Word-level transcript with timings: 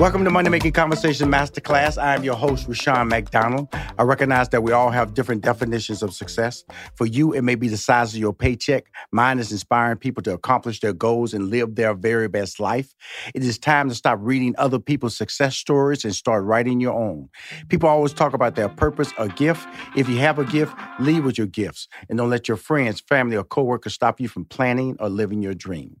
Welcome 0.00 0.24
to 0.24 0.30
Money 0.30 0.48
Making 0.48 0.72
Conversation 0.72 1.30
Masterclass. 1.30 2.02
I 2.02 2.14
am 2.14 2.24
your 2.24 2.34
host, 2.34 2.66
Rushion 2.66 3.06
McDonald. 3.08 3.68
I 3.98 4.02
recognize 4.02 4.48
that 4.48 4.62
we 4.62 4.72
all 4.72 4.88
have 4.88 5.12
different 5.12 5.42
definitions 5.42 6.02
of 6.02 6.14
success. 6.14 6.64
For 6.94 7.04
you, 7.04 7.34
it 7.34 7.42
may 7.42 7.54
be 7.54 7.68
the 7.68 7.76
size 7.76 8.14
of 8.14 8.18
your 8.18 8.32
paycheck. 8.32 8.86
Mine 9.12 9.38
is 9.38 9.52
inspiring 9.52 9.98
people 9.98 10.22
to 10.22 10.32
accomplish 10.32 10.80
their 10.80 10.94
goals 10.94 11.34
and 11.34 11.50
live 11.50 11.74
their 11.74 11.92
very 11.92 12.28
best 12.28 12.58
life. 12.58 12.94
It 13.34 13.44
is 13.44 13.58
time 13.58 13.90
to 13.90 13.94
stop 13.94 14.18
reading 14.22 14.54
other 14.56 14.78
people's 14.78 15.18
success 15.18 15.54
stories 15.54 16.02
and 16.06 16.14
start 16.14 16.44
writing 16.44 16.80
your 16.80 16.94
own. 16.94 17.28
People 17.68 17.90
always 17.90 18.14
talk 18.14 18.32
about 18.32 18.54
their 18.54 18.70
purpose 18.70 19.12
or 19.18 19.28
gift. 19.28 19.68
If 19.98 20.08
you 20.08 20.16
have 20.16 20.38
a 20.38 20.46
gift, 20.46 20.74
lead 20.98 21.24
with 21.24 21.36
your 21.36 21.46
gifts 21.46 21.88
and 22.08 22.16
don't 22.16 22.30
let 22.30 22.48
your 22.48 22.56
friends, 22.56 23.02
family, 23.02 23.36
or 23.36 23.44
coworkers 23.44 23.92
stop 23.92 24.18
you 24.18 24.28
from 24.28 24.46
planning 24.46 24.96
or 24.98 25.10
living 25.10 25.42
your 25.42 25.52
dream. 25.52 26.00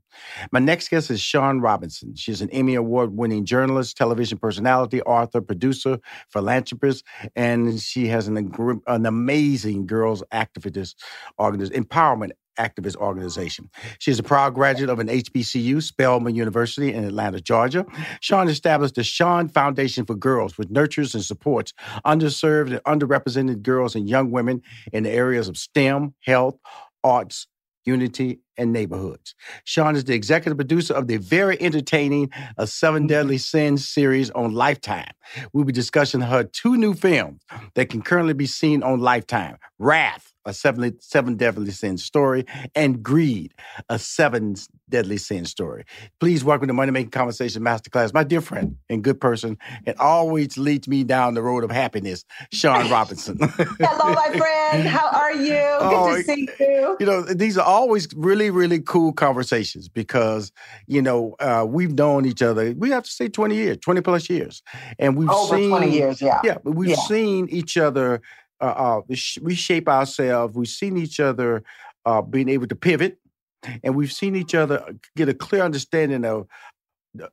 My 0.50 0.58
next 0.58 0.88
guest 0.88 1.10
is 1.10 1.20
Shaun 1.20 1.60
Robinson. 1.60 2.14
She's 2.16 2.40
an 2.42 2.50
Emmy 2.50 2.74
Award 2.74 3.16
winning 3.16 3.44
journalist, 3.44 3.89
television 3.94 4.38
personality, 4.38 5.02
author, 5.02 5.40
producer, 5.40 5.98
philanthropist, 6.28 7.04
and 7.36 7.80
she 7.80 8.08
has 8.08 8.28
an, 8.28 8.52
an 8.86 9.06
amazing 9.06 9.86
girls 9.86 10.22
activist 10.32 10.94
organization, 11.38 11.84
empowerment 11.84 12.30
activist 12.58 12.96
organization. 12.96 13.70
She 13.98 14.10
is 14.10 14.18
a 14.18 14.22
proud 14.22 14.54
graduate 14.54 14.90
of 14.90 14.98
an 14.98 15.08
HBCU, 15.08 15.82
Spelman 15.82 16.34
University 16.34 16.92
in 16.92 17.04
Atlanta, 17.04 17.40
Georgia. 17.40 17.86
Shaun 18.20 18.48
established 18.48 18.96
the 18.96 19.02
Shaun 19.04 19.48
Foundation 19.48 20.04
for 20.04 20.14
Girls, 20.14 20.58
which 20.58 20.68
nurtures 20.68 21.14
and 21.14 21.24
supports 21.24 21.72
underserved 22.04 22.80
and 22.84 23.00
underrepresented 23.00 23.62
girls 23.62 23.94
and 23.94 24.08
young 24.08 24.30
women 24.30 24.62
in 24.92 25.04
the 25.04 25.10
areas 25.10 25.48
of 25.48 25.56
STEM, 25.56 26.14
health, 26.20 26.56
arts, 27.02 27.46
unity, 27.84 28.40
and 28.56 28.72
neighborhoods. 28.72 29.34
Shaun 29.64 29.96
is 29.96 30.04
the 30.04 30.14
executive 30.14 30.58
producer 30.58 30.94
of 30.94 31.06
the 31.06 31.16
very 31.16 31.60
entertaining 31.60 32.30
A 32.58 32.66
Seven 32.66 33.02
mm-hmm. 33.02 33.08
Deadly 33.08 33.38
Sins 33.38 33.88
series 33.88 34.30
on 34.30 34.52
Lifetime. 34.52 35.12
We'll 35.52 35.64
be 35.64 35.72
discussing 35.72 36.20
her 36.20 36.44
two 36.44 36.76
new 36.76 36.94
films 36.94 37.42
that 37.74 37.88
can 37.88 38.02
currently 38.02 38.34
be 38.34 38.46
seen 38.46 38.82
on 38.82 39.00
Lifetime 39.00 39.56
Wrath, 39.78 40.29
a 40.44 40.54
seven, 40.54 40.98
seven 41.00 41.36
deadly 41.36 41.70
sin 41.70 41.98
story, 41.98 42.46
and 42.74 43.02
Greed, 43.02 43.54
a 43.88 43.98
seven 43.98 44.54
deadly 44.88 45.18
sin 45.18 45.44
story. 45.44 45.84
Please 46.18 46.42
welcome 46.42 46.68
to 46.68 46.72
Money 46.72 46.92
Making 46.92 47.10
Conversation 47.10 47.62
Masterclass, 47.62 48.14
my 48.14 48.24
dear 48.24 48.40
friend 48.40 48.76
and 48.88 49.04
good 49.04 49.20
person, 49.20 49.58
and 49.86 49.96
always 49.98 50.56
leads 50.56 50.88
me 50.88 51.04
down 51.04 51.34
the 51.34 51.42
road 51.42 51.64
of 51.64 51.70
happiness, 51.70 52.24
Shaun 52.52 52.90
Robinson. 52.90 53.38
Hello, 53.40 54.14
my 54.14 54.36
friend. 54.36 54.86
How 54.86 55.08
are 55.08 55.34
you? 55.34 55.50
Good 55.50 55.94
oh, 55.94 56.16
to 56.16 56.22
see 56.22 56.48
you. 56.60 56.96
You 57.00 57.06
know, 57.06 57.22
these 57.22 57.58
are 57.58 57.66
always 57.66 58.08
really, 58.14 58.50
really 58.50 58.80
cool 58.80 59.12
conversations 59.12 59.88
because, 59.88 60.52
you 60.86 61.02
know, 61.02 61.34
uh, 61.40 61.66
we've 61.68 61.92
known 61.92 62.24
each 62.24 62.42
other, 62.42 62.72
we 62.76 62.90
have 62.90 63.04
to 63.04 63.10
say 63.10 63.28
20 63.28 63.54
years, 63.54 63.78
20 63.78 64.00
plus 64.00 64.30
years. 64.30 64.62
And 64.98 65.16
we've 65.16 65.28
Over 65.28 65.56
seen 65.56 65.70
20 65.70 65.90
years, 65.90 66.22
yeah. 66.22 66.40
Yeah, 66.44 66.58
but 66.62 66.72
we've 66.72 66.90
yeah. 66.90 66.96
seen 66.96 67.48
each 67.50 67.76
other 67.76 68.22
uh, 68.60 68.64
uh, 68.64 69.00
reshape 69.40 69.88
ourselves. 69.88 70.54
We've 70.54 70.68
seen 70.68 70.96
each 70.96 71.20
other 71.20 71.62
uh, 72.04 72.22
being 72.22 72.48
able 72.48 72.66
to 72.66 72.76
pivot, 72.76 73.18
and 73.82 73.94
we've 73.94 74.12
seen 74.12 74.36
each 74.36 74.54
other 74.54 74.94
get 75.16 75.28
a 75.28 75.34
clear 75.34 75.62
understanding 75.62 76.24
of 76.24 76.46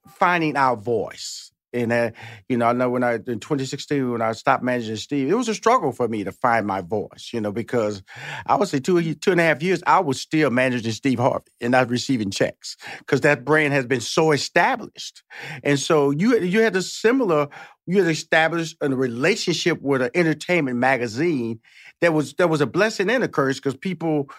finding 0.08 0.56
our 0.56 0.76
voice. 0.76 1.52
And 1.74 1.92
uh, 1.92 2.12
you 2.48 2.58
know, 2.58 2.66
I 2.66 2.74
know 2.74 2.90
when 2.90 3.04
I 3.04 3.16
in 3.16 3.40
2016 3.40 4.12
when 4.12 4.22
I 4.22 4.32
stopped 4.32 4.64
managing 4.64 4.96
Steve, 4.96 5.30
it 5.30 5.36
was 5.36 5.50
a 5.50 5.54
struggle 5.54 5.92
for 5.92 6.08
me 6.08 6.24
to 6.24 6.32
find 6.32 6.66
my 6.66 6.82
voice. 6.82 7.32
You 7.34 7.42
know, 7.42 7.52
because 7.52 8.02
I 8.46 8.56
would 8.56 8.70
say 8.70 8.80
two 8.80 9.14
two 9.16 9.32
and 9.32 9.42
a 9.42 9.44
half 9.44 9.62
years 9.62 9.84
I 9.86 10.00
was 10.00 10.20
still 10.20 10.50
managing 10.50 10.94
Steve 10.94 11.20
Harvey 11.20 11.52
and 11.60 11.72
not 11.72 11.90
receiving 11.90 12.32
checks 12.32 12.78
because 13.00 13.22
that 13.22 13.44
brand 13.44 13.74
has 13.74 13.86
been 13.86 14.02
so 14.02 14.32
established. 14.32 15.24
And 15.62 15.78
so 15.78 16.12
you 16.12 16.40
you 16.40 16.62
had 16.62 16.76
a 16.76 16.82
similar 16.82 17.50
you 17.88 18.04
had 18.04 18.12
established 18.12 18.78
a 18.82 18.90
relationship 18.90 19.82
with 19.82 20.02
an 20.02 20.12
entertainment 20.14 20.78
magazine 20.78 21.60
that 22.02 22.14
was 22.14 22.34
that 22.36 22.50
was 22.50 22.62
a 22.62 22.68
blessing 22.68 23.10
and 23.10 23.24
a 23.24 23.28
curse 23.28 23.56
because 23.56 23.76
people 23.76 24.30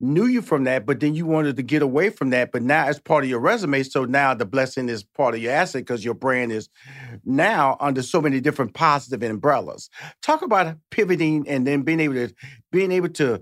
knew 0.00 0.26
you 0.26 0.40
from 0.40 0.64
that, 0.64 0.86
but 0.86 1.00
then 1.00 1.14
you 1.14 1.26
wanted 1.26 1.56
to 1.56 1.62
get 1.62 1.82
away 1.82 2.10
from 2.10 2.30
that. 2.30 2.52
But 2.52 2.62
now 2.62 2.88
it's 2.88 3.00
part 3.00 3.24
of 3.24 3.30
your 3.30 3.40
resume. 3.40 3.82
So 3.82 4.04
now 4.04 4.32
the 4.34 4.44
blessing 4.44 4.88
is 4.88 5.02
part 5.02 5.34
of 5.34 5.42
your 5.42 5.52
asset 5.52 5.82
because 5.82 6.04
your 6.04 6.14
brand 6.14 6.52
is 6.52 6.68
now 7.24 7.76
under 7.80 8.02
so 8.02 8.20
many 8.20 8.40
different 8.40 8.74
positive 8.74 9.28
umbrellas. 9.28 9.90
Talk 10.22 10.42
about 10.42 10.76
pivoting 10.90 11.48
and 11.48 11.66
then 11.66 11.82
being 11.82 12.00
able 12.00 12.14
to 12.14 12.34
being 12.70 12.92
able 12.92 13.08
to, 13.10 13.40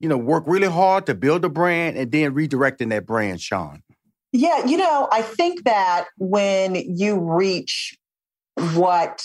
you 0.00 0.08
know, 0.08 0.18
work 0.18 0.44
really 0.46 0.68
hard 0.68 1.06
to 1.06 1.14
build 1.14 1.44
a 1.44 1.48
brand 1.48 1.96
and 1.96 2.10
then 2.12 2.34
redirecting 2.34 2.90
that 2.90 3.06
brand, 3.06 3.40
Shaun. 3.40 3.82
Yeah, 4.32 4.66
you 4.66 4.76
know, 4.76 5.08
I 5.10 5.22
think 5.22 5.64
that 5.64 6.06
when 6.18 6.74
you 6.74 7.18
reach 7.18 7.96
what 8.74 9.22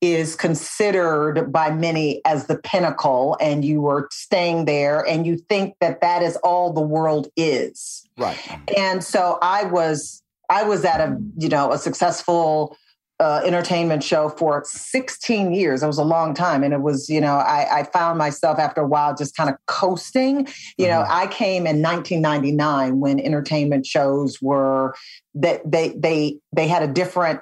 is 0.00 0.36
considered 0.36 1.52
by 1.52 1.70
many 1.70 2.20
as 2.24 2.46
the 2.46 2.56
pinnacle 2.56 3.36
and 3.40 3.64
you 3.64 3.86
are 3.88 4.06
staying 4.12 4.64
there 4.64 5.04
and 5.06 5.26
you 5.26 5.36
think 5.36 5.74
that 5.80 6.00
that 6.00 6.22
is 6.22 6.36
all 6.36 6.72
the 6.72 6.80
world 6.80 7.28
is 7.36 8.04
right 8.16 8.38
and 8.76 9.02
so 9.02 9.38
i 9.42 9.64
was 9.64 10.22
i 10.50 10.62
was 10.62 10.84
at 10.84 11.00
a 11.00 11.18
you 11.36 11.48
know 11.48 11.72
a 11.72 11.78
successful 11.78 12.76
uh, 13.20 13.40
entertainment 13.44 14.04
show 14.04 14.28
for 14.28 14.62
16 14.64 15.52
years. 15.52 15.82
It 15.82 15.86
was 15.86 15.98
a 15.98 16.04
long 16.04 16.34
time. 16.34 16.62
And 16.62 16.72
it 16.72 16.82
was, 16.82 17.08
you 17.08 17.20
know, 17.20 17.34
I, 17.34 17.80
I 17.80 17.82
found 17.82 18.16
myself 18.16 18.58
after 18.58 18.82
a 18.82 18.86
while 18.86 19.14
just 19.16 19.36
kind 19.36 19.50
of 19.50 19.56
coasting. 19.66 20.46
You 20.76 20.86
mm-hmm. 20.86 20.90
know, 20.90 21.04
I 21.08 21.26
came 21.26 21.66
in 21.66 21.82
1999 21.82 23.00
when 23.00 23.18
entertainment 23.18 23.86
shows 23.86 24.40
were 24.40 24.94
that 25.34 25.68
they, 25.68 25.94
they, 25.96 26.38
they 26.52 26.68
had 26.68 26.84
a 26.84 26.86
different 26.86 27.40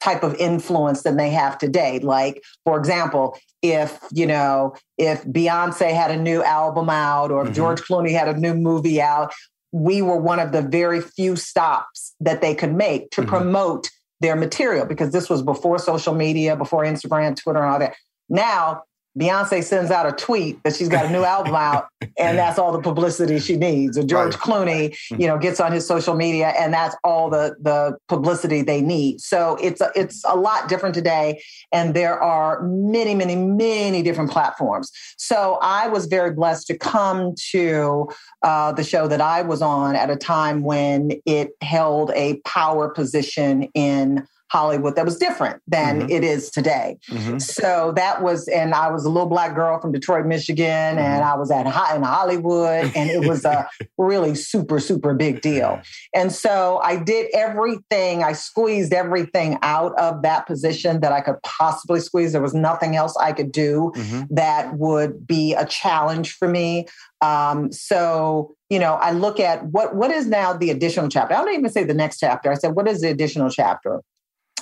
type 0.00 0.22
of 0.22 0.34
influence 0.36 1.02
than 1.02 1.16
they 1.16 1.30
have 1.30 1.58
today. 1.58 1.98
Like, 1.98 2.42
for 2.64 2.78
example, 2.78 3.38
if, 3.62 3.98
you 4.12 4.26
know, 4.26 4.74
if 4.98 5.24
Beyonce 5.24 5.92
had 5.92 6.10
a 6.10 6.16
new 6.16 6.42
album 6.42 6.90
out 6.90 7.30
or 7.30 7.42
if 7.42 7.46
mm-hmm. 7.46 7.54
George 7.54 7.80
Clooney 7.82 8.12
had 8.12 8.28
a 8.28 8.38
new 8.38 8.54
movie 8.54 9.00
out, 9.00 9.32
we 9.72 10.02
were 10.02 10.16
one 10.16 10.38
of 10.38 10.52
the 10.52 10.62
very 10.62 11.00
few 11.00 11.36
stops 11.36 12.14
that 12.20 12.40
they 12.40 12.54
could 12.54 12.74
make 12.74 13.10
to 13.10 13.22
mm-hmm. 13.22 13.30
promote 13.30 13.90
their 14.20 14.36
material 14.36 14.86
because 14.86 15.12
this 15.12 15.28
was 15.28 15.42
before 15.42 15.78
social 15.78 16.14
media, 16.14 16.56
before 16.56 16.84
Instagram, 16.84 17.36
Twitter, 17.36 17.62
and 17.62 17.72
all 17.72 17.78
that. 17.78 17.94
Now 18.28 18.82
Beyonce 19.18 19.64
sends 19.64 19.90
out 19.90 20.06
a 20.06 20.12
tweet 20.12 20.62
that 20.62 20.76
she's 20.76 20.88
got 20.88 21.06
a 21.06 21.10
new 21.10 21.24
album 21.24 21.54
out, 21.54 21.88
and 22.18 22.36
that's 22.36 22.58
all 22.58 22.72
the 22.72 22.80
publicity 22.80 23.38
she 23.38 23.56
needs. 23.56 23.96
Or 23.96 24.02
George 24.02 24.34
right. 24.34 24.42
Clooney, 24.42 24.96
you 25.18 25.26
know, 25.26 25.38
gets 25.38 25.58
on 25.58 25.72
his 25.72 25.86
social 25.86 26.14
media, 26.14 26.48
and 26.58 26.72
that's 26.72 26.94
all 27.02 27.30
the 27.30 27.56
the 27.60 27.96
publicity 28.08 28.62
they 28.62 28.82
need. 28.82 29.20
So 29.20 29.56
it's 29.60 29.80
a, 29.80 29.90
it's 29.94 30.22
a 30.24 30.36
lot 30.36 30.68
different 30.68 30.94
today, 30.94 31.42
and 31.72 31.94
there 31.94 32.22
are 32.22 32.62
many, 32.62 33.14
many, 33.14 33.36
many 33.36 34.02
different 34.02 34.30
platforms. 34.30 34.90
So 35.16 35.58
I 35.62 35.88
was 35.88 36.06
very 36.06 36.32
blessed 36.32 36.66
to 36.68 36.78
come 36.78 37.34
to 37.52 38.08
uh, 38.42 38.72
the 38.72 38.84
show 38.84 39.08
that 39.08 39.20
I 39.20 39.42
was 39.42 39.62
on 39.62 39.96
at 39.96 40.10
a 40.10 40.16
time 40.16 40.62
when 40.62 41.12
it 41.24 41.50
held 41.62 42.10
a 42.14 42.38
power 42.44 42.88
position 42.88 43.64
in 43.74 44.26
Hollywood 44.56 44.96
that 44.96 45.04
was 45.04 45.18
different 45.18 45.60
than 45.66 46.00
mm-hmm. 46.00 46.10
it 46.10 46.24
is 46.24 46.48
today. 46.48 46.96
Mm-hmm. 47.10 47.38
So 47.38 47.92
that 47.94 48.22
was, 48.22 48.48
and 48.48 48.74
I 48.74 48.90
was 48.90 49.04
a 49.04 49.10
little 49.10 49.28
black 49.28 49.54
girl 49.54 49.78
from 49.78 49.92
Detroit, 49.92 50.24
Michigan, 50.24 50.96
mm-hmm. 50.96 50.98
and 50.98 51.22
I 51.22 51.36
was 51.36 51.50
at 51.50 51.66
in 51.66 52.02
Hollywood, 52.02 52.90
and 52.96 53.10
it 53.10 53.28
was 53.28 53.44
a 53.44 53.68
really 53.98 54.34
super, 54.34 54.80
super 54.80 55.12
big 55.12 55.42
deal. 55.42 55.82
And 56.14 56.32
so 56.32 56.80
I 56.82 56.96
did 56.96 57.28
everything, 57.34 58.24
I 58.24 58.32
squeezed 58.32 58.94
everything 58.94 59.58
out 59.60 59.92
of 59.98 60.22
that 60.22 60.46
position 60.46 61.00
that 61.00 61.12
I 61.12 61.20
could 61.20 61.36
possibly 61.42 62.00
squeeze. 62.00 62.32
There 62.32 62.40
was 62.40 62.54
nothing 62.54 62.96
else 62.96 63.14
I 63.18 63.32
could 63.32 63.52
do 63.52 63.92
mm-hmm. 63.94 64.22
that 64.30 64.78
would 64.78 65.26
be 65.26 65.52
a 65.52 65.66
challenge 65.66 66.32
for 66.34 66.48
me. 66.48 66.86
Um, 67.20 67.72
so 67.72 68.54
you 68.68 68.80
know, 68.80 68.94
I 68.94 69.12
look 69.12 69.38
at 69.38 69.64
what 69.66 69.94
what 69.94 70.10
is 70.10 70.26
now 70.26 70.52
the 70.52 70.70
additional 70.70 71.08
chapter. 71.08 71.34
I 71.34 71.44
don't 71.44 71.54
even 71.54 71.70
say 71.70 71.84
the 71.84 71.94
next 71.94 72.18
chapter. 72.18 72.50
I 72.50 72.54
said, 72.54 72.74
what 72.74 72.88
is 72.88 73.00
the 73.00 73.10
additional 73.10 73.48
chapter? 73.48 74.02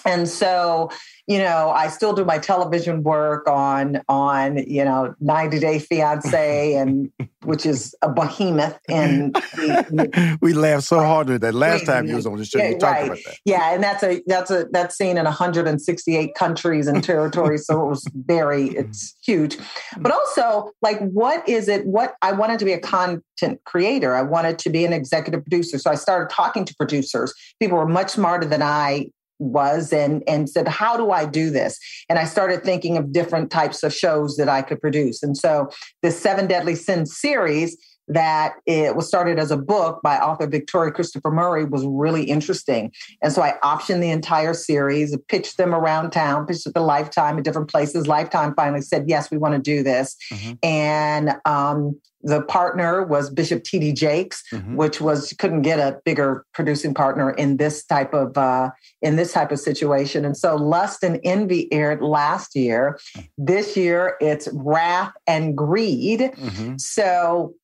And 0.04 0.28
so 0.28 0.90
you 1.26 1.38
know 1.38 1.70
i 1.70 1.88
still 1.88 2.12
do 2.12 2.24
my 2.24 2.38
television 2.38 3.02
work 3.02 3.48
on 3.48 4.00
on 4.08 4.58
you 4.58 4.84
know 4.84 5.14
90 5.20 5.58
day 5.58 5.78
fiance 5.78 6.74
and 6.74 7.10
which 7.44 7.66
is 7.66 7.94
a 8.02 8.08
behemoth 8.10 8.78
and 8.88 9.36
we 10.40 10.54
laughed 10.54 10.84
so 10.84 10.98
hard 11.00 11.28
with 11.28 11.42
that 11.42 11.54
last 11.54 11.84
time 11.84 12.06
you 12.06 12.16
was 12.16 12.26
on 12.26 12.36
the 12.38 12.44
show 12.44 12.58
yeah, 12.58 12.70
you 12.70 12.78
talked 12.78 12.92
right. 12.92 13.04
about 13.06 13.18
that. 13.26 13.36
Yeah 13.44 13.74
and 13.74 13.82
that's 13.82 14.02
a 14.02 14.22
that's 14.26 14.50
a 14.50 14.66
that's 14.70 14.96
seen 14.96 15.18
in 15.18 15.24
168 15.24 16.34
countries 16.34 16.86
and 16.86 17.04
territories 17.04 17.66
so 17.66 17.84
it 17.84 17.88
was 17.88 18.06
very 18.14 18.68
mm-hmm. 18.70 18.80
it's 18.80 19.14
huge. 19.22 19.58
But 19.98 20.12
mm-hmm. 20.12 20.38
also 20.38 20.70
like 20.80 20.98
what 21.00 21.46
is 21.48 21.68
it 21.68 21.86
what 21.86 22.14
i 22.22 22.32
wanted 22.32 22.58
to 22.60 22.64
be 22.64 22.72
a 22.72 22.80
content 22.80 23.60
creator. 23.64 24.14
I 24.14 24.22
wanted 24.22 24.58
to 24.60 24.70
be 24.70 24.84
an 24.84 24.92
executive 24.92 25.44
producer. 25.44 25.78
So 25.78 25.90
i 25.90 25.96
started 25.96 26.34
talking 26.34 26.64
to 26.64 26.74
producers. 26.76 27.34
People 27.60 27.76
were 27.76 27.86
much 27.86 28.10
smarter 28.10 28.46
than 28.46 28.62
i 28.62 29.10
was 29.38 29.92
and 29.92 30.22
and 30.28 30.48
said 30.48 30.68
how 30.68 30.96
do 30.96 31.10
i 31.10 31.24
do 31.24 31.50
this 31.50 31.78
and 32.08 32.18
i 32.18 32.24
started 32.24 32.62
thinking 32.62 32.96
of 32.96 33.12
different 33.12 33.50
types 33.50 33.82
of 33.82 33.92
shows 33.92 34.36
that 34.36 34.48
i 34.48 34.62
could 34.62 34.80
produce 34.80 35.22
and 35.22 35.36
so 35.36 35.68
the 36.02 36.10
seven 36.10 36.46
deadly 36.46 36.74
sins 36.74 37.16
series 37.16 37.76
that 38.08 38.54
it 38.66 38.96
was 38.96 39.06
started 39.06 39.38
as 39.38 39.50
a 39.50 39.56
book 39.56 40.00
by 40.02 40.18
author 40.18 40.46
Victoria 40.46 40.92
Christopher 40.92 41.30
Murray 41.30 41.64
was 41.64 41.84
really 41.86 42.24
interesting. 42.24 42.92
And 43.22 43.32
so 43.32 43.42
I 43.42 43.54
optioned 43.62 44.00
the 44.00 44.10
entire 44.10 44.54
series, 44.54 45.16
pitched 45.28 45.56
them 45.56 45.74
around 45.74 46.10
town, 46.10 46.46
pitched 46.46 46.66
it 46.66 46.74
to 46.74 46.80
Lifetime 46.80 47.38
at 47.38 47.44
different 47.44 47.70
places. 47.70 48.06
Lifetime 48.06 48.54
finally 48.54 48.82
said, 48.82 49.04
yes, 49.08 49.30
we 49.30 49.38
want 49.38 49.54
to 49.54 49.60
do 49.60 49.82
this. 49.82 50.16
Mm-hmm. 50.32 50.52
And 50.62 51.32
um, 51.46 51.98
the 52.24 52.42
partner 52.42 53.04
was 53.04 53.30
Bishop 53.30 53.64
T.D. 53.64 53.92
Jakes, 53.92 54.42
mm-hmm. 54.52 54.76
which 54.76 55.00
was 55.00 55.32
couldn't 55.38 55.62
get 55.62 55.78
a 55.78 56.00
bigger 56.04 56.44
producing 56.54 56.94
partner 56.94 57.30
in 57.30 57.58
this 57.58 57.84
type 57.84 58.14
of 58.14 58.36
uh, 58.36 58.70
in 59.02 59.16
this 59.16 59.32
type 59.32 59.52
of 59.52 59.60
situation. 59.60 60.24
And 60.24 60.36
so 60.36 60.56
Lust 60.56 61.04
and 61.04 61.20
Envy 61.22 61.72
aired 61.72 62.02
last 62.02 62.56
year. 62.56 62.98
This 63.36 63.76
year 63.76 64.16
it's 64.20 64.48
Wrath 64.52 65.12
and 65.26 65.56
Greed. 65.56 66.20
Mm-hmm. 66.20 66.78
So 66.78 67.54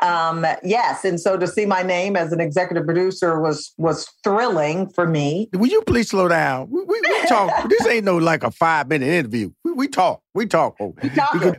um, 0.00 0.46
yes, 0.62 1.04
and 1.04 1.20
so 1.20 1.36
to 1.36 1.46
see 1.46 1.66
my 1.66 1.82
name 1.82 2.16
as 2.16 2.32
an 2.32 2.40
executive 2.40 2.86
producer 2.86 3.40
was 3.40 3.74
was 3.76 4.08
thrilling 4.24 4.88
for 4.88 5.06
me. 5.06 5.48
Will 5.52 5.68
you 5.68 5.82
please 5.82 6.08
slow 6.08 6.28
down? 6.28 6.70
We, 6.70 6.82
we, 6.82 7.00
we 7.00 7.26
talk. 7.26 7.50
this 7.68 7.86
ain't 7.86 8.04
no 8.04 8.16
like 8.16 8.42
a 8.42 8.50
five 8.50 8.88
minute 8.88 9.08
interview. 9.08 9.50
We, 9.64 9.72
we 9.72 9.88
talk. 9.88 10.22
We 10.34 10.46
talk. 10.46 10.76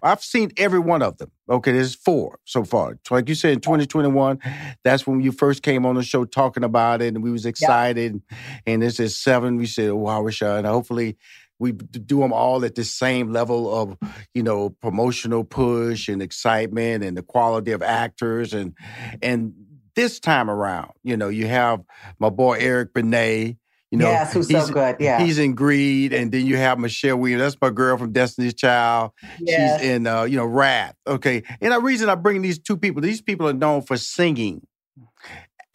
I've 0.01 0.23
seen 0.23 0.51
every 0.57 0.79
one 0.79 1.03
of 1.03 1.17
them. 1.17 1.31
Okay, 1.49 1.73
there's 1.73 1.93
four 1.93 2.39
so 2.45 2.63
far. 2.63 2.97
Like 3.11 3.29
you 3.29 3.35
said, 3.35 3.53
in 3.53 3.59
2021, 3.59 4.39
that's 4.83 5.05
when 5.05 5.21
you 5.21 5.31
first 5.31 5.61
came 5.61 5.85
on 5.85 5.95
the 5.95 6.03
show 6.03 6.25
talking 6.25 6.63
about 6.63 7.01
it, 7.01 7.13
and 7.13 7.23
we 7.23 7.31
was 7.31 7.45
excited. 7.45 8.13
Yep. 8.13 8.39
And 8.65 8.81
this 8.81 8.99
is 8.99 9.17
seven. 9.17 9.57
We 9.57 9.67
said, 9.67 9.91
"Wow, 9.91 10.23
Rashad!" 10.23 10.59
And 10.59 10.67
hopefully, 10.67 11.17
we 11.63 11.71
do 11.71 12.19
them 12.19 12.33
all 12.33 12.65
at 12.65 12.75
the 12.75 12.83
same 12.83 13.31
level 13.31 13.73
of 13.73 13.97
you 14.33 14.43
know 14.43 14.69
promotional 14.69 15.45
push 15.45 16.09
and 16.09 16.21
excitement 16.21 17.03
and 17.03 17.15
the 17.15 17.23
quality 17.23 17.71
of 17.71 17.81
actors 17.81 18.53
and 18.53 18.75
and 19.21 19.53
this 19.95 20.19
time 20.19 20.49
around 20.49 20.91
you 21.03 21.15
know 21.15 21.29
you 21.29 21.47
have 21.47 21.81
my 22.19 22.29
boy 22.29 22.57
Eric 22.59 22.93
Benet 22.93 23.57
you 23.91 23.99
know, 23.99 24.09
yes, 24.09 24.33
who's 24.33 24.49
so 24.49 24.67
good. 24.69 24.95
Yeah, 24.99 25.21
he's 25.21 25.37
in 25.37 25.53
Greed, 25.53 26.13
and 26.13 26.31
then 26.31 26.47
you 26.47 26.57
have 26.57 26.79
Michelle 26.79 27.15
Williams. 27.15 27.43
That's 27.43 27.57
my 27.61 27.69
girl 27.69 27.95
from 27.95 28.11
Destiny's 28.11 28.55
Child. 28.55 29.11
Yes. 29.39 29.81
She's 29.81 29.87
in, 29.91 30.07
uh, 30.07 30.23
you 30.23 30.35
know, 30.35 30.47
Wrath. 30.47 30.95
Okay, 31.05 31.43
and 31.61 31.71
the 31.71 31.79
reason 31.79 32.09
I 32.09 32.15
bring 32.15 32.41
these 32.41 32.57
two 32.57 32.75
people, 32.75 33.03
these 33.03 33.21
people 33.21 33.47
are 33.47 33.53
known 33.53 33.83
for 33.83 33.95
singing, 33.95 34.65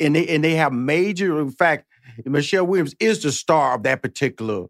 and 0.01 0.17
they 0.17 0.27
and 0.27 0.43
they 0.43 0.57
have 0.57 0.73
major. 0.73 1.39
In 1.39 1.53
fact, 1.53 1.87
Michelle 2.25 2.67
Williams 2.67 2.97
is 2.99 3.23
the 3.23 3.31
star 3.31 3.77
of 3.77 3.85
that 3.85 4.03
particular 4.03 4.67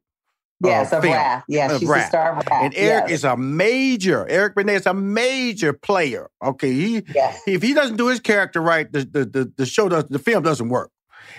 Yes, 0.63 0.93
uh, 0.93 0.99
of 0.99 1.05
Wrath. 1.05 1.45
Yes, 1.49 1.79
she's 1.79 1.89
Wrath. 1.89 2.05
the 2.05 2.09
star 2.09 2.31
of 2.33 2.37
Wrath. 2.39 2.65
And 2.65 2.75
Eric 2.77 3.05
yes. 3.09 3.19
is 3.19 3.25
a 3.25 3.37
major. 3.37 4.29
Eric 4.29 4.57
Benet 4.57 4.75
is 4.75 4.87
a 4.87 4.95
major 4.95 5.73
player. 5.73 6.31
Okay, 6.43 6.73
he 6.73 7.03
yes. 7.15 7.41
if 7.47 7.63
he 7.63 7.75
doesn't 7.75 7.97
do 7.97 8.09
his 8.09 8.21
character 8.21 8.61
right, 8.61 8.91
the 8.91 9.01
the 9.01 9.25
the, 9.25 9.53
the 9.57 9.67
show 9.67 9.89
does 9.89 10.05
the 10.05 10.19
film 10.19 10.43
doesn't 10.43 10.69
work. 10.69 10.91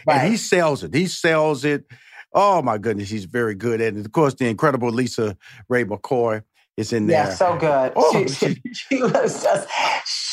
Right. 0.08 0.22
And 0.22 0.32
he 0.32 0.38
sells 0.38 0.84
it. 0.84 0.94
He 0.94 1.08
sells 1.08 1.66
it. 1.66 1.86
Oh 2.34 2.62
my 2.62 2.78
goodness, 2.78 3.10
he's 3.10 3.26
very 3.26 3.56
good 3.56 3.82
at 3.82 3.96
it. 3.96 4.06
Of 4.06 4.12
course, 4.12 4.36
the 4.36 4.48
incredible 4.48 4.90
Lisa 4.90 5.36
Ray 5.68 5.84
McCoy 5.84 6.44
is 6.78 6.94
in 6.94 7.08
there. 7.08 7.26
Yeah, 7.26 7.34
so 7.34 7.58
good. 7.58 7.92
Oh, 7.96 8.26
she, 8.26 8.28
she, 8.30 8.62
she, 8.74 9.02
was 9.02 9.44
just 9.44 9.68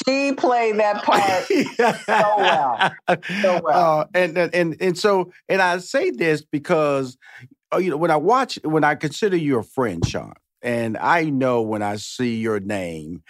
she 0.06 0.32
played 0.34 0.76
that 0.76 1.02
part 1.02 1.44
so 2.06 2.34
well, 2.38 2.92
so 3.42 3.60
well. 3.64 4.00
Uh, 4.00 4.04
and, 4.14 4.38
and 4.38 4.76
and 4.80 4.98
so 4.98 5.32
and 5.48 5.60
I 5.60 5.78
say 5.78 6.10
this 6.10 6.42
because 6.42 7.18
Oh, 7.76 7.78
you 7.78 7.90
know, 7.90 7.98
when 7.98 8.10
I 8.10 8.16
watch, 8.16 8.58
when 8.64 8.84
I 8.84 8.94
consider 8.94 9.36
you 9.36 9.58
a 9.58 9.62
friend, 9.62 10.02
Shaun, 10.06 10.32
and 10.62 10.96
I 10.96 11.24
know 11.24 11.60
when 11.60 11.82
I 11.82 11.96
see 11.96 12.36
your 12.36 12.58
name 12.58 13.22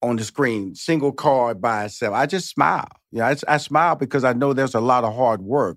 on 0.00 0.16
the 0.16 0.24
screen, 0.24 0.74
single 0.74 1.12
card 1.12 1.60
by 1.60 1.84
itself, 1.84 2.14
I 2.14 2.24
just 2.24 2.48
smile. 2.48 2.88
You 3.12 3.18
know, 3.18 3.26
I, 3.26 3.36
I 3.46 3.58
smile 3.58 3.94
because 3.94 4.24
I 4.24 4.32
know 4.32 4.54
there's 4.54 4.74
a 4.74 4.80
lot 4.80 5.04
of 5.04 5.14
hard 5.14 5.42
work, 5.42 5.76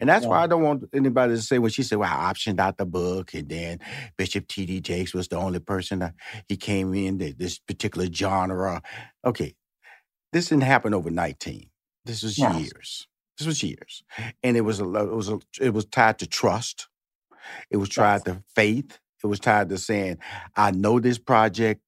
and 0.00 0.08
that's 0.08 0.24
yeah. 0.24 0.30
why 0.30 0.42
I 0.42 0.46
don't 0.48 0.64
want 0.64 0.86
anybody 0.92 1.36
to 1.36 1.40
say 1.40 1.60
when 1.60 1.70
she 1.70 1.84
said, 1.84 1.98
"Well, 1.98 2.12
I 2.12 2.32
optioned 2.32 2.58
out 2.58 2.76
the 2.76 2.86
book," 2.86 3.32
and 3.34 3.48
then 3.48 3.78
Bishop 4.16 4.48
T.D. 4.48 4.80
Jakes 4.80 5.14
was 5.14 5.28
the 5.28 5.36
only 5.36 5.60
person 5.60 6.00
that 6.00 6.14
he 6.48 6.56
came 6.56 6.92
in 6.92 7.18
this 7.18 7.60
particular 7.60 8.08
genre. 8.12 8.82
Okay, 9.24 9.54
this 10.32 10.48
didn't 10.48 10.64
happen 10.64 10.92
over 10.92 11.08
19. 11.08 11.70
This 12.04 12.24
was 12.24 12.36
yes. 12.36 12.58
years. 12.58 13.06
This 13.38 13.46
was 13.46 13.62
years, 13.62 14.02
and 14.42 14.56
it 14.56 14.62
was 14.62 14.80
a 14.80 14.84
it 14.84 15.14
was 15.14 15.28
a, 15.28 15.38
it 15.60 15.72
was 15.72 15.84
tied 15.84 16.18
to 16.18 16.26
trust. 16.26 16.88
It 17.70 17.76
was 17.76 17.88
tied 17.88 18.22
yes. 18.26 18.36
to 18.36 18.42
faith. 18.54 18.98
It 19.22 19.26
was 19.26 19.40
tied 19.40 19.68
to 19.70 19.78
saying, 19.78 20.18
I 20.56 20.70
know 20.70 21.00
this 21.00 21.18
project 21.18 21.80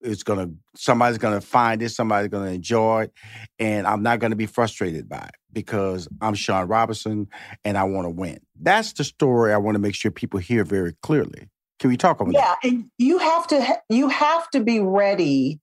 is 0.00 0.22
gonna 0.22 0.50
somebody's 0.74 1.18
gonna 1.18 1.40
find 1.40 1.80
it, 1.82 1.90
somebody's 1.90 2.28
gonna 2.28 2.50
enjoy 2.50 3.04
it, 3.04 3.12
and 3.58 3.86
I'm 3.86 4.02
not 4.02 4.18
gonna 4.18 4.36
be 4.36 4.46
frustrated 4.46 5.08
by 5.08 5.18
it 5.18 5.34
because 5.52 6.08
I'm 6.20 6.34
Shaun 6.34 6.68
Robinson 6.68 7.28
and 7.64 7.78
I 7.78 7.84
want 7.84 8.06
to 8.06 8.10
win. 8.10 8.40
That's 8.60 8.92
the 8.92 9.04
story 9.04 9.52
I 9.52 9.58
want 9.58 9.76
to 9.76 9.78
make 9.78 9.94
sure 9.94 10.10
people 10.10 10.40
hear 10.40 10.64
very 10.64 10.94
clearly. 11.02 11.48
Can 11.78 11.90
we 11.90 11.96
talk 11.96 12.20
about 12.20 12.34
yeah, 12.34 12.40
that? 12.40 12.58
Yeah, 12.62 12.70
and 12.70 12.90
you 12.98 13.18
have 13.18 13.46
to 13.48 13.80
you 13.88 14.08
have 14.08 14.50
to 14.50 14.60
be 14.60 14.80
ready 14.80 15.60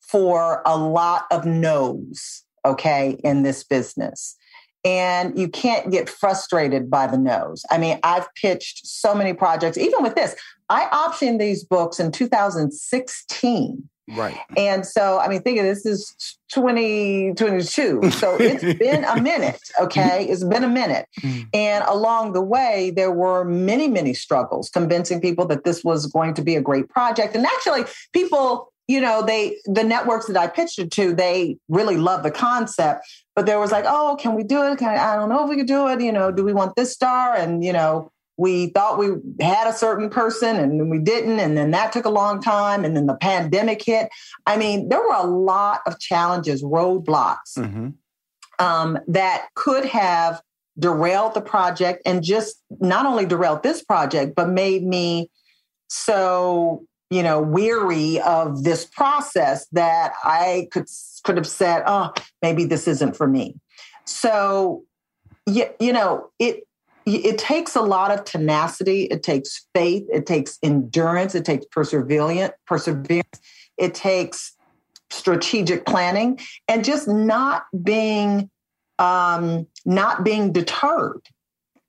for 0.00 0.62
a 0.66 0.76
lot 0.76 1.24
of 1.30 1.46
no's, 1.46 2.44
okay, 2.64 3.18
in 3.22 3.42
this 3.42 3.64
business 3.64 4.36
and 4.84 5.38
you 5.38 5.48
can't 5.48 5.90
get 5.90 6.08
frustrated 6.08 6.90
by 6.90 7.06
the 7.06 7.18
no's. 7.18 7.64
I 7.70 7.78
mean, 7.78 7.98
I've 8.02 8.32
pitched 8.34 8.86
so 8.86 9.14
many 9.14 9.32
projects, 9.32 9.78
even 9.78 10.02
with 10.02 10.14
this. 10.14 10.34
I 10.68 10.86
optioned 10.86 11.38
these 11.38 11.64
books 11.64 12.00
in 12.00 12.10
2016. 12.12 13.88
Right. 14.16 14.36
And 14.56 14.84
so, 14.84 15.20
I 15.20 15.28
mean, 15.28 15.42
think 15.42 15.58
of 15.58 15.64
this 15.64 15.86
is 15.86 16.36
2022. 16.52 18.10
So 18.10 18.36
it's 18.38 18.78
been 18.78 19.04
a 19.04 19.20
minute, 19.22 19.60
okay? 19.80 20.26
It's 20.28 20.42
been 20.42 20.64
a 20.64 20.68
minute. 20.68 21.06
Mm. 21.20 21.46
And 21.54 21.84
along 21.86 22.32
the 22.32 22.42
way, 22.42 22.92
there 22.94 23.12
were 23.12 23.44
many, 23.44 23.88
many 23.88 24.12
struggles 24.12 24.68
convincing 24.70 25.20
people 25.20 25.46
that 25.46 25.64
this 25.64 25.84
was 25.84 26.06
going 26.06 26.34
to 26.34 26.42
be 26.42 26.56
a 26.56 26.60
great 26.60 26.88
project. 26.88 27.36
And 27.36 27.46
actually, 27.46 27.84
people 28.12 28.71
you 28.88 29.00
know, 29.00 29.22
they 29.22 29.58
the 29.64 29.84
networks 29.84 30.26
that 30.26 30.36
I 30.36 30.46
pitched 30.48 30.78
it 30.78 30.90
to, 30.92 31.14
they 31.14 31.56
really 31.68 31.96
love 31.96 32.22
the 32.22 32.30
concept, 32.30 33.06
but 33.34 33.46
there 33.46 33.60
was 33.60 33.72
like, 33.72 33.84
oh, 33.86 34.16
can 34.18 34.34
we 34.34 34.42
do 34.42 34.64
it? 34.64 34.78
Can 34.78 34.88
I, 34.88 35.12
I 35.12 35.16
don't 35.16 35.28
know 35.28 35.44
if 35.44 35.50
we 35.50 35.56
could 35.56 35.66
do 35.66 35.88
it. 35.88 36.00
You 36.00 36.12
know, 36.12 36.30
do 36.32 36.44
we 36.44 36.52
want 36.52 36.74
this 36.76 36.92
star? 36.92 37.34
And 37.34 37.64
you 37.64 37.72
know, 37.72 38.10
we 38.36 38.68
thought 38.68 38.98
we 38.98 39.08
had 39.40 39.68
a 39.68 39.72
certain 39.72 40.10
person 40.10 40.56
and 40.56 40.90
we 40.90 40.98
didn't, 40.98 41.38
and 41.38 41.56
then 41.56 41.70
that 41.70 41.92
took 41.92 42.04
a 42.04 42.10
long 42.10 42.42
time, 42.42 42.84
and 42.84 42.96
then 42.96 43.06
the 43.06 43.16
pandemic 43.16 43.82
hit. 43.84 44.08
I 44.46 44.56
mean, 44.56 44.88
there 44.88 45.00
were 45.00 45.14
a 45.14 45.26
lot 45.26 45.80
of 45.86 45.98
challenges, 46.00 46.62
roadblocks 46.62 47.56
mm-hmm. 47.56 47.90
um, 48.58 48.98
that 49.06 49.48
could 49.54 49.84
have 49.84 50.42
derailed 50.78 51.34
the 51.34 51.40
project, 51.40 52.02
and 52.04 52.22
just 52.22 52.56
not 52.80 53.06
only 53.06 53.26
derailed 53.26 53.62
this 53.62 53.84
project, 53.84 54.34
but 54.34 54.48
made 54.48 54.82
me 54.82 55.30
so 55.88 56.84
you 57.12 57.22
know, 57.22 57.40
weary 57.42 58.20
of 58.20 58.64
this 58.64 58.86
process 58.86 59.66
that 59.72 60.12
I 60.24 60.68
could 60.70 60.86
could 61.24 61.36
have 61.36 61.46
said, 61.46 61.82
"Oh, 61.86 62.12
maybe 62.40 62.64
this 62.64 62.88
isn't 62.88 63.16
for 63.16 63.26
me." 63.26 63.54
So, 64.06 64.84
you, 65.46 65.66
you 65.78 65.92
know, 65.92 66.30
it 66.38 66.66
it 67.04 67.36
takes 67.36 67.76
a 67.76 67.82
lot 67.82 68.10
of 68.10 68.24
tenacity. 68.24 69.04
It 69.04 69.22
takes 69.22 69.66
faith. 69.74 70.04
It 70.10 70.24
takes 70.24 70.58
endurance. 70.62 71.34
It 71.34 71.44
takes 71.44 71.66
perseverance. 71.66 72.54
Perseverance. 72.66 73.40
It 73.76 73.94
takes 73.94 74.56
strategic 75.10 75.84
planning 75.84 76.40
and 76.68 76.84
just 76.84 77.06
not 77.06 77.64
being 77.82 78.48
um, 78.98 79.66
not 79.84 80.24
being 80.24 80.52
deterred 80.52 81.20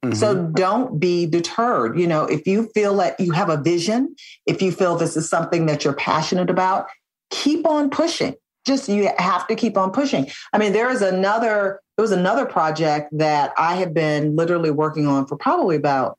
Mm-hmm. 0.04 0.16
So 0.16 0.48
don't 0.48 1.00
be 1.00 1.26
deterred. 1.26 1.98
You 1.98 2.08
know, 2.08 2.26
if 2.26 2.46
you 2.46 2.68
feel 2.74 2.98
that 2.98 3.20
you 3.20 3.32
have 3.32 3.50
a 3.50 3.62
vision, 3.62 4.16
if 4.46 4.62
you 4.62 4.72
feel 4.72 4.98
this 4.98 5.16
is 5.16 5.30
something 5.30 5.66
that 5.68 5.86
you're 5.86 5.94
passionate 5.94 6.50
about, 6.50 6.88
keep 7.30 7.66
on 7.66 7.90
pushing. 7.90 8.36
Just 8.66 8.90
you 8.90 9.10
have 9.18 9.48
to 9.48 9.56
keep 9.56 9.78
on 9.78 9.92
pushing. 9.92 10.30
I 10.52 10.58
mean, 10.58 10.74
there 10.74 10.90
is 10.90 11.02
another, 11.02 11.82
there 11.96 12.04
was 12.04 12.12
another 12.12 12.46
project 12.46 13.10
that 13.18 13.54
I 13.58 13.76
have 13.76 13.94
been 13.94 14.36
literally 14.36 14.72
working 14.72 15.08
on 15.08 15.26
for 15.26 15.38
probably 15.38 15.78
about 15.78 16.18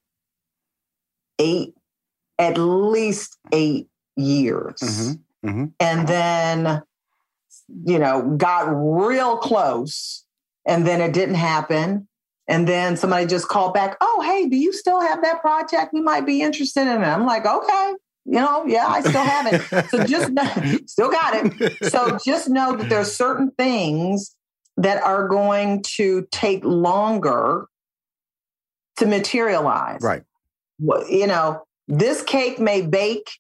eight, 1.39 1.75
at 2.39 2.57
least 2.57 3.39
eight 3.53 3.89
years. 4.17 4.81
Mm-hmm. 4.81 5.49
Mm-hmm. 5.49 5.65
And 5.79 6.09
then, 6.09 6.83
you 7.85 7.99
know, 7.99 8.35
got 8.37 8.65
real 8.65 9.37
close 9.37 10.25
and 10.67 10.87
then 10.87 11.03
it 11.03 11.13
didn't 11.13 11.35
happen 11.35 12.09
and 12.47 12.69
then 12.69 12.97
somebody 12.97 13.27
just 13.27 13.49
called 13.49 13.75
back, 13.75 13.97
oh, 14.01 14.23
hey, 14.25 14.49
do 14.49 14.57
you 14.57 14.73
still 14.73 15.01
have 15.01 15.23
that 15.23 15.41
project? 15.41 15.93
We 15.93 16.01
might 16.01 16.27
be 16.27 16.43
interested 16.43 16.83
in 16.83 17.03
it. 17.03 17.07
I'm 17.07 17.25
like, 17.25 17.47
okay, 17.47 17.95
you 18.27 18.35
know, 18.35 18.65
yeah, 18.67 18.87
I 18.87 19.01
still 19.01 19.23
have 19.23 19.53
it. 19.53 19.91
so 19.91 20.05
just 20.05 20.31
still 20.91 21.11
got 21.11 21.35
it. 21.35 21.85
So 21.91 22.19
just 22.25 22.49
know 22.49 22.77
that 22.77 22.89
there's 22.89 23.13
certain 23.13 23.51
things 23.53 24.35
that 24.77 25.03
are 25.03 25.29
going 25.29 25.83
to 25.97 26.27
take 26.31 26.65
longer 26.65 27.67
to 28.97 29.07
materialize. 29.07 30.01
Right. 30.03 30.23
You 30.79 31.27
know, 31.27 31.63
this 31.89 32.23
cake 32.23 32.59
may 32.59 32.83
bake 32.83 33.31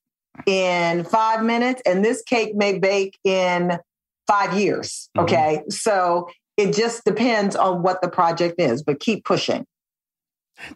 in 0.46 1.04
five 1.04 1.44
minutes 1.44 1.82
and 1.86 2.04
this 2.04 2.22
cake 2.22 2.54
may 2.54 2.78
bake 2.78 3.18
in 3.24 3.78
five 4.26 4.58
years. 4.58 5.08
Mm-hmm. 5.16 5.24
Okay. 5.24 5.56
Mm-hmm. 5.58 5.70
So 5.70 6.28
it 6.56 6.74
just 6.74 7.04
depends 7.04 7.56
on 7.56 7.82
what 7.82 8.00
the 8.02 8.08
project 8.08 8.60
is, 8.60 8.82
but 8.82 9.00
keep 9.00 9.24
pushing. 9.24 9.66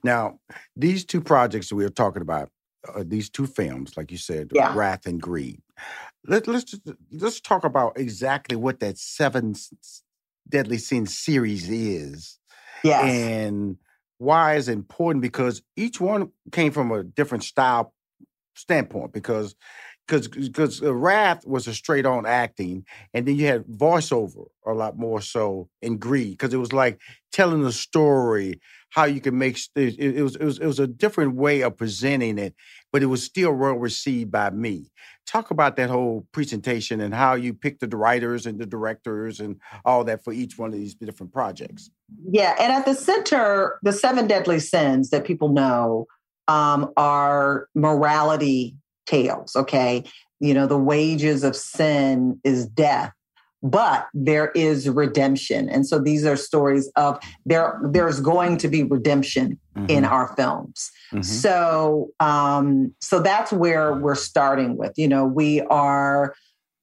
Now, 0.02 0.40
these 0.76 1.04
two 1.04 1.20
projects 1.20 1.68
that 1.68 1.76
we 1.76 1.84
are 1.84 1.90
talking 1.90 2.22
about, 2.22 2.50
uh, 2.94 3.04
these 3.06 3.30
two 3.30 3.46
films, 3.46 3.96
like 3.96 4.10
you 4.10 4.18
said, 4.18 4.50
yeah. 4.52 4.74
Wrath 4.74 5.06
and 5.06 5.20
Greed. 5.20 5.60
Let, 6.26 6.46
let's 6.46 6.74
let's 7.12 7.40
talk 7.40 7.64
about 7.64 7.98
exactly 7.98 8.56
what 8.56 8.80
that 8.80 8.98
seven 8.98 9.54
deadly 10.48 10.78
sins 10.78 11.16
series 11.16 11.68
is, 11.68 12.38
yes. 12.82 13.04
and 13.04 13.76
why 14.18 14.56
is 14.56 14.68
important 14.68 15.22
because 15.22 15.62
each 15.76 16.00
one 16.00 16.32
came 16.50 16.72
from 16.72 16.90
a 16.90 17.04
different 17.04 17.44
style 17.44 17.94
standpoint. 18.56 19.12
Because 19.12 19.54
because 20.08 20.28
because 20.28 20.80
Wrath 20.80 21.46
was 21.46 21.66
a 21.66 21.74
straight 21.74 22.06
on 22.06 22.26
acting, 22.26 22.84
and 23.12 23.26
then 23.26 23.36
you 23.36 23.46
had 23.46 23.64
voiceover 23.66 24.46
a 24.66 24.72
lot 24.72 24.98
more 24.98 25.20
so 25.20 25.68
in 25.82 25.98
Greed 25.98 26.32
because 26.32 26.54
it 26.54 26.58
was 26.58 26.72
like 26.72 26.98
telling 27.30 27.62
the 27.62 27.72
story 27.72 28.60
how 28.90 29.04
you 29.04 29.20
can 29.20 29.36
make 29.36 29.58
it, 29.76 29.98
it, 29.98 30.22
was 30.22 30.36
it 30.36 30.44
was 30.44 30.58
it 30.58 30.66
was 30.66 30.80
a 30.80 30.86
different 30.86 31.34
way 31.34 31.60
of 31.60 31.76
presenting 31.76 32.38
it, 32.38 32.54
but 32.90 33.02
it 33.02 33.06
was 33.06 33.22
still 33.22 33.52
well 33.52 33.74
received 33.74 34.30
by 34.30 34.50
me. 34.50 34.90
Talk 35.26 35.50
about 35.50 35.76
that 35.76 35.90
whole 35.90 36.26
presentation 36.32 37.02
and 37.02 37.12
how 37.12 37.34
you 37.34 37.52
picked 37.52 37.80
the 37.80 37.96
writers 37.96 38.46
and 38.46 38.58
the 38.58 38.64
directors 38.64 39.40
and 39.40 39.60
all 39.84 40.04
that 40.04 40.24
for 40.24 40.32
each 40.32 40.56
one 40.56 40.72
of 40.72 40.78
these 40.78 40.94
different 40.94 41.34
projects. 41.34 41.90
Yeah, 42.30 42.56
and 42.58 42.72
at 42.72 42.86
the 42.86 42.94
center, 42.94 43.78
the 43.82 43.92
seven 43.92 44.26
deadly 44.26 44.58
sins 44.58 45.10
that 45.10 45.26
people 45.26 45.50
know 45.50 46.06
um, 46.48 46.90
are 46.96 47.68
morality 47.74 48.74
tales, 49.08 49.56
okay? 49.56 50.04
You 50.40 50.54
know, 50.54 50.66
the 50.66 50.78
wages 50.78 51.42
of 51.42 51.56
sin 51.56 52.40
is 52.44 52.66
death, 52.66 53.12
but 53.62 54.06
there 54.14 54.50
is 54.54 54.88
redemption. 54.88 55.68
And 55.68 55.86
so 55.86 55.98
these 55.98 56.24
are 56.24 56.36
stories 56.36 56.90
of 56.94 57.18
there 57.44 57.80
there's 57.82 58.20
going 58.20 58.58
to 58.58 58.68
be 58.68 58.84
redemption 58.84 59.58
mm-hmm. 59.76 59.90
in 59.90 60.04
our 60.04 60.34
films. 60.36 60.90
Mm-hmm. 61.12 61.22
So 61.22 62.10
um 62.20 62.94
so 63.00 63.20
that's 63.20 63.52
where 63.52 63.94
we're 63.94 64.14
starting 64.14 64.76
with. 64.76 64.92
You 64.96 65.08
know, 65.08 65.24
we 65.24 65.60
are 65.62 66.34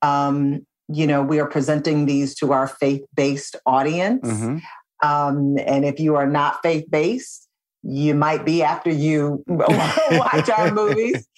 um 0.02 0.66
you 0.88 1.08
know, 1.08 1.24
we 1.24 1.40
are 1.40 1.48
presenting 1.48 2.06
these 2.06 2.36
to 2.36 2.52
our 2.52 2.68
faith-based 2.68 3.56
audience. 3.66 4.28
Mm-hmm. 4.28 4.58
Um, 5.08 5.58
and 5.66 5.84
if 5.84 6.00
you 6.00 6.16
are 6.16 6.28
not 6.28 6.62
faith-based, 6.62 7.50
you 7.88 8.16
might 8.16 8.46
be 8.46 8.64
after 8.64 8.90
you 8.90 9.44
watch 9.48 10.50
our 10.50 10.72
movies. 10.72 11.28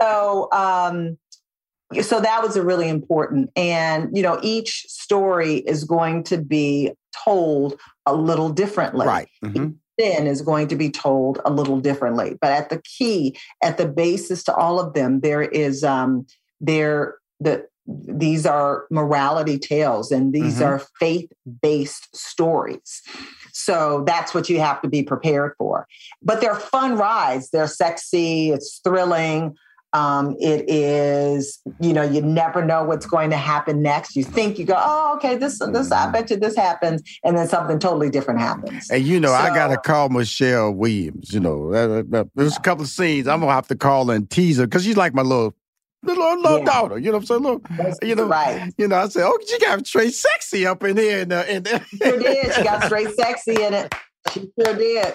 So, 0.00 0.48
um, 0.52 1.18
so 2.02 2.20
that 2.20 2.42
was 2.42 2.56
a 2.56 2.62
really 2.62 2.88
important. 2.88 3.50
And 3.56 4.14
you 4.16 4.22
know, 4.22 4.38
each 4.42 4.84
story 4.88 5.56
is 5.56 5.84
going 5.84 6.24
to 6.24 6.38
be 6.38 6.92
told 7.24 7.80
a 8.06 8.14
little 8.14 8.50
differently. 8.50 9.06
Right. 9.06 9.28
Mm-hmm. 9.44 9.70
Sin 9.98 10.26
is 10.26 10.42
going 10.42 10.68
to 10.68 10.76
be 10.76 10.90
told 10.90 11.40
a 11.44 11.50
little 11.50 11.80
differently. 11.80 12.36
But 12.40 12.52
at 12.52 12.68
the 12.68 12.80
key, 12.82 13.36
at 13.62 13.78
the 13.78 13.88
basis 13.88 14.44
to 14.44 14.54
all 14.54 14.78
of 14.78 14.94
them, 14.94 15.20
there 15.20 15.42
is 15.42 15.82
um, 15.82 16.26
there 16.60 17.16
the 17.40 17.66
these 17.88 18.44
are 18.44 18.86
morality 18.90 19.58
tales 19.58 20.12
and 20.12 20.32
these 20.32 20.56
mm-hmm. 20.56 20.64
are 20.64 20.82
faith-based 21.00 22.14
stories. 22.14 23.02
So 23.58 24.04
that's 24.06 24.32
what 24.32 24.48
you 24.48 24.60
have 24.60 24.80
to 24.82 24.88
be 24.88 25.02
prepared 25.02 25.52
for. 25.58 25.86
But 26.22 26.40
they're 26.40 26.54
fun 26.54 26.96
rides. 26.96 27.50
They're 27.50 27.66
sexy. 27.66 28.50
It's 28.50 28.80
thrilling. 28.84 29.56
Um, 29.94 30.36
it 30.38 30.68
is, 30.68 31.60
you 31.80 31.94
know, 31.94 32.02
you 32.02 32.20
never 32.20 32.62
know 32.62 32.84
what's 32.84 33.06
going 33.06 33.30
to 33.30 33.38
happen 33.38 33.80
next. 33.80 34.16
You 34.16 34.22
think 34.22 34.58
you 34.58 34.66
go, 34.66 34.74
oh, 34.76 35.14
okay, 35.16 35.34
this, 35.36 35.58
this, 35.58 35.90
I 35.90 36.02
mm-hmm. 36.04 36.12
bet 36.12 36.30
you 36.30 36.36
this 36.36 36.56
happens, 36.56 37.02
and 37.24 37.38
then 37.38 37.48
something 37.48 37.78
totally 37.78 38.10
different 38.10 38.38
happens. 38.38 38.90
And 38.90 39.02
you 39.02 39.18
know, 39.18 39.28
so, 39.28 39.34
I 39.34 39.48
gotta 39.48 39.78
call 39.78 40.10
Michelle 40.10 40.72
Williams. 40.72 41.32
You 41.32 41.40
know, 41.40 41.72
uh, 41.72 42.02
uh, 42.12 42.20
uh, 42.20 42.24
there's 42.34 42.56
a 42.56 42.60
couple 42.60 42.84
of 42.84 42.90
scenes 42.90 43.26
I'm 43.26 43.40
gonna 43.40 43.50
have 43.50 43.68
to 43.68 43.76
call 43.76 44.10
and 44.10 44.28
tease 44.28 44.58
her 44.58 44.66
because 44.66 44.84
she's 44.84 44.98
like 44.98 45.14
my 45.14 45.22
little 45.22 45.54
little, 46.02 46.40
little 46.40 46.58
yeah. 46.58 46.64
daughter. 46.64 46.98
You 46.98 47.06
know 47.06 47.18
what 47.18 47.30
I'm 47.30 47.42
saying? 47.42 47.42
Little, 47.42 47.98
you 48.02 48.14
know, 48.14 48.26
right. 48.26 48.72
You 48.78 48.88
know, 48.88 48.96
I 48.96 49.08
said, 49.08 49.24
oh, 49.26 49.38
she 49.46 49.58
got 49.58 49.86
straight 49.86 50.14
sexy 50.14 50.66
up 50.66 50.84
in 50.84 50.96
here. 50.96 51.20
In 51.20 51.28
the, 51.28 51.54
in 51.54 51.62
the 51.62 51.84
sure 52.02 52.18
did. 52.18 52.54
She 52.54 52.62
got 52.62 52.84
straight 52.84 53.14
sexy 53.14 53.62
in 53.62 53.74
it. 53.74 53.94
She 54.32 54.50
sure 54.58 54.74
did. 54.74 55.14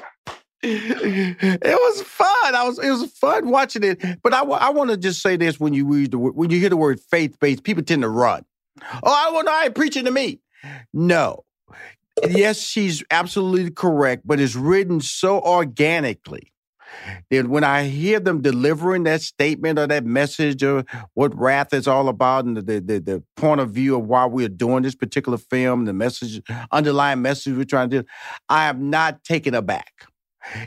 It 0.65 1.61
was 1.63 2.01
fun. 2.03 2.55
I 2.55 2.63
was. 2.63 2.79
It 2.79 2.89
was 2.89 3.11
fun 3.11 3.49
watching 3.49 3.83
it. 3.83 4.01
But 4.23 4.33
I, 4.33 4.43
I 4.43 4.69
want 4.69 4.91
to 4.91 4.97
just 4.97 5.21
say 5.21 5.35
this: 5.35 5.59
when 5.59 5.73
you 5.73 5.85
read 5.85 6.11
the 6.11 6.17
word 6.17 6.35
when 6.35 6.51
you 6.51 6.59
hear 6.59 6.69
the 6.69 6.77
word 6.77 7.01
faith 7.01 7.37
based, 7.41 7.63
people 7.63 7.83
tend 7.83 8.03
to 8.03 8.09
run. 8.09 8.45
Oh, 8.81 9.27
I 9.27 9.29
want. 9.31 9.49
I 9.49 9.65
ain't 9.65 9.75
preaching 9.75 10.05
to 10.05 10.11
me. 10.11 10.39
No. 10.93 11.43
Yes, 12.29 12.59
she's 12.59 13.03
absolutely 13.11 13.71
correct, 13.71 14.21
but 14.25 14.39
it's 14.39 14.55
written 14.55 15.01
so 15.01 15.41
organically 15.41 16.52
then 17.29 17.49
when 17.49 17.63
I 17.63 17.85
hear 17.85 18.19
them 18.19 18.41
delivering 18.41 19.03
that 19.03 19.21
statement 19.21 19.79
or 19.79 19.87
that 19.87 20.05
message 20.05 20.63
of 20.63 20.85
what 21.13 21.37
wrath 21.37 21.73
is 21.73 21.87
all 21.87 22.09
about 22.09 22.45
and 22.45 22.57
the, 22.57 22.79
the, 22.79 22.99
the 22.99 23.23
point 23.35 23.61
of 23.61 23.71
view 23.71 23.95
of 23.95 24.05
why 24.05 24.25
we're 24.25 24.49
doing 24.49 24.83
this 24.83 24.95
particular 24.95 25.37
film, 25.37 25.85
the 25.85 25.93
message, 25.93 26.41
underlying 26.71 27.21
message 27.21 27.55
we're 27.55 27.65
trying 27.65 27.89
to 27.89 28.01
do, 28.01 28.07
I 28.49 28.67
am 28.67 28.89
not 28.89 29.23
taken 29.23 29.53
aback. 29.53 30.07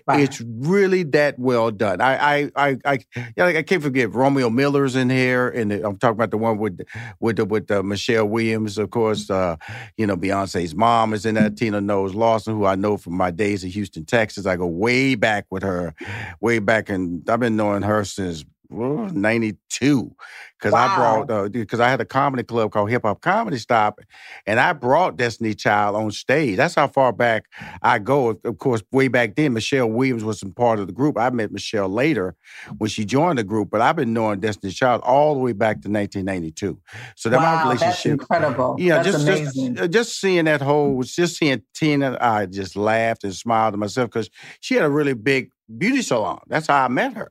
It's 0.09 0.41
really 0.41 1.03
that 1.05 1.39
well 1.39 1.71
done. 1.71 2.01
I 2.01 2.17
I 2.17 2.51
I 2.57 2.79
I, 2.85 2.99
yeah, 3.37 3.47
I 3.47 3.63
can't 3.63 3.83
forget 3.83 4.13
Romeo 4.13 4.51
Miller's 4.51 4.97
in 4.97 5.11
here, 5.11 5.49
and 5.49 5.73
I'm 5.73 5.97
talking 5.97 6.17
about 6.17 6.31
the 6.31 6.39
one 6.39 6.59
with 6.59 6.81
with 7.21 7.37
the, 7.37 7.45
with 7.45 7.71
uh, 7.71 7.83
Michelle 7.83 8.27
Williams, 8.27 8.79
of 8.79 8.91
course. 8.91 9.31
Uh, 9.31 9.57
you 9.97 10.07
know, 10.07 10.17
Beyonce's 10.17 10.75
mom 10.75 11.15
is 11.15 11.27
in 11.27 11.35
that. 11.35 11.57
Tina 11.57 11.81
Knowles 11.81 12.15
Lawson, 12.15 12.55
who 12.55 12.67
I 12.67 12.75
know 12.75 12.97
from 12.97 13.17
my 13.17 13.31
days 13.31 13.65
in 13.65 13.71
Houston, 13.71 14.05
Texas. 14.05 14.47
I 14.47 14.57
go 14.57 14.67
way 14.67 15.15
back 15.15 15.47
with 15.51 15.63
her, 15.63 15.95
way 16.41 16.59
back, 16.59 16.89
and 16.89 17.29
I've 17.29 17.41
been 17.41 17.57
knowing 17.57 17.83
her 17.83 18.05
since 18.05 18.45
92 18.71 20.15
because 20.59 20.73
wow. 20.73 20.87
I 20.87 21.25
brought 21.25 21.53
because 21.53 21.81
uh, 21.81 21.85
I 21.85 21.89
had 21.89 22.01
a 22.01 22.05
comedy 22.05 22.43
club 22.43 22.73
called 22.73 22.91
Hip 22.91 23.03
Hop 23.03 23.21
Comedy 23.21 23.59
Stop, 23.59 24.01
and 24.47 24.59
I 24.59 24.73
brought 24.73 25.17
Destiny 25.17 25.55
Child 25.55 25.97
on 25.97 26.11
stage. 26.11 26.57
That's 26.57 26.75
how 26.75 26.89
far 26.89 27.13
back 27.13 27.45
I 27.83 27.99
go. 27.99 28.39
Of 28.45 28.59
course, 28.59 28.83
way 28.93 29.09
back 29.09 29.37
then, 29.37 29.53
Michelle 29.53 29.89
Williams 29.89 30.25
was 30.25 30.43
not 30.43 30.55
part 30.55 30.79
of 30.79 30.87
the 30.87 30.93
group. 30.93 31.19
I 31.19 31.31
met 31.31 31.53
Michelle 31.53 31.89
later 31.89 32.35
when 32.79 32.89
she 32.89 33.05
joined 33.05 33.39
the 33.39 33.45
group, 33.45 33.71
but 33.71 33.81
I've 33.81 33.97
been 33.97 34.13
knowing 34.13 34.41
Destiny 34.41 34.73
Child 34.73 35.03
all 35.05 35.35
the 35.35 35.41
way 35.41 35.53
back 35.53 35.83
to 35.83 35.91
1992. 35.91 36.79
So 37.17 37.29
that 37.29 37.39
wow, 37.39 37.57
my 37.57 37.63
relationship, 37.65 37.93
that's 37.93 38.07
incredible. 38.07 38.77
Yeah, 38.79 39.03
that's 39.03 39.09
just 39.09 39.29
amazing. 39.29 39.75
just 39.77 39.91
just 39.91 40.21
seeing 40.21 40.45
that 40.47 40.63
whole, 40.63 41.03
just 41.03 41.37
seeing 41.37 41.63
Tina, 41.75 42.17
I 42.21 42.47
just 42.47 42.77
laughed 42.77 43.25
and 43.25 43.35
smiled 43.35 43.75
to 43.75 43.79
myself 43.79 44.11
because 44.11 44.31
she 44.61 44.75
had 44.75 44.85
a 44.85 44.91
really 44.91 45.15
big 45.15 45.51
beauty 45.79 46.03
salon. 46.03 46.41
That's 46.47 46.67
how 46.67 46.85
I 46.85 46.89
met 46.89 47.15
her 47.15 47.31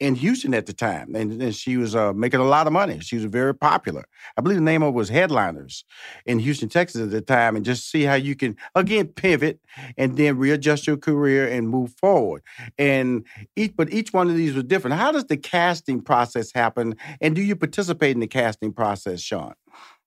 in 0.00 0.14
Houston 0.14 0.54
at 0.54 0.66
the 0.66 0.72
time, 0.72 1.14
and, 1.14 1.40
and 1.42 1.54
she 1.54 1.76
was 1.76 1.94
uh, 1.94 2.12
making 2.12 2.40
a 2.40 2.44
lot 2.44 2.66
of 2.66 2.72
money. 2.72 3.00
She 3.00 3.16
was 3.16 3.24
very 3.24 3.54
popular. 3.54 4.04
I 4.36 4.40
believe 4.40 4.58
the 4.58 4.64
name 4.64 4.82
of 4.82 4.88
it 4.88 4.94
was 4.94 5.08
Headliners 5.08 5.84
in 6.26 6.38
Houston, 6.38 6.68
Texas 6.68 7.02
at 7.02 7.10
the 7.10 7.20
time, 7.20 7.56
and 7.56 7.64
just 7.64 7.90
see 7.90 8.02
how 8.02 8.14
you 8.14 8.34
can 8.34 8.56
again 8.74 9.08
pivot 9.08 9.60
and 9.96 10.16
then 10.16 10.38
readjust 10.38 10.86
your 10.86 10.96
career 10.96 11.48
and 11.48 11.68
move 11.68 11.92
forward. 11.92 12.42
And 12.78 13.26
each, 13.56 13.74
but 13.76 13.92
each 13.92 14.12
one 14.12 14.30
of 14.30 14.36
these 14.36 14.54
was 14.54 14.64
different. 14.64 14.96
How 14.96 15.12
does 15.12 15.26
the 15.26 15.36
casting 15.36 16.00
process 16.00 16.52
happen, 16.52 16.96
and 17.20 17.34
do 17.34 17.42
you 17.42 17.56
participate 17.56 18.14
in 18.14 18.20
the 18.20 18.26
casting 18.26 18.72
process, 18.72 19.20
Shaun? 19.20 19.54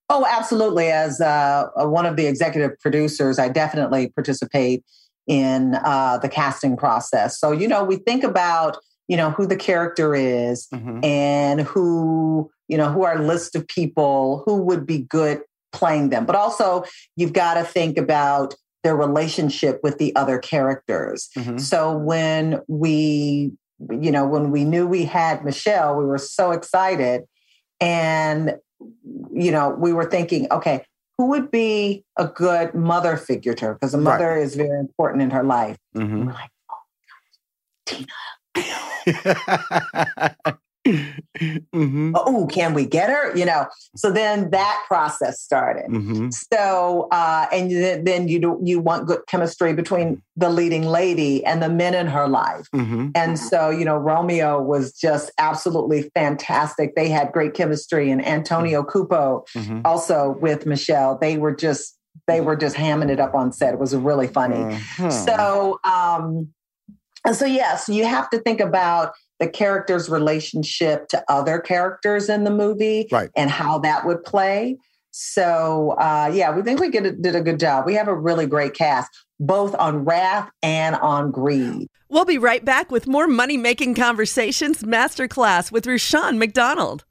Oh, 0.10 0.26
absolutely. 0.26 0.88
As 0.88 1.20
uh, 1.20 1.66
one 1.76 2.06
of 2.06 2.16
the 2.16 2.28
executive 2.28 2.80
producers, 2.80 3.40
I 3.40 3.50
definitely 3.50 4.08
participate 4.10 4.86
in 5.28 5.76
uh, 5.84 6.18
the 6.20 6.30
casting 6.30 6.78
process. 6.78 7.38
So, 7.38 7.52
you 7.52 7.68
know, 7.68 7.84
we 7.84 7.98
think 7.98 8.24
about 8.24 8.78
you 9.08 9.18
know 9.18 9.32
who 9.32 9.46
the 9.46 9.56
character 9.56 10.16
is 10.16 10.68
mm-hmm. 10.74 11.04
and 11.04 11.62
who 11.62 12.50
you 12.68 12.78
know 12.78 12.92
who 12.92 13.04
are 13.04 13.20
list 13.20 13.56
of 13.56 13.68
people 13.68 14.44
who 14.46 14.62
would 14.62 14.86
be 14.86 15.00
good 15.00 15.42
playing 15.72 16.10
them 16.10 16.26
but 16.26 16.36
also 16.36 16.84
you've 17.16 17.34
got 17.34 17.56
to 17.56 17.64
think 17.64 17.98
about 17.98 18.56
their 18.84 18.96
relationship 18.96 19.80
with 19.84 19.98
the 19.98 20.16
other 20.16 20.38
characters 20.40 21.30
mm-hmm. 21.38 21.58
so 21.58 21.98
when 21.98 22.62
we 22.68 23.52
you 23.92 24.12
know 24.12 24.26
when 24.26 24.52
we 24.52 24.64
knew 24.64 24.88
we 24.88 25.06
had 25.06 25.44
michelle 25.44 25.96
we 25.96 26.06
were 26.06 26.18
so 26.18 26.52
excited 26.52 27.24
and 27.80 28.56
you 29.34 29.52
know 29.52 29.70
we 29.70 29.94
were 29.94 30.10
thinking 30.10 30.48
okay 30.52 30.84
who 31.18 31.28
would 31.28 31.50
be 31.50 32.04
a 32.18 32.28
good 32.28 32.74
mother 32.76 33.18
figure 33.18 33.54
to 33.54 33.66
her 33.66 33.74
because 33.74 33.94
a 33.94 33.98
mother 33.98 34.30
right. 34.30 34.44
is 34.44 34.56
very 34.56 34.80
important 34.80 35.22
in 35.22 35.32
her 35.32 35.44
life 35.44 35.78
mm-hmm. 35.96 36.30
like 36.30 36.50
oh 36.72 36.76
tina 37.86 38.87
mm-hmm. 40.88 42.12
Oh, 42.16 42.48
can 42.52 42.74
we 42.74 42.86
get 42.86 43.10
her? 43.10 43.36
You 43.36 43.46
know. 43.46 43.68
So 43.96 44.12
then 44.12 44.50
that 44.52 44.84
process 44.88 45.42
started. 45.42 45.90
Mm-hmm. 45.90 46.30
So 46.32 47.08
uh, 47.12 47.48
and 47.52 47.72
then, 47.72 48.04
then 48.04 48.28
you 48.28 48.40
do, 48.40 48.60
you 48.64 48.80
want 48.80 49.08
good 49.08 49.22
chemistry 49.28 49.74
between 49.74 50.22
the 50.36 50.50
leading 50.50 50.86
lady 50.86 51.44
and 51.46 51.62
the 51.62 51.70
men 51.70 51.94
in 51.94 52.08
her 52.08 52.28
life. 52.28 52.68
Mm-hmm. 52.74 53.10
And 53.16 53.40
so 53.40 53.70
you 53.70 53.86
know 53.86 53.98
Romeo 53.98 54.62
was 54.62 54.94
just 54.94 55.32
absolutely 55.38 56.10
fantastic. 56.16 56.96
They 56.96 57.10
had 57.10 57.32
great 57.32 57.54
chemistry, 57.54 58.12
and 58.12 58.26
Antonio 58.26 58.84
Cupo 58.84 59.46
mm-hmm. 59.56 59.82
also 59.86 60.38
with 60.40 60.66
Michelle. 60.66 61.18
They 61.18 61.38
were 61.38 61.56
just 61.56 61.98
they 62.26 62.42
were 62.42 62.56
just 62.56 62.76
hamming 62.76 63.10
it 63.10 63.20
up 63.20 63.36
on 63.36 63.52
set. 63.52 63.74
It 63.74 63.80
was 63.80 63.96
really 63.96 64.28
funny. 64.28 64.56
Mm-hmm. 64.56 65.10
So 65.10 65.80
um, 65.84 66.54
and 67.28 67.36
so, 67.36 67.46
yes, 67.46 67.90
you 67.90 68.06
have 68.06 68.30
to 68.30 68.40
think 68.40 68.62
about 68.62 69.12
the 69.40 69.50
character's 69.50 70.08
relationship 70.08 71.10
to 71.10 71.22
other 71.28 71.60
characters 71.60 72.30
in 72.30 72.46
the 72.46 72.50
movie 72.50 73.10
right. 73.12 73.30
and 73.36 73.50
how 73.50 73.80
that 73.80 74.06
would 74.06 74.24
play. 74.24 74.78
So, 75.12 75.92
uh, 76.00 76.32
yeah, 76.34 76.56
we 76.56 76.62
think 76.62 76.80
we 76.80 76.90
did 76.90 77.36
a 77.36 77.42
good 77.42 77.60
job. 77.60 77.86
We 77.86 77.96
have 77.96 78.08
a 78.08 78.16
really 78.16 78.46
great 78.46 78.76
cast, 78.76 79.12
both 79.42 79.76
on 79.76 80.06
Wrath 80.06 80.50
and 80.64 80.96
on 80.96 81.32
Greed. 81.32 81.90
We'll 82.08 82.24
be 82.24 82.38
right 82.38 82.64
back 82.64 82.92
with 82.92 83.08
more 83.08 83.28
Money 83.28 83.58
Making 83.58 83.94
Conversations 83.94 84.84
Masterclass 84.84 85.70
with 85.70 85.86
Rushion 85.86 86.40
McDonald. 86.40 87.04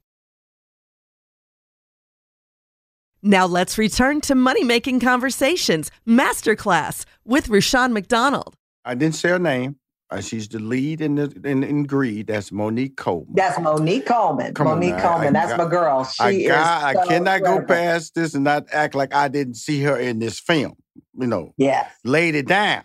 Now 3.23 3.45
let's 3.45 3.77
return 3.77 4.23
to 4.23 4.35
Money 4.35 4.65
Making 4.65 4.99
Conversations 4.99 5.91
Masterclass 6.09 7.05
with 7.27 7.51
Rushion 7.51 7.93
McDonald. 7.93 8.55
I 8.83 8.95
didn't 8.95 9.17
say 9.17 9.29
her 9.29 9.39
name. 9.39 9.77
Uh, 10.09 10.21
she's 10.21 10.47
the 10.49 10.61
lead 10.61 11.01
in 11.01 11.17
the 11.17 11.41
in, 11.45 11.65
in 11.65 11.83
Greed. 11.85 12.29
That's 12.29 12.53
Monique 12.53 12.97
Coleman. 12.97 13.35
That's 13.35 13.59
Monique 13.59 14.07
Coleman. 14.07 14.55
Come 14.55 14.69
Monique 14.69 14.95
on, 14.95 15.01
Coleman. 15.01 15.37
I, 15.37 15.41
I 15.41 15.47
that's 15.47 15.57
got, 15.57 15.65
my 15.65 15.71
girl. 15.71 16.05
She 16.05 16.23
I 16.23 16.47
got, 16.47 16.95
is. 16.95 16.97
So 16.97 17.01
I 17.03 17.07
cannot 17.07 17.37
incredible. 17.39 17.67
go 17.67 17.75
past 17.75 18.15
this 18.15 18.35
and 18.35 18.45
not 18.45 18.67
act 18.73 18.95
like 18.95 19.15
I 19.15 19.29
didn't 19.29 19.55
see 19.55 19.83
her 19.83 19.97
in 19.99 20.21
this 20.21 20.39
film. 20.39 20.77
You 21.19 21.27
know. 21.27 21.55
Yeah. 21.57 21.89
Laid 22.05 22.37
it 22.37 22.47
down. 22.47 22.85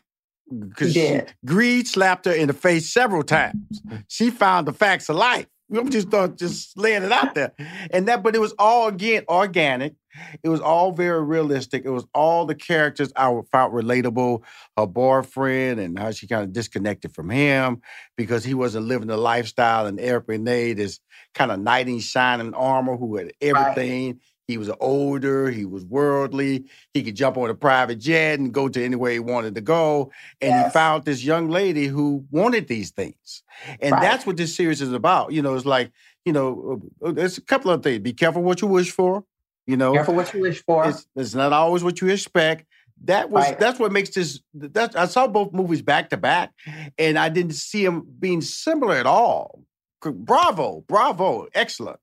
Because 0.50 0.98
Greed 1.46 1.88
slapped 1.88 2.26
her 2.26 2.34
in 2.34 2.48
the 2.48 2.54
face 2.54 2.92
several 2.92 3.24
times. 3.24 3.82
She 4.08 4.30
found 4.30 4.68
the 4.68 4.74
facts 4.74 5.08
of 5.08 5.16
life. 5.16 5.48
I'm 5.72 5.90
just 5.90 6.10
thought 6.10 6.38
just 6.38 6.78
laying 6.78 7.04
it 7.04 7.12
out 7.12 7.34
there. 7.36 7.54
And 7.92 8.08
that, 8.08 8.24
but 8.24 8.36
it 8.36 8.40
was 8.40 8.54
all 8.60 8.88
again 8.88 9.24
organic. 9.28 9.96
It 10.44 10.50
was 10.50 10.60
all 10.60 10.92
very 10.92 11.24
realistic. 11.24 11.86
It 11.86 11.90
was 11.90 12.06
all 12.14 12.46
the 12.46 12.56
characters 12.56 13.14
I 13.16 13.28
found 13.52 13.74
relatable. 13.74 14.44
Her 14.78 14.86
boyfriend 14.86 15.80
and 15.80 15.98
how 15.98 16.12
she 16.12 16.28
kind 16.28 16.44
of 16.44 16.52
disconnected 16.52 17.14
from 17.14 17.30
him 17.30 17.82
because 18.18 18.44
he 18.44 18.54
wasn't 18.54 18.88
living 18.88 19.08
the 19.08 19.18
lifestyle. 19.18 19.86
And 19.86 20.00
Eric 20.00 20.28
Benet, 20.28 20.74
this 20.74 21.00
kind 21.34 21.52
of 21.52 21.60
knight 21.60 21.88
in 21.88 22.00
shining 22.00 22.54
armor 22.54 22.98
who 22.98 23.16
had 23.18 23.32
everything. 23.42 24.08
Right. 24.08 24.18
He 24.52 24.58
was 24.58 24.70
older, 24.80 25.50
he 25.50 25.66
was 25.66 25.86
worldly, 25.86 26.66
he 26.94 27.04
could 27.04 27.16
jump 27.16 27.38
on 27.38 27.50
a 27.50 27.56
private 27.56 28.00
jet 28.00 28.38
and 28.38 28.54
go 28.54 28.68
to 28.68 28.84
anywhere 28.84 29.12
he 29.14 29.20
wanted 29.20 29.56
to 29.56 29.62
go. 29.62 30.12
And 30.42 30.50
yes. 30.50 30.66
he 30.66 30.72
found 30.72 31.06
this 31.06 31.24
young 31.24 31.50
lady 31.50 31.88
who 31.88 32.26
wanted 32.32 32.68
these 32.68 32.92
things. 32.92 33.44
And 33.80 33.94
right. 33.94 34.02
that's 34.02 34.26
what 34.26 34.36
this 34.36 34.54
series 34.54 34.82
is 34.82 34.92
about. 34.92 35.32
You 35.32 35.42
know, 35.42 35.56
it's 35.56 35.66
like, 35.66 35.92
you 36.26 36.34
know, 36.34 36.82
uh, 37.02 37.08
uh, 37.08 37.12
there's 37.14 37.38
a 37.38 37.42
couple 37.42 37.72
of 37.72 37.82
things. 37.82 38.00
Be 38.00 38.14
careful 38.14 38.44
what 38.44 38.62
you 38.62 38.68
wish 38.68 38.92
for. 38.92 39.24
You 39.68 39.78
know, 39.78 39.94
careful 39.94 40.16
what 40.16 40.34
you 40.34 40.42
wish 40.42 40.62
for. 40.64 40.90
It's, 40.90 41.08
it's 41.16 41.34
not 41.34 41.54
always 41.54 41.84
what 41.84 42.02
you 42.02 42.10
expect. 42.10 42.66
That 43.06 43.30
was 43.30 43.46
right. 43.46 43.60
that's 43.60 43.80
what 43.80 43.94
makes 43.94 44.10
this. 44.10 44.42
That 44.54 44.96
I 44.98 45.06
saw 45.06 45.28
both 45.28 45.54
movies 45.54 45.82
back 45.82 46.10
to 46.10 46.18
back, 46.18 46.52
and 47.00 47.18
I 47.18 47.30
didn't 47.30 47.54
see 47.54 47.86
them 47.86 48.06
being 48.20 48.42
similar 48.42 48.96
at 48.96 49.06
all. 49.06 49.64
Bravo, 50.02 50.84
bravo, 50.88 51.48
excellent. 51.54 52.01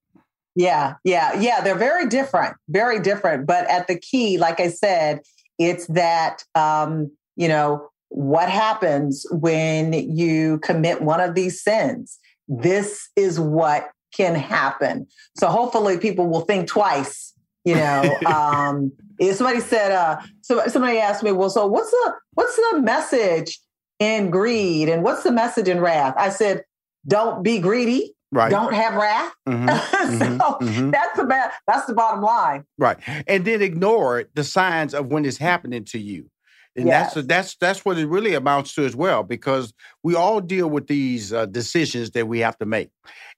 Yeah, 0.58 0.94
yeah, 1.04 1.38
yeah. 1.38 1.60
They're 1.60 1.78
very 1.78 2.08
different, 2.08 2.56
very 2.68 2.98
different. 2.98 3.46
But 3.46 3.70
at 3.70 3.86
the 3.86 3.96
key, 3.96 4.38
like 4.38 4.58
I 4.58 4.70
said, 4.70 5.20
it's 5.56 5.86
that 5.86 6.42
um, 6.56 7.12
you 7.36 7.46
know 7.46 7.88
what 8.08 8.50
happens 8.50 9.24
when 9.30 9.92
you 9.92 10.58
commit 10.58 11.00
one 11.00 11.20
of 11.20 11.36
these 11.36 11.62
sins. 11.62 12.18
This 12.48 13.08
is 13.14 13.38
what 13.38 13.90
can 14.12 14.34
happen. 14.34 15.06
So 15.36 15.46
hopefully, 15.46 15.96
people 15.96 16.28
will 16.28 16.40
think 16.40 16.66
twice. 16.66 17.32
You 17.64 17.76
know, 17.76 18.16
um, 18.26 18.90
somebody 19.32 19.60
said, 19.60 19.92
uh, 19.92 20.18
so 20.40 20.66
somebody 20.66 20.98
asked 20.98 21.22
me, 21.22 21.30
well, 21.30 21.50
so 21.50 21.68
what's 21.68 21.92
the 21.92 22.14
what's 22.34 22.56
the 22.56 22.80
message 22.80 23.60
in 24.00 24.28
greed 24.28 24.88
and 24.88 25.04
what's 25.04 25.22
the 25.22 25.30
message 25.30 25.68
in 25.68 25.78
wrath? 25.78 26.14
I 26.18 26.30
said, 26.30 26.64
don't 27.06 27.44
be 27.44 27.60
greedy 27.60 28.16
Right. 28.30 28.50
Don't 28.50 28.74
have 28.74 28.94
wrath. 28.94 29.32
Mm-hmm. 29.48 29.68
so 30.18 30.24
mm-hmm. 30.24 30.64
mm-hmm. 30.66 30.90
that's 30.90 31.16
the 31.16 31.24
bad, 31.24 31.50
that's 31.66 31.86
the 31.86 31.94
bottom 31.94 32.22
line. 32.22 32.64
Right. 32.76 32.98
And 33.26 33.44
then 33.44 33.62
ignore 33.62 34.24
the 34.34 34.44
signs 34.44 34.94
of 34.94 35.06
when 35.06 35.24
it's 35.24 35.38
happening 35.38 35.84
to 35.86 35.98
you. 35.98 36.30
And 36.76 36.86
yes. 36.86 37.14
that's 37.14 37.26
that's 37.26 37.56
that's 37.56 37.84
what 37.84 37.98
it 37.98 38.06
really 38.06 38.34
amounts 38.34 38.74
to 38.74 38.84
as 38.84 38.94
well, 38.94 39.24
because 39.24 39.72
we 40.04 40.14
all 40.14 40.40
deal 40.40 40.68
with 40.70 40.86
these 40.86 41.32
uh, 41.32 41.46
decisions 41.46 42.12
that 42.12 42.28
we 42.28 42.38
have 42.38 42.56
to 42.58 42.66
make, 42.66 42.90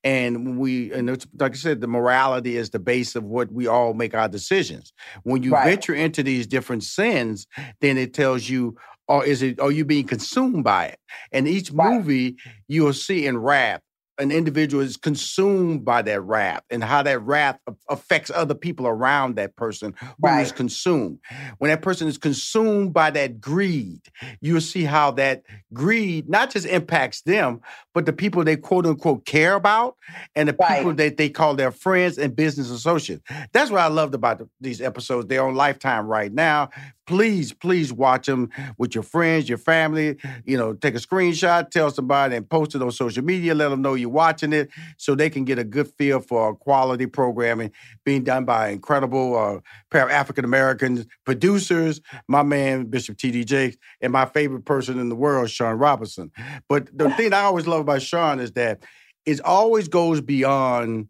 and 0.04 0.58
we 0.58 0.92
and 0.92 1.08
like 1.38 1.52
I 1.52 1.54
said, 1.54 1.80
the 1.80 1.86
morality 1.86 2.58
is 2.58 2.68
the 2.68 2.78
base 2.78 3.16
of 3.16 3.24
what 3.24 3.50
we 3.50 3.66
all 3.66 3.94
make 3.94 4.14
our 4.14 4.28
decisions. 4.28 4.92
When 5.22 5.42
you 5.42 5.52
right. 5.52 5.64
venture 5.64 5.94
into 5.94 6.22
these 6.22 6.46
different 6.46 6.82
sins, 6.82 7.46
then 7.80 7.96
it 7.96 8.12
tells 8.12 8.46
you, 8.46 8.76
or 9.08 9.24
is 9.24 9.40
it 9.40 9.58
are 9.58 9.72
you 9.72 9.86
being 9.86 10.06
consumed 10.06 10.64
by 10.64 10.86
it? 10.86 10.98
And 11.32 11.48
each 11.48 11.72
movie 11.72 12.36
you'll 12.68 12.92
see 12.92 13.26
in 13.26 13.38
Wrath 13.38 13.80
an 14.20 14.30
individual 14.30 14.82
is 14.82 14.96
consumed 14.96 15.84
by 15.84 16.02
that 16.02 16.20
wrath 16.20 16.62
and 16.70 16.84
how 16.84 17.02
that 17.02 17.20
wrath 17.22 17.58
affects 17.88 18.30
other 18.32 18.54
people 18.54 18.86
around 18.86 19.36
that 19.36 19.56
person 19.56 19.94
who 19.98 20.06
right. 20.20 20.42
is 20.42 20.52
consumed. 20.52 21.18
When 21.58 21.70
that 21.70 21.82
person 21.82 22.06
is 22.06 22.18
consumed 22.18 22.92
by 22.92 23.10
that 23.12 23.40
greed, 23.40 24.02
you'll 24.40 24.60
see 24.60 24.84
how 24.84 25.12
that 25.12 25.42
greed 25.72 26.28
not 26.28 26.50
just 26.50 26.66
impacts 26.66 27.22
them, 27.22 27.60
but 27.94 28.06
the 28.06 28.12
people 28.12 28.44
they 28.44 28.56
quote 28.56 28.86
unquote 28.86 29.24
care 29.24 29.54
about 29.54 29.96
and 30.34 30.48
the 30.48 30.56
right. 30.60 30.78
people 30.78 30.94
that 30.94 31.16
they 31.16 31.30
call 31.30 31.54
their 31.54 31.72
friends 31.72 32.18
and 32.18 32.36
business 32.36 32.70
associates. 32.70 33.22
That's 33.52 33.70
what 33.70 33.80
I 33.80 33.88
loved 33.88 34.14
about 34.14 34.38
the, 34.38 34.48
these 34.60 34.80
episodes. 34.80 35.26
They're 35.26 35.46
on 35.46 35.54
Lifetime 35.54 36.06
right 36.06 36.32
now 36.32 36.68
please, 37.10 37.52
please 37.52 37.92
watch 37.92 38.26
them 38.26 38.48
with 38.78 38.94
your 38.94 39.02
friends, 39.02 39.48
your 39.48 39.58
family. 39.58 40.16
You 40.44 40.56
know, 40.56 40.74
take 40.74 40.94
a 40.94 40.98
screenshot, 40.98 41.68
tell 41.68 41.90
somebody, 41.90 42.36
and 42.36 42.48
post 42.48 42.76
it 42.76 42.82
on 42.82 42.92
social 42.92 43.24
media. 43.24 43.52
Let 43.52 43.70
them 43.70 43.82
know 43.82 43.94
you're 43.94 44.08
watching 44.08 44.52
it 44.52 44.70
so 44.96 45.16
they 45.16 45.28
can 45.28 45.44
get 45.44 45.58
a 45.58 45.64
good 45.64 45.88
feel 45.98 46.20
for 46.20 46.54
quality 46.54 47.06
programming 47.06 47.72
being 48.04 48.22
done 48.22 48.44
by 48.44 48.68
incredible 48.68 49.36
uh, 49.36 49.58
pair 49.90 50.04
of 50.04 50.12
African 50.12 50.44
American 50.44 51.04
producers, 51.24 52.00
my 52.28 52.44
man, 52.44 52.84
Bishop 52.84 53.18
T.D. 53.18 53.42
Jakes, 53.44 53.76
and 54.00 54.12
my 54.12 54.24
favorite 54.24 54.64
person 54.64 55.00
in 55.00 55.08
the 55.08 55.16
world, 55.16 55.50
Shaun 55.50 55.78
Robinson. 55.78 56.30
But 56.68 56.96
the 56.96 57.10
thing 57.16 57.32
I 57.32 57.40
always 57.40 57.66
love 57.66 57.80
about 57.80 58.02
Shaun 58.02 58.38
is 58.38 58.52
that 58.52 58.84
it 59.26 59.40
always 59.40 59.88
goes 59.88 60.20
beyond 60.20 61.08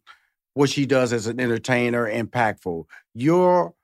what 0.55 0.71
she 0.71 0.87
does 0.87 1.13
as 1.13 1.27
an 1.27 1.39
entertainer, 1.39 2.11
impactful. 2.11 2.85
Your 3.13 3.75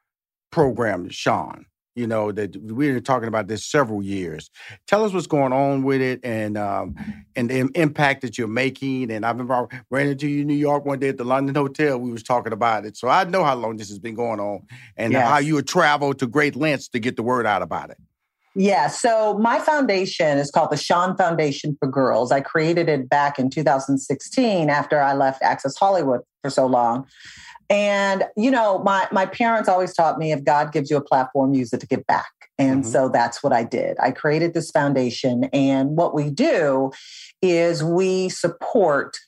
program, 0.51 1.11
Shaun, 1.11 1.67
you 1.97 2.07
know 2.07 2.31
that 2.31 2.55
we've 2.57 2.95
been 2.95 3.03
talking 3.03 3.27
about 3.27 3.49
this 3.49 3.65
several 3.65 4.03
years. 4.03 4.51
Tell 4.87 5.05
us 5.05 5.13
what's 5.13 5.27
going 5.27 5.53
on 5.53 5.83
with 5.83 6.01
it 6.01 6.21
and 6.23 6.57
um, 6.57 6.95
and 7.35 7.51
the 7.51 7.69
impact 7.75 8.21
that 8.23 8.39
you're 8.39 8.47
making. 8.47 9.11
And 9.11 9.25
I 9.25 9.31
remember 9.31 9.55
I 9.55 9.81
ran 9.91 10.07
into 10.07 10.29
you 10.29 10.43
in 10.43 10.47
New 10.47 10.55
York 10.55 10.85
one 10.85 10.99
day 10.99 11.09
at 11.09 11.17
the 11.17 11.25
London 11.25 11.55
Hotel. 11.55 11.99
We 11.99 12.13
was 12.13 12.23
talking 12.23 12.53
about 12.53 12.85
it, 12.85 12.97
so 12.97 13.09
I 13.09 13.25
know 13.25 13.43
how 13.43 13.57
long 13.57 13.79
this 13.79 13.89
has 13.89 13.99
been 13.99 14.15
going 14.15 14.39
on 14.39 14.67
and 14.97 15.13
yes. 15.13 15.27
how 15.27 15.39
you 15.39 15.55
would 15.55 15.67
travel 15.67 16.13
to 16.15 16.27
great 16.27 16.55
lengths 16.55 16.89
to 16.89 16.99
get 16.99 17.17
the 17.17 17.23
word 17.23 17.47
out 17.47 17.63
about 17.63 17.91
it. 17.91 17.99
Yeah, 18.59 18.89
so 18.89 19.37
my 19.39 19.59
foundation 19.59 20.39
is 20.39 20.51
called 20.51 20.71
the 20.71 20.79
Shaun 20.79 21.15
Foundation 21.17 21.77
for 21.79 21.89
Girls. 21.89 22.33
I 22.33 22.41
created 22.41 22.89
it 22.89 23.07
back 23.07 23.39
in 23.39 23.51
2016 23.51 24.71
after 24.71 24.99
I 24.99 25.13
left 25.13 25.43
Access 25.43 25.77
Hollywood 25.77 26.23
for 26.43 26.49
so 26.49 26.65
long. 26.65 27.07
And 27.69 28.25
you 28.37 28.51
know, 28.51 28.83
my 28.83 29.09
my 29.11 29.27
parents 29.27 29.69
always 29.69 29.95
taught 29.95 30.19
me 30.19 30.33
if 30.33 30.45
God 30.45 30.73
gives 30.73 30.91
you 30.91 30.97
a 30.97 31.01
platform, 31.01 31.55
use 31.55 31.73
it 31.73 31.81
to 31.81 31.87
give 31.87 32.07
back. 32.07 32.31
And 32.59 32.83
mm-hmm. 32.83 32.91
so 32.91 33.09
that's 33.09 33.43
what 33.43 33.53
I 33.53 33.65
did. 33.65 33.99
I 34.01 34.11
created 34.11 34.55
this 34.55 34.71
foundation, 34.71 35.45
and 35.53 35.97
what 35.97 36.15
we 36.15 36.31
do 36.31 36.91
is 37.43 37.85
we 37.85 38.29
support 38.29 39.19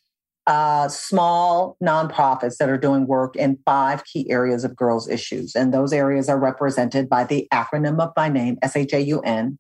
uh, 0.47 0.89
small 0.89 1.77
nonprofits 1.83 2.57
that 2.57 2.71
are 2.71 2.79
doing 2.79 3.07
work 3.07 3.37
in 3.37 3.59
five 3.67 4.05
key 4.05 4.31
areas 4.31 4.65
of 4.65 4.75
girls' 4.75 5.09
issues, 5.09 5.55
and 5.55 5.75
those 5.75 5.93
areas 5.93 6.29
are 6.29 6.39
represented 6.39 7.09
by 7.09 7.25
the 7.25 7.47
acronym 7.53 8.01
of 8.01 8.13
my 8.17 8.29
name, 8.29 8.57
S 8.63 8.77
H 8.77 8.95
A 8.95 9.01
U 9.01 9.21
N. 9.21 9.59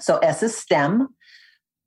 So 0.00 0.18
S 0.18 0.42
is 0.42 0.56
STEM, 0.56 1.08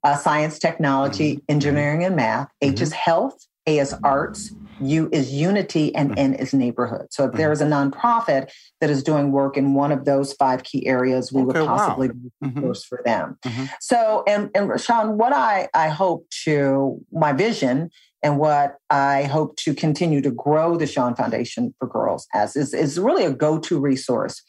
uh, 0.03 0.17
science, 0.17 0.59
technology, 0.59 1.35
mm-hmm. 1.35 1.45
engineering, 1.47 2.03
and 2.03 2.15
math. 2.15 2.49
H 2.61 2.75
mm-hmm. 2.75 2.83
is 2.83 2.91
health. 2.93 3.45
A 3.69 3.79
is 3.79 3.93
arts, 4.01 4.53
U 4.81 5.09
is 5.11 5.33
unity, 5.33 5.93
and 5.95 6.11
mm-hmm. 6.11 6.19
N 6.19 6.33
is 6.35 6.53
neighborhood. 6.53 7.07
So 7.11 7.25
if 7.25 7.33
there 7.33 7.51
is 7.51 7.61
a 7.61 7.65
nonprofit 7.65 8.51
that 8.81 8.89
is 8.89 9.03
doing 9.03 9.31
work 9.31 9.57
in 9.57 9.73
one 9.73 9.91
of 9.91 10.05
those 10.05 10.33
five 10.33 10.63
key 10.63 10.85
areas, 10.87 11.31
we 11.31 11.41
okay, 11.41 11.59
would 11.59 11.67
possibly 11.67 12.07
wow. 12.09 12.13
be 12.41 12.47
mm-hmm. 12.47 12.71
for 12.87 13.01
them. 13.03 13.37
Mm-hmm. 13.45 13.65
So, 13.81 14.23
and, 14.27 14.49
and 14.53 14.79
Shaun, 14.79 15.17
what 15.17 15.33
I, 15.33 15.69
I 15.73 15.89
hope 15.89 16.29
to, 16.43 16.99
my 17.11 17.33
vision 17.33 17.89
and 18.23 18.39
what 18.39 18.75
I 18.89 19.23
hope 19.23 19.57
to 19.57 19.73
continue 19.73 20.21
to 20.21 20.31
grow 20.31 20.75
the 20.75 20.87
Shaun 20.87 21.15
Foundation 21.15 21.73
for 21.79 21.87
Girls 21.87 22.27
as 22.33 22.55
is, 22.55 22.73
is 22.73 22.99
really 22.99 23.25
a 23.25 23.31
go-to 23.31 23.79
resource 23.79 24.41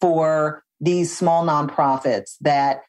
for 0.00 0.64
these 0.80 1.16
small 1.16 1.44
nonprofits 1.46 2.32
that 2.40 2.82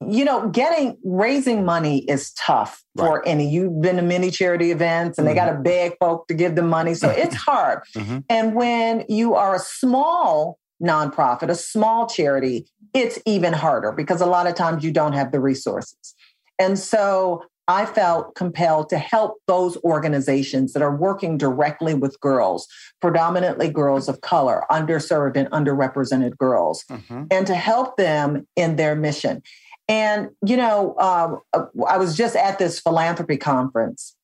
you 0.00 0.24
know, 0.24 0.48
getting 0.48 0.98
raising 1.04 1.64
money 1.64 2.04
is 2.04 2.32
tough 2.32 2.82
for 2.96 3.18
right. 3.18 3.22
any. 3.26 3.48
You've 3.48 3.80
been 3.80 3.96
to 3.96 4.02
many 4.02 4.30
charity 4.30 4.70
events 4.70 5.18
and 5.18 5.26
mm-hmm. 5.26 5.34
they 5.34 5.40
got 5.40 5.52
to 5.52 5.58
beg 5.58 5.96
folk 5.98 6.28
to 6.28 6.34
give 6.34 6.56
them 6.56 6.68
money. 6.68 6.94
So 6.94 7.10
it's 7.10 7.34
hard. 7.48 7.82
Mm-hmm. 7.96 8.18
And 8.28 8.54
when 8.54 9.04
you 9.08 9.34
are 9.34 9.54
a 9.54 9.60
small 9.60 10.58
nonprofit, 10.82 11.48
a 11.48 11.54
small 11.54 12.06
charity, 12.06 12.66
it's 12.92 13.18
even 13.26 13.52
harder 13.52 13.92
because 13.92 14.20
a 14.20 14.26
lot 14.26 14.46
of 14.46 14.54
times 14.54 14.84
you 14.84 14.92
don't 14.92 15.12
have 15.12 15.32
the 15.32 15.40
resources. 15.40 16.14
And 16.58 16.78
so 16.78 17.44
I 17.66 17.86
felt 17.86 18.34
compelled 18.34 18.90
to 18.90 18.98
help 18.98 19.38
those 19.46 19.76
organizations 19.78 20.74
that 20.74 20.82
are 20.82 20.94
working 20.94 21.38
directly 21.38 21.94
with 21.94 22.20
girls, 22.20 22.68
predominantly 23.00 23.70
girls 23.70 24.08
of 24.08 24.20
color, 24.20 24.64
underserved 24.70 25.36
and 25.36 25.50
underrepresented 25.50 26.36
girls, 26.36 26.84
mm-hmm. 26.90 27.24
and 27.30 27.46
to 27.46 27.54
help 27.54 27.96
them 27.96 28.46
in 28.54 28.76
their 28.76 28.94
mission. 28.94 29.42
And, 29.88 30.30
you 30.44 30.56
know, 30.56 30.96
um, 30.98 31.40
uh, 31.52 31.66
I 31.86 31.98
was 31.98 32.16
just 32.16 32.36
at 32.36 32.58
this 32.58 32.80
philanthropy 32.80 33.36
conference 33.36 34.16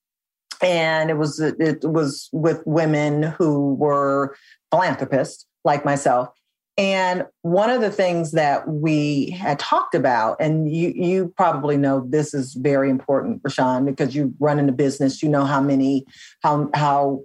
and 0.62 1.11
it 1.11 1.16
was 1.16 1.40
it 1.40 1.85
was 1.85 2.29
with 2.33 2.62
women 2.66 3.23
who 3.23 3.75
were 3.75 4.37
philanthropists 4.70 5.46
like 5.64 5.85
myself 5.85 6.29
and 6.77 7.27
one 7.42 7.68
of 7.68 7.81
the 7.81 7.90
things 7.90 8.33
that 8.33 8.66
we 8.68 9.31
had 9.31 9.59
talked 9.59 9.94
about 9.94 10.37
and 10.40 10.73
you 10.75 10.92
you 10.94 11.33
probably 11.37 11.77
know 11.77 12.05
this 12.09 12.35
is 12.35 12.55
very 12.55 12.90
important 12.90 13.40
Rushion 13.42 13.85
because 13.85 14.14
you 14.14 14.35
run 14.38 14.59
in 14.59 14.68
a 14.68 14.73
business 14.73 15.23
you 15.23 15.29
know 15.29 15.44
how 15.44 15.61
many 15.61 16.05
how 16.42 16.70
how 16.75 17.23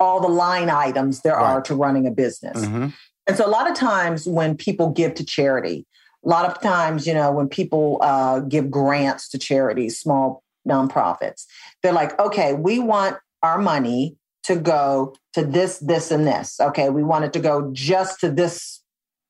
all 0.00 0.20
the 0.20 0.28
line 0.28 0.70
items 0.70 1.20
there 1.20 1.34
right. 1.36 1.42
are 1.42 1.62
to 1.62 1.74
running 1.74 2.06
a 2.06 2.10
business 2.10 2.64
mm-hmm. 2.64 2.88
and 3.26 3.36
so 3.36 3.46
a 3.46 3.50
lot 3.50 3.70
of 3.70 3.76
times 3.76 4.26
when 4.26 4.56
people 4.56 4.90
give 4.90 5.14
to 5.14 5.24
charity 5.24 5.86
a 6.26 6.28
lot 6.28 6.44
of 6.44 6.60
times, 6.60 7.06
you 7.06 7.14
know, 7.14 7.30
when 7.30 7.48
people 7.48 7.98
uh, 8.02 8.40
give 8.40 8.70
grants 8.70 9.28
to 9.28 9.38
charities, 9.38 9.98
small 9.98 10.42
nonprofits, 10.68 11.44
they're 11.82 11.92
like, 11.92 12.18
okay, 12.18 12.52
we 12.52 12.80
want 12.80 13.16
our 13.42 13.58
money 13.58 14.16
to 14.42 14.56
go 14.56 15.14
to 15.34 15.44
this, 15.44 15.78
this, 15.78 16.10
and 16.10 16.26
this. 16.26 16.58
Okay, 16.60 16.90
we 16.90 17.04
want 17.04 17.24
it 17.24 17.32
to 17.32 17.38
go 17.38 17.70
just 17.72 18.20
to 18.20 18.30
this 18.30 18.82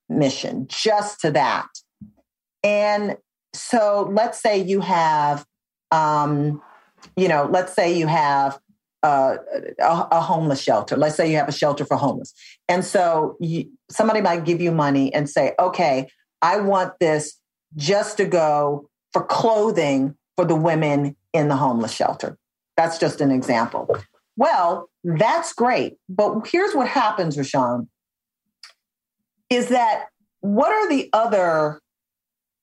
mission, 0.09 0.67
just 0.69 1.21
to 1.21 1.31
that. 1.33 1.69
And 2.63 3.17
so 3.53 4.09
let's 4.13 4.41
say 4.41 4.59
you 4.59 4.81
have, 4.81 5.45
um, 5.91 6.63
you 7.17 7.29
know, 7.29 7.49
let's 7.51 7.75
say 7.75 7.97
you 7.97 8.07
have 8.07 8.59
uh, 9.03 9.37
a, 9.79 10.09
a, 10.11 10.21
homeless 10.21 10.61
shelter. 10.61 10.97
Let's 10.97 11.15
say 11.15 11.31
you 11.31 11.37
have 11.37 11.49
a 11.49 11.53
shelter 11.53 11.85
for 11.85 11.97
homeless. 11.97 12.33
And 12.69 12.85
so 12.85 13.37
you, 13.41 13.71
somebody 13.89 14.21
might 14.21 14.45
give 14.45 14.61
you 14.61 14.73
money 14.73 15.15
and 15.15 15.31
say, 15.31 15.53
okay, 15.61 16.09
I 16.43 16.59
want 16.59 16.99
this 17.01 17.39
just 17.77 18.17
to 18.19 18.25
go 18.25 18.89
for 19.13 19.25
clothing 19.25 20.17
for 20.37 20.45
the 20.45 20.55
women 20.55 21.17
in 21.33 21.49
the 21.49 21.57
homeless 21.57 21.93
shelter. 21.93 22.39
That's 22.77 22.99
just 22.99 23.21
an 23.21 23.31
example. 23.31 23.89
Well, 24.37 24.91
that's 25.03 25.53
great. 25.53 25.97
But 26.09 26.47
here's 26.47 26.75
what 26.75 26.89
happens, 26.89 27.39
Rushion, 27.39 27.89
is 29.49 29.69
that 29.69 30.07
what 30.41 30.71
are 30.71 30.89
the 30.89 31.09
other 31.13 31.81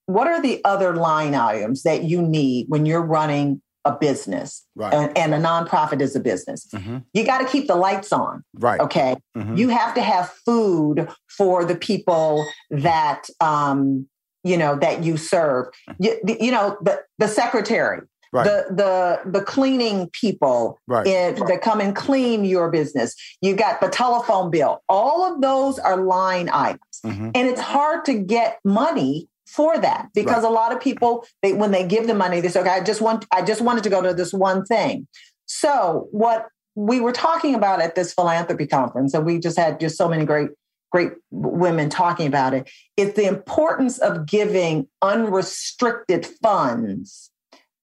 what 0.06 0.28
are 0.28 0.42
the 0.42 0.62
other 0.66 0.96
line 0.96 1.34
items 1.34 1.84
that 1.84 2.04
you 2.04 2.22
need 2.22 2.66
when 2.68 2.86
you're 2.86 3.02
running 3.02 3.62
a 3.86 3.92
business 3.92 4.66
right. 4.76 4.94
and, 4.94 5.18
and, 5.18 5.34
a 5.34 5.38
nonprofit 5.38 6.02
is 6.02 6.16
a 6.16 6.20
business 6.20 6.68
mm-hmm. 6.74 7.00
you 7.14 7.26
got 7.26 7.40
to 7.40 7.46
keep 7.46 7.68
the 7.68 7.76
lights 7.76 8.14
on 8.14 8.44
right 8.56 8.80
okay 8.80 9.16
mm-hmm. 9.36 9.56
you 9.56 9.70
have 9.70 9.94
to 9.94 10.02
have 10.02 10.30
food 10.46 11.08
for 11.28 11.66
the 11.66 11.76
people 11.76 12.46
that 12.70 13.28
um 13.42 14.08
you 14.44 14.58
know 14.58 14.76
that 14.78 15.04
you 15.04 15.18
serve 15.18 15.68
you, 16.00 16.18
you 16.40 16.52
know 16.52 16.78
the 16.82 17.02
the 17.18 17.28
secretary 17.28 18.02
Right. 18.34 18.46
the 18.46 18.66
the 18.74 19.30
the 19.30 19.46
cleaning 19.46 20.10
people 20.10 20.80
right. 20.88 21.06
in, 21.06 21.36
that 21.36 21.62
come 21.62 21.80
and 21.80 21.96
clean 21.96 22.46
your 22.46 22.72
business. 22.72 23.14
You 23.42 23.56
got 23.56 23.80
the 23.80 23.90
telephone 23.90 24.50
bill. 24.50 24.82
All 24.90 25.24
of 25.24 25.40
those 25.40 25.78
are 25.78 25.98
line 25.98 26.50
items, 26.52 26.82
mm-hmm. 27.06 27.30
and 27.36 27.48
it's 27.48 27.62
hard 27.62 28.06
to 28.06 28.16
get 28.16 28.58
money 28.66 29.30
for 29.54 29.78
that 29.78 30.10
because 30.16 30.44
right. 30.44 30.50
a 30.50 30.54
lot 30.54 30.74
of 30.74 30.82
people 30.82 31.26
they 31.44 31.54
when 31.54 31.72
they 31.72 31.86
give 31.86 32.08
the 32.08 32.16
money 32.16 32.42
they 32.42 32.48
say 32.48 32.60
okay 32.60 32.72
i 32.72 32.84
just 32.84 33.02
want 33.02 33.26
i 33.32 33.42
just 33.42 33.62
wanted 33.62 33.84
to 33.84 33.90
go 33.90 34.02
to 34.02 34.14
this 34.14 34.34
one 34.34 34.66
thing 34.66 35.08
so 35.46 36.08
what 36.12 36.48
we 36.76 37.00
were 37.00 37.12
talking 37.12 37.54
about 37.54 37.80
at 37.80 37.94
this 37.94 38.14
philanthropy 38.14 38.66
conference 38.66 39.14
and 39.14 39.26
we 39.26 39.38
just 39.38 39.58
had 39.58 39.80
just 39.80 39.96
so 39.96 40.10
many 40.10 40.26
great 40.26 40.50
great 40.92 41.12
women 41.32 41.90
talking 41.90 42.28
about 42.28 42.54
it 42.54 42.70
is 42.98 43.14
the 43.14 43.26
importance 43.26 44.00
of 44.00 44.26
giving 44.26 44.88
unrestricted 45.02 46.26
funds 46.42 47.32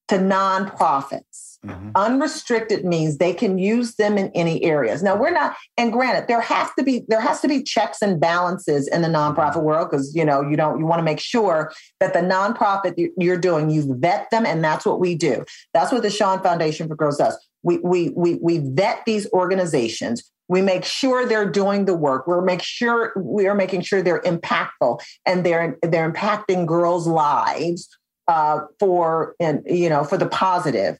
to 0.08 0.16
nonprofits 0.16 1.49
Mm-hmm. 1.64 1.90
Unrestricted 1.94 2.86
means 2.86 3.18
they 3.18 3.34
can 3.34 3.58
use 3.58 3.96
them 3.96 4.16
in 4.16 4.30
any 4.34 4.64
areas. 4.64 5.02
Now 5.02 5.14
we're 5.14 5.30
not, 5.30 5.56
and 5.76 5.92
granted, 5.92 6.26
there 6.26 6.40
has 6.40 6.70
to 6.78 6.82
be 6.82 7.04
there 7.08 7.20
has 7.20 7.42
to 7.42 7.48
be 7.48 7.62
checks 7.62 8.00
and 8.00 8.18
balances 8.18 8.88
in 8.88 9.02
the 9.02 9.08
nonprofit 9.08 9.62
world 9.62 9.90
because 9.90 10.14
you 10.14 10.24
know 10.24 10.40
you 10.40 10.56
don't 10.56 10.78
you 10.78 10.86
want 10.86 11.00
to 11.00 11.04
make 11.04 11.20
sure 11.20 11.70
that 11.98 12.14
the 12.14 12.20
nonprofit 12.20 12.94
you're 13.18 13.36
doing 13.36 13.68
you 13.68 13.94
vet 13.98 14.30
them, 14.30 14.46
and 14.46 14.64
that's 14.64 14.86
what 14.86 15.00
we 15.00 15.14
do. 15.14 15.44
That's 15.74 15.92
what 15.92 16.02
the 16.02 16.08
Shaun 16.08 16.42
Foundation 16.42 16.88
for 16.88 16.96
Girls 16.96 17.18
does. 17.18 17.38
We 17.62 17.76
we 17.78 18.08
we 18.16 18.36
we 18.36 18.58
vet 18.58 19.02
these 19.04 19.30
organizations. 19.34 20.30
We 20.48 20.62
make 20.62 20.86
sure 20.86 21.26
they're 21.26 21.50
doing 21.50 21.84
the 21.84 21.94
work. 21.94 22.26
We're 22.26 22.40
make 22.40 22.62
sure 22.62 23.12
we 23.16 23.46
are 23.46 23.54
making 23.54 23.82
sure 23.82 24.00
they're 24.00 24.22
impactful 24.22 25.00
and 25.26 25.44
they're 25.44 25.76
they're 25.82 26.10
impacting 26.10 26.64
girls' 26.64 27.06
lives 27.06 27.86
uh, 28.28 28.60
for 28.78 29.34
and 29.38 29.62
you 29.66 29.90
know 29.90 30.04
for 30.04 30.16
the 30.16 30.26
positive 30.26 30.96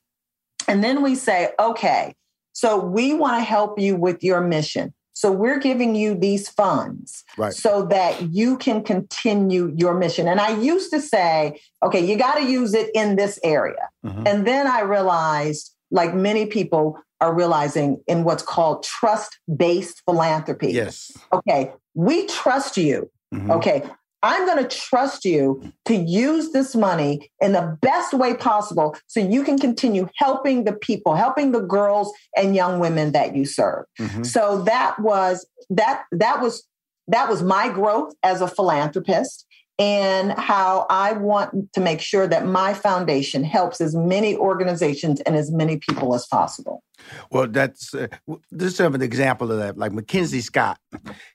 and 0.71 0.85
then 0.85 1.03
we 1.03 1.15
say, 1.15 1.51
okay, 1.59 2.15
so 2.53 2.79
we 2.79 3.15
want 3.15 3.39
to 3.39 3.45
help 3.45 3.79
you 3.79 3.97
with 3.97 4.23
your 4.23 4.41
mission. 4.41 4.95
So 5.13 5.31
we're 5.31 5.59
giving 5.59 5.95
you 5.95 6.15
these 6.15 6.49
funds 6.49 7.25
right. 7.37 7.53
so 7.53 7.85
that 7.87 8.33
you 8.33 8.57
can 8.57 8.83
continue 8.83 9.75
your 9.77 9.95
mission. 9.95 10.27
And 10.27 10.41
I 10.41 10.59
used 10.59 10.91
to 10.93 11.01
say, 11.01 11.61
okay, 11.83 12.03
you 12.03 12.17
got 12.17 12.37
to 12.37 12.45
use 12.45 12.73
it 12.73 12.91
in 12.95 13.17
this 13.17 13.39
area. 13.45 13.91
Mm-hmm. 14.05 14.27
And 14.27 14.47
then 14.47 14.67
I 14.67 14.81
realized, 14.81 15.75
like 15.91 16.15
many 16.15 16.47
people 16.47 16.99
are 17.21 17.35
realizing, 17.35 18.03
in 18.07 18.25
what's 18.25 18.43
called 18.43 18.83
trust 18.83 19.39
based 19.55 20.01
philanthropy. 20.07 20.73
Yes. 20.73 21.13
Okay, 21.33 21.73
we 21.95 22.27
trust 22.27 22.79
you. 22.79 23.11
Mm-hmm. 23.35 23.51
Okay, 23.51 23.83
I'm 24.23 24.47
going 24.47 24.63
to 24.63 24.77
trust 24.77 25.25
you 25.25 25.73
to 25.87 25.95
use 25.95 26.53
this 26.53 26.75
money 26.75 27.31
in 27.41 27.53
the 27.53 27.79
best 27.81 28.13
way 28.13 28.35
possible 28.35 28.97
so 29.07 29.21
you 29.21 29.43
can 29.45 29.59
continue 29.59 30.09
helping 30.17 30.65
the 30.65 30.73
people, 30.73 31.15
helping 31.15 31.53
the 31.53 31.61
girls 31.61 32.13
and 32.37 32.55
young 32.55 32.81
women 32.81 33.13
that 33.13 33.35
you 33.35 33.45
serve. 33.45 33.85
Mm-hmm. 33.99 34.25
So 34.25 34.63
that 34.63 34.99
was 35.01 35.47
that 35.71 36.05
that 36.13 36.41
was 36.41 36.67
that 37.09 37.29
was 37.29 37.43
my 37.43 37.69
growth 37.69 38.15
as 38.23 38.41
a 38.41 38.49
philanthropist 38.49 39.47
and 39.81 40.33
how 40.33 40.87
I 40.91 41.13
want 41.13 41.73
to 41.73 41.81
make 41.81 42.03
sure 42.03 42.29
that 42.29 42.45
my 42.45 42.75
foundation 42.75 43.43
helps 43.43 43.81
as 43.81 43.97
many 43.97 44.37
organizations 44.37 45.23
and 45.23 45.35
as 45.35 45.51
many 45.51 45.79
people 45.79 46.15
as 46.15 46.27
possible. 46.27 46.85
Well, 47.31 47.49
that's 47.49 47.95
uh, 47.95 48.09
this 48.51 48.75
is 48.75 48.81
an 48.81 49.01
example 49.01 49.51
of 49.51 49.57
that. 49.59 49.79
Like 49.79 49.93
Mackenzie 49.93 50.43
Scott, 50.43 50.79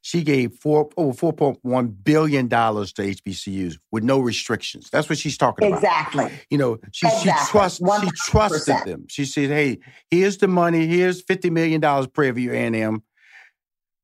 she 0.03 0.21
gave 0.21 0.53
four 0.53 0.89
over 0.95 1.11
four 1.11 1.33
point 1.33 1.57
one 1.63 1.87
billion 1.87 2.47
dollars 2.47 2.93
to 2.93 3.01
HBCUs 3.01 3.79
with 3.91 4.03
no 4.03 4.19
restrictions. 4.19 4.91
That's 4.91 5.09
what 5.09 5.17
she's 5.17 5.39
talking 5.39 5.67
about. 5.67 5.77
Exactly. 5.79 6.31
You 6.51 6.59
know, 6.59 6.77
she 6.91 7.07
exactly. 7.07 7.31
she 7.31 7.51
trusts 7.51 7.81
she 8.03 8.09
trusted 8.29 8.75
them. 8.85 9.05
She 9.09 9.25
said, 9.25 9.49
"Hey, 9.49 9.79
here's 10.11 10.37
the 10.37 10.47
money. 10.47 10.85
Here's 10.85 11.19
fifty 11.23 11.49
million 11.49 11.81
dollars 11.81 12.05
per 12.05 12.25
of 12.25 12.37
your 12.37 12.53
A&M. 12.53 13.01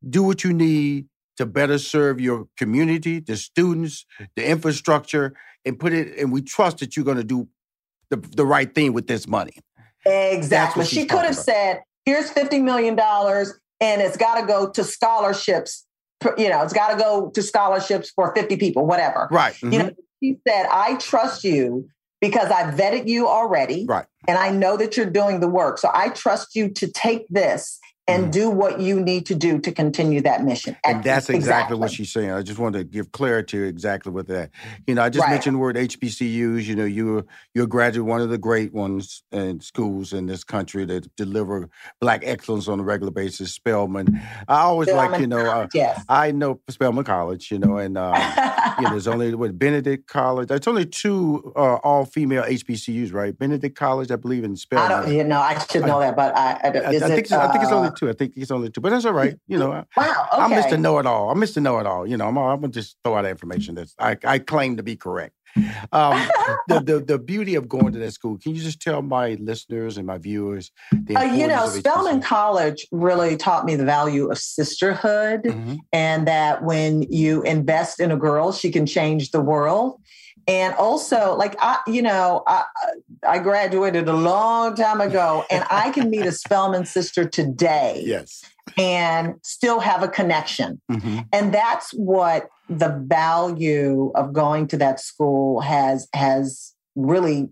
Do 0.10 0.24
what 0.24 0.44
you 0.44 0.52
need 0.52 1.06
to 1.38 1.46
better 1.46 1.78
serve 1.78 2.20
your 2.20 2.48
community, 2.58 3.20
the 3.20 3.38
students, 3.38 4.06
the 4.36 4.48
infrastructure, 4.48 5.34
and 5.66 5.80
put 5.80 5.94
it. 5.94 6.18
And 6.18 6.32
we 6.32 6.42
trust 6.42 6.80
that 6.80 6.96
you're 6.96 7.06
going 7.06 7.18
to 7.18 7.24
do 7.24 7.48
the, 8.10 8.18
the 8.18 8.46
right 8.46 8.74
thing 8.74 8.94
with 8.94 9.08
this 9.08 9.28
money. 9.28 9.54
Exactly. 10.06 10.86
She 10.86 11.06
could 11.06 11.20
have 11.20 11.34
about. 11.34 11.46
said, 11.46 11.82
"Here's 12.06 12.30
fifty 12.32 12.60
million 12.60 12.96
dollars, 12.96 13.54
and 13.80 14.02
it's 14.02 14.18
got 14.18 14.40
to 14.40 14.48
go 14.48 14.70
to 14.72 14.84
scholarships. 14.84 15.86
You 16.38 16.50
know, 16.50 16.62
it's 16.62 16.74
got 16.74 16.92
to 16.92 16.98
go 16.98 17.30
to 17.30 17.42
scholarships 17.42 18.12
for 18.12 18.34
fifty 18.36 18.58
people, 18.58 18.86
whatever." 18.86 19.28
Right. 19.32 19.54
Mm-hmm. 19.54 19.74
You 19.74 19.80
know, 19.80 19.92
she 20.22 20.38
said, 20.48 20.68
"I 20.72 20.96
trust 20.96 21.44
you." 21.44 21.88
Because 22.20 22.52
I 22.52 22.70
vetted 22.70 23.08
you 23.08 23.28
already. 23.28 23.88
Right. 23.90 24.06
And 24.28 24.38
I 24.38 24.52
know 24.52 24.78
that 24.78 24.96
you're 24.96 25.10
doing 25.10 25.40
the 25.40 25.48
work. 25.48 25.80
So 25.80 25.90
I 25.92 26.10
trust 26.10 26.56
you 26.56 26.70
to 26.70 26.88
take 26.88 27.26
this 27.32 27.80
and 28.12 28.28
mm. 28.28 28.32
do 28.32 28.50
what 28.50 28.80
you 28.80 29.00
need 29.00 29.26
to 29.28 29.36
do 29.36 29.60
to 29.60 29.72
continue 29.72 30.22
that 30.22 30.44
mission. 30.44 30.78
And 30.86 31.04
that's 31.04 31.30
exactly, 31.30 31.36
exactly, 31.36 31.78
what 31.78 31.92
she's 31.92 32.12
saying. 32.12 32.32
I 32.32 32.42
just 32.42 32.60
wanted 32.60 32.80
to 32.80 32.84
give 32.84 33.12
clarity 33.12 33.64
exactly 33.64 34.12
with 34.12 34.28
that. 34.28 34.52
You 34.88 34.96
know, 34.96 35.04
I 35.04 35.10
just 35.10 35.24
right. 35.24 35.32
mentioned 35.32 35.56
the 35.56 35.60
word 35.60 35.76
HBCUs. 35.76 36.64
You 36.64 36.76
know, 36.76 36.86
you're 36.86 37.26
you're 37.54 37.66
a 37.66 37.68
graduate, 37.68 38.06
one 38.06 38.22
of 38.22 38.30
the 38.30 38.38
great 38.38 38.74
ones 38.74 39.24
and 39.32 39.64
schools 39.64 40.14
in 40.14 40.26
this 40.26 40.44
country 40.44 40.86
that 40.86 41.16
deliver 41.16 41.70
black 42.00 42.22
excellence 42.26 42.68
on 42.68 42.80
a 42.80 42.84
regular 42.84 43.12
basis. 43.12 43.54
Spelman. 43.54 44.20
I 44.48 44.62
always 44.62 44.90
Spelman, 44.90 45.12
like, 45.12 45.22
you 45.22 45.28
know, 45.28 45.46
uh, 45.46 45.68
yes. 45.74 46.04
I 46.10 46.32
know 46.32 46.60
Spelman 46.70 47.04
College. 47.04 47.52
You 47.52 47.60
know, 47.60 47.78
and 47.78 47.98
uh, 47.98 48.76
you 48.78 48.84
know, 48.84 48.92
there's 48.92 49.08
only 49.08 49.34
what 49.36 49.58
Benedict 49.58 50.08
College. 50.08 50.48
There's 50.48 50.68
only 50.68 50.86
two 50.86 51.54
uh, 51.56 51.76
all 51.76 52.06
female 52.06 52.44
HBCUs, 52.44 53.14
right? 53.14 53.38
Benedict 53.38 53.76
College, 53.76 54.12
I 54.12 54.16
believe, 54.16 54.44
in 54.44 54.56
Spelman. 54.56 54.92
I 54.92 55.02
don't, 55.02 55.14
you 55.14 55.24
know, 55.24 55.40
I 55.40 55.58
should 55.66 55.86
know 55.86 56.00
I, 56.00 56.08
that, 56.08 56.16
but 56.16 56.36
I, 56.36 56.42
I, 56.42 56.68
I, 56.68 56.90
I 56.90 57.00
think, 57.00 57.32
I 57.32 57.52
think 57.52 57.64
it's 57.64 57.72
only 57.72 57.92
two. 58.02 58.10
I 58.10 58.14
think 58.14 58.34
he's 58.36 58.52
only 58.52 58.70
two, 58.70 58.82
but 58.82 58.90
that's 58.90 59.06
all 59.06 59.14
right. 59.14 59.36
You 59.48 59.58
know, 59.58 59.70
wow, 59.70 59.86
okay. 60.34 60.42
I'm 60.42 60.52
Mr. 60.52 60.80
Know 60.80 61.00
It 61.00 61.06
All. 61.06 61.30
I'm 61.30 61.40
Mr. 61.40 61.62
Know 61.62 61.80
It 61.80 61.86
All. 61.86 62.06
You 62.06 62.18
know, 62.18 62.28
I'm, 62.28 62.38
I'm 62.38 62.62
gonna 62.62 62.74
just 62.74 62.98
throw 63.04 63.16
out 63.16 63.26
information 63.26 63.76
that's 63.76 63.96
I, 64.00 64.18
I 64.24 64.40
claim 64.40 64.78
to 64.78 64.84
be 64.84 64.96
correct. 64.96 65.36
Um, 65.92 66.30
the, 66.68 66.80
the 66.80 67.00
the 67.06 67.20
beauty 67.20 67.56
of 67.56 67.68
going 67.68 67.92
to 67.94 68.00
that 68.00 68.12
school. 68.12 68.38
Can 68.38 68.56
you 68.56 68.62
just 68.62 68.82
tell 68.82 69.02
my 69.02 69.38
listeners 69.40 69.98
and 69.98 70.08
my 70.08 70.18
viewers? 70.18 70.72
Uh, 70.94 71.22
you 71.24 71.48
know, 71.48 71.68
Spelman 71.68 72.22
College 72.22 72.88
really 72.92 73.36
taught 73.36 73.66
me 73.66 73.76
the 73.76 73.86
value 73.86 74.32
of 74.32 74.38
sisterhood, 74.38 75.44
mm-hmm. 75.44 75.76
and 75.92 76.28
that 76.28 76.64
when 76.64 77.04
you 77.04 77.42
invest 77.44 78.00
in 78.00 78.12
a 78.12 78.18
girl, 78.18 78.52
she 78.52 78.72
can 78.72 78.86
change 78.86 79.32
the 79.32 79.42
world 79.42 80.00
and 80.48 80.74
also 80.76 81.36
like 81.36 81.56
i 81.60 81.78
you 81.88 82.02
know 82.02 82.44
i 82.48 82.64
i 83.28 83.40
graduated 83.40 84.08
a 84.08 84.14
long 84.14 84.76
time 84.76 85.02
ago 85.02 85.46
and 85.50 85.64
i 85.70 85.92
can 85.92 86.10
meet 86.10 86.26
a 86.26 86.32
spelman 86.44 86.86
sister 86.86 87.28
today 87.28 88.04
yes 88.06 88.44
and 88.78 89.36
still 89.44 89.80
have 89.80 90.04
a 90.04 90.08
connection 90.08 90.82
mm-hmm. 90.92 91.20
and 91.34 91.54
that's 91.54 91.92
what 91.92 92.50
the 92.70 92.90
value 93.06 94.12
of 94.16 94.34
going 94.34 94.68
to 94.68 94.78
that 94.78 95.00
school 95.00 95.60
has 95.60 96.08
has 96.14 96.74
really 96.96 97.50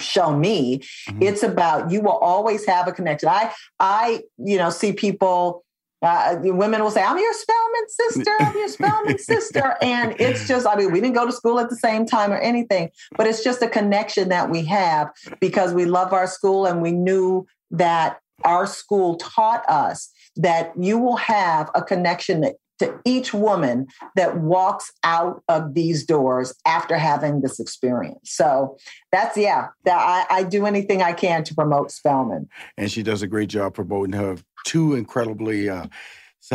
shown 0.00 0.40
me 0.40 0.78
mm-hmm. 0.78 1.22
it's 1.22 1.42
about 1.42 1.90
you 1.90 2.00
will 2.00 2.18
always 2.18 2.66
have 2.66 2.88
a 2.88 2.92
connection 2.92 3.28
i 3.28 3.52
i 3.80 4.22
you 4.38 4.58
know 4.58 4.70
see 4.70 4.92
people 4.92 5.64
uh, 6.02 6.36
women 6.42 6.82
will 6.82 6.90
say, 6.90 7.02
I'm 7.02 7.18
your 7.18 7.32
Spelman 7.32 7.88
sister, 7.88 8.36
I'm 8.40 8.56
your 8.56 8.68
Spelman 8.68 9.18
sister. 9.20 9.76
And 9.80 10.14
it's 10.20 10.48
just, 10.48 10.66
I 10.66 10.76
mean, 10.76 10.90
we 10.90 11.00
didn't 11.00 11.14
go 11.14 11.26
to 11.26 11.32
school 11.32 11.60
at 11.60 11.70
the 11.70 11.76
same 11.76 12.06
time 12.06 12.32
or 12.32 12.38
anything, 12.38 12.90
but 13.16 13.26
it's 13.26 13.44
just 13.44 13.62
a 13.62 13.68
connection 13.68 14.28
that 14.30 14.50
we 14.50 14.64
have 14.64 15.10
because 15.40 15.72
we 15.72 15.84
love 15.84 16.12
our 16.12 16.26
school 16.26 16.66
and 16.66 16.82
we 16.82 16.92
knew 16.92 17.46
that 17.70 18.20
our 18.44 18.66
school 18.66 19.16
taught 19.16 19.68
us 19.68 20.10
that 20.36 20.72
you 20.78 20.98
will 20.98 21.16
have 21.16 21.70
a 21.74 21.82
connection 21.82 22.40
that, 22.40 22.56
to 22.78 22.98
each 23.04 23.32
woman 23.32 23.86
that 24.16 24.38
walks 24.38 24.92
out 25.04 25.42
of 25.48 25.74
these 25.74 26.04
doors 26.04 26.52
after 26.66 26.96
having 26.96 27.40
this 27.40 27.60
experience. 27.60 28.32
So 28.32 28.76
that's, 29.12 29.36
yeah, 29.36 29.68
that 29.84 30.26
I, 30.30 30.38
I 30.38 30.42
do 30.42 30.66
anything 30.66 31.00
I 31.00 31.12
can 31.12 31.44
to 31.44 31.54
promote 31.54 31.92
Spelman. 31.92 32.48
And 32.76 32.90
she 32.90 33.04
does 33.04 33.22
a 33.22 33.28
great 33.28 33.50
job 33.50 33.74
promoting 33.74 34.14
her 34.14 34.36
two 34.64 34.94
incredibly 34.94 35.68
uh, 35.68 35.86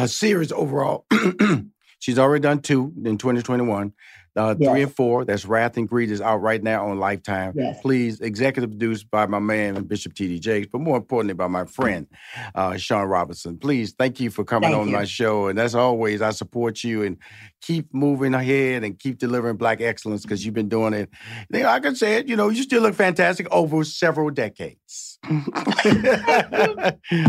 series 0.05 0.51
overall. 0.51 1.05
She's 1.99 2.19
already 2.19 2.41
done 2.41 2.61
two 2.61 2.93
in 3.03 3.17
2021. 3.17 3.93
Uh, 4.37 4.55
yes. 4.57 4.69
Three 4.69 4.83
and 4.83 4.95
four, 4.95 5.25
that's 5.25 5.45
Wrath 5.45 5.77
and 5.77 5.89
Greed, 5.89 6.11
is 6.11 6.21
out 6.21 6.37
right 6.37 6.61
now 6.61 6.87
on 6.87 6.99
Lifetime. 6.99 7.53
Yes. 7.55 7.81
Please, 7.81 8.21
executive 8.21 8.69
produced 8.69 9.09
by 9.09 9.25
my 9.25 9.39
man, 9.39 9.83
Bishop 9.83 10.13
T.D. 10.13 10.39
Jakes, 10.39 10.67
but 10.71 10.79
more 10.79 10.97
importantly, 10.97 11.33
by 11.33 11.47
my 11.47 11.65
friend, 11.65 12.05
uh, 12.53 12.77
Shaun 12.77 13.07
Robinson. 13.07 13.57
Please, 13.57 13.93
thank 13.97 14.19
you 14.19 14.29
for 14.29 14.43
coming 14.43 14.69
thank 14.69 14.79
on 14.79 14.87
you. 14.87 14.93
my 14.93 15.05
show. 15.05 15.47
And 15.47 15.57
as 15.57 15.73
always, 15.73 16.21
I 16.21 16.29
support 16.31 16.83
you 16.83 17.03
and 17.03 17.17
keep 17.61 17.93
moving 17.93 18.33
ahead 18.33 18.83
and 18.83 18.99
keep 18.99 19.17
delivering 19.17 19.57
Black 19.57 19.81
excellence 19.81 20.21
because 20.21 20.45
you've 20.45 20.53
been 20.53 20.69
doing 20.69 20.93
it. 20.93 21.09
You 21.51 21.63
know, 21.63 21.69
I 21.69 21.79
can 21.79 21.95
say 21.95 22.17
it, 22.17 22.27
you 22.27 22.35
know, 22.35 22.49
you 22.49 22.61
still 22.63 22.83
look 22.83 22.93
fantastic 22.95 23.47
over 23.51 23.83
several 23.83 24.29
decades. 24.29 25.17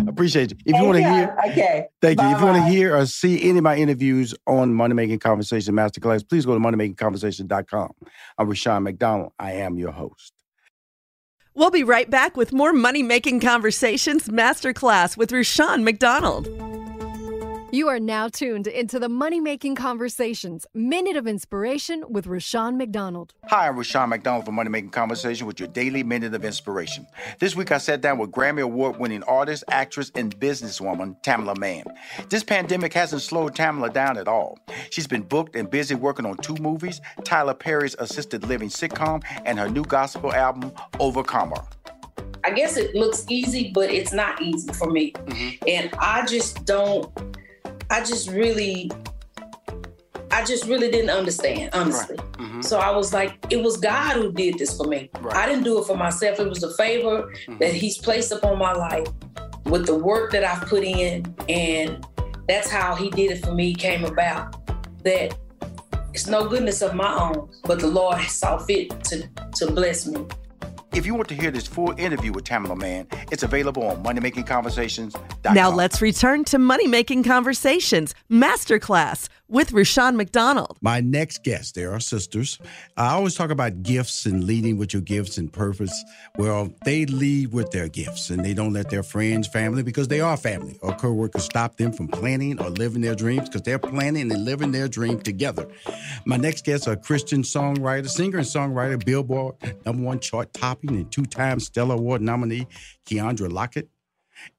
Appreciate 0.07 0.51
you. 0.51 0.59
If 0.67 0.77
you 0.77 0.85
want 0.85 0.99
to 0.99 1.11
hear, 1.11 1.37
okay. 1.47 1.87
Thank 2.03 2.19
Bye-bye. 2.19 2.29
you. 2.29 2.35
If 2.35 2.41
you 2.41 2.47
want 2.47 2.57
to 2.59 2.71
hear 2.71 2.97
or 2.97 3.07
see 3.07 3.49
any 3.49 3.59
of 3.59 3.65
my 3.65 3.77
interviews 3.77 4.35
on 4.47 4.75
Money 4.75 4.95
Making 4.95 5.19
Conversation 5.19 5.75
Masterclass, 5.75 6.29
please 6.29 6.45
go 6.45 6.55
to 6.55 6.61
moneymakingconversation.com. 6.99 7.93
I'm 8.39 8.49
Rushion 8.49 8.83
McDonald. 8.83 9.33
I 9.39 9.53
am 9.53 9.79
your 9.79 9.93
host. 9.93 10.33
We'll 11.55 11.71
be 11.71 11.83
right 11.83 12.09
back 12.09 12.37
with 12.37 12.53
more 12.53 12.73
Money 12.73 13.03
Making 13.03 13.41
Conversations 13.41 14.29
Masterclass 14.29 15.17
with 15.17 15.33
Rushion 15.33 15.83
McDonald. 15.83 16.47
You 17.71 17.89
are 17.89 18.01
now 18.01 18.29
tuned 18.29 18.67
into 18.67 18.99
the 18.99 19.11
Money 19.11 19.41
Making 19.41 19.75
Conversations 19.75 20.67
Minute 20.73 21.17
of 21.17 21.27
Inspiration 21.27 22.03
with 22.09 22.27
Rushion 22.27 22.79
McDonald. 22.79 23.35
Hi, 23.49 23.69
I'm 23.69 23.77
Rushion 23.77 24.09
McDonald 24.09 24.47
for 24.47 24.53
Money 24.53 24.71
Making 24.71 24.89
Conversation 24.89 25.47
with 25.47 25.61
your 25.61 25.69
daily 25.69 26.03
Minute 26.03 26.33
of 26.33 26.47
Inspiration. 26.47 27.07
This 27.41 27.55
week 27.55 27.71
I 27.71 27.77
sat 27.77 28.01
down 28.01 28.17
with 28.17 28.31
Grammy 28.31 28.63
Award 28.63 28.99
winning 28.99 29.23
artist, 29.25 29.65
actress, 29.69 30.11
and 30.15 30.35
businesswoman 30.41 31.23
Tamela 31.23 31.59
Mann. 31.59 31.85
This 32.31 32.43
pandemic 32.43 32.95
hasn't 32.95 33.21
slowed 33.21 33.55
Tamela 33.55 33.93
down 33.93 34.17
at 34.17 34.29
all. 34.29 34.59
She's 34.89 35.07
been 35.07 35.23
booked 35.23 35.55
and 35.55 35.71
busy 35.71 35.95
working 35.95 36.25
on 36.25 36.39
two 36.39 36.57
movies 36.57 37.03
Tyler 37.25 37.53
Perry's 37.53 37.95
assisted 37.99 38.45
living 38.45 38.71
sitcom 38.71 39.23
and 39.45 39.59
her 39.59 39.69
new 39.69 39.85
gospel 39.85 40.33
album, 40.33 40.73
Overcomer. 40.99 41.63
I 42.45 42.51
guess 42.51 42.77
it 42.77 42.95
looks 42.95 43.27
easy, 43.29 43.73
but 43.75 43.91
it's 43.91 44.13
not 44.13 44.41
easy 44.41 44.73
for 44.73 44.91
me. 44.91 45.13
Mm-hmm. 45.13 45.69
And 45.69 45.91
I 45.99 46.25
just 46.25 46.65
don't, 46.65 47.11
I 47.91 48.01
just 48.01 48.29
really, 48.31 48.91
I 50.31 50.45
just 50.45 50.67
really 50.67 50.91
didn't 50.91 51.11
understand, 51.11 51.71
honestly. 51.73 52.17
Mhm. 52.17 52.65
So 52.65 52.79
I 52.79 52.91
was 52.95 53.13
like, 53.13 53.33
it 53.51 53.63
was 53.63 53.77
God 53.79 54.13
who 54.17 54.33
did 54.33 54.59
this 54.59 54.77
for 54.77 54.87
me. 54.87 55.11
Right. 55.21 55.37
I 55.37 55.47
didn't 55.47 55.65
do 55.65 55.79
it 55.79 55.87
for 55.87 55.97
myself. 55.97 56.39
It 56.39 56.49
was 56.49 56.63
a 56.63 56.75
favor 56.75 57.33
that 57.61 57.73
He's 57.73 57.99
placed 57.99 58.31
upon 58.33 58.59
my 58.59 58.73
life 58.73 59.07
with 59.65 59.87
the 59.87 59.95
work 59.95 60.33
that 60.33 60.45
I've 60.45 60.69
put 60.69 60.85
in. 60.85 61.35
And 61.49 62.07
that's 62.47 62.71
how 62.71 62.95
He 62.95 63.11
did 63.11 63.31
it 63.33 63.45
for 63.45 63.53
me, 63.53 63.75
came 63.75 64.05
about. 64.05 64.55
That 65.05 65.37
it's 66.13 66.27
no 66.27 66.49
goodness 66.49 66.83
of 66.83 66.95
my 66.95 67.15
own, 67.15 67.49
but 67.65 67.79
the 67.81 67.87
Lord 67.87 68.21
saw 68.23 68.59
fit 68.59 69.03
to, 69.05 69.29
to 69.57 69.73
bless 69.73 70.07
me. 70.07 70.27
If 70.99 71.07
you 71.07 71.15
want 71.15 71.29
to 71.29 71.37
hear 71.37 71.53
this 71.53 71.69
full 71.69 71.95
interview 71.97 72.33
with 72.33 72.43
Tamela 72.43 72.77
Mann, 72.77 73.07
it's 73.31 73.45
available 73.45 73.85
on 73.85 74.03
moneymakingconversations.com. 74.03 75.55
Now 75.55 75.71
let's 75.71 76.03
return 76.03 76.43
to 76.47 76.59
Money 76.59 76.89
Making 76.89 77.23
Conversations 77.23 78.17
Masterclass 78.29 79.29
with 79.49 79.73
Rushion 79.73 80.17
McDonald. 80.17 80.77
My 80.81 81.01
next 81.01 81.43
guest, 81.43 81.75
they 81.75 81.85
are 81.85 82.01
sisters. 82.01 82.59
I 82.97 83.13
always 83.13 83.35
talk 83.35 83.51
about 83.51 83.83
gifts 83.83 84.27
and 84.27 84.45
leading 84.45 84.77
with 84.77 84.93
your 84.93 85.03
gifts 85.03 85.39
and 85.39 85.53
purpose. 85.53 86.05
Well, 86.37 86.73
they 86.85 87.07
lead 87.07 87.53
with 87.53 87.71
their 87.71 87.89
gifts 87.89 88.31
and 88.31 88.45
they 88.45 88.55
don't 88.55 88.73
let 88.73 88.91
their 88.91 89.03
friends, 89.03 89.49
family, 89.49 89.83
because 89.83 90.09
they 90.09 90.21
are 90.21 90.37
family, 90.37 90.79
or 90.83 90.93
co-workers 90.95 91.45
stop 91.45 91.77
them 91.77 91.93
from 91.93 92.09
planning 92.09 92.61
or 92.61 92.71
living 92.71 93.01
their 93.01 93.15
dreams 93.15 93.49
because 93.49 93.63
they're 93.63 93.79
planning 93.79 94.31
and 94.31 94.45
living 94.45 94.73
their 94.73 94.89
dream 94.89 95.21
together. 95.21 95.67
My 96.27 96.37
next 96.37 96.65
guest, 96.65 96.87
a 96.87 96.97
Christian 96.97 97.43
songwriter, 97.43 98.09
singer 98.09 98.39
and 98.39 98.47
songwriter, 98.47 99.05
Billboard 99.05 99.57
number 99.87 100.03
one 100.03 100.21
chart 100.21 100.53
topping 100.53 100.91
and 100.91 101.11
two-time 101.11 101.61
Stellar 101.61 101.95
Award 101.95 102.21
nominee, 102.21 102.67
Keyondra 103.07 103.51
Lockett 103.51 103.89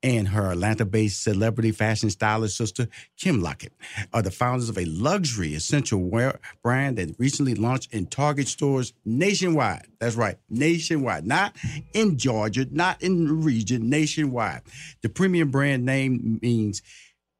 and 0.03 0.29
her 0.29 0.51
Atlanta 0.51 0.85
based 0.85 1.23
celebrity 1.23 1.71
fashion 1.71 2.09
stylist 2.09 2.57
sister, 2.57 2.87
Kim 3.17 3.41
Lockett, 3.41 3.73
are 4.13 4.21
the 4.21 4.31
founders 4.31 4.69
of 4.69 4.77
a 4.77 4.85
luxury 4.85 5.53
essential 5.53 6.01
wear 6.01 6.39
brand 6.63 6.97
that 6.97 7.15
recently 7.17 7.55
launched 7.55 7.93
in 7.93 8.05
Target 8.05 8.47
stores 8.47 8.93
nationwide. 9.05 9.87
That's 9.99 10.15
right, 10.15 10.37
nationwide, 10.49 11.25
not 11.25 11.55
in 11.93 12.17
Georgia, 12.17 12.67
not 12.71 13.01
in 13.01 13.25
the 13.25 13.33
region, 13.33 13.89
nationwide. 13.89 14.61
The 15.01 15.09
premium 15.09 15.51
brand 15.51 15.85
name 15.85 16.39
means 16.41 16.81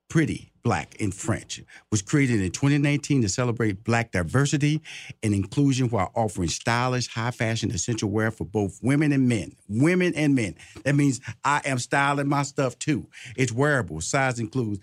pretty 0.10 0.49
black 0.64 0.96
in 0.96 1.12
French, 1.12 1.62
was 1.92 2.02
created 2.02 2.42
in 2.42 2.52
2019 2.52 3.22
to 3.22 3.30
celebrate 3.30 3.84
black 3.84 4.12
diversity 4.12 4.82
and 5.24 5.34
inclusion 5.34 5.90
while 5.90 6.12
offering 6.16 6.50
stylish, 6.50 7.08
high 7.08 7.32
fashion 7.32 7.72
essential 7.72 8.10
wear 8.10 8.32
for 8.32 8.46
both 8.46 8.80
women 8.82 9.12
and 9.12 9.28
men. 9.28 9.56
Women 9.68 10.14
and 10.16 10.36
men. 10.36 10.56
That 10.84 10.96
means 10.96 11.22
I 11.44 11.62
am 11.66 11.80
styling 11.80 12.28
my 12.28 12.44
stuff 12.44 12.78
too. 12.80 13.08
It's 13.36 13.52
wearable. 13.52 14.02
Size 14.02 14.40
includes 14.40 14.80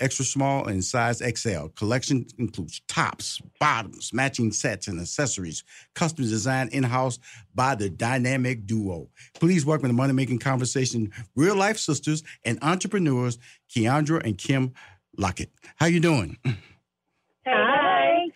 extra 0.00 0.24
small 0.24 0.66
and 0.66 0.82
size 0.82 1.18
XL. 1.18 1.66
Collection 1.76 2.26
includes 2.38 2.80
tops, 2.88 3.40
bottoms, 3.60 4.12
matching 4.12 4.50
sets, 4.50 4.88
and 4.88 4.98
accessories. 4.98 5.62
Custom 5.94 6.24
designed 6.24 6.72
in 6.72 6.82
house 6.82 7.18
by 7.54 7.74
the 7.74 7.90
dynamic 7.90 8.66
duo. 8.66 9.08
Please 9.34 9.64
welcome 9.66 9.88
the 9.88 9.94
Money 9.94 10.14
Making 10.14 10.38
Conversation, 10.38 11.12
real 11.36 11.54
life 11.54 11.78
sisters 11.78 12.22
and 12.44 12.58
entrepreneurs, 12.62 13.38
Keyondra 13.70 14.24
and 14.24 14.36
Kim 14.38 14.72
Lockett. 15.20 15.50
How 15.76 15.86
you 15.86 16.00
doing? 16.00 16.38
Hi. 17.46 18.28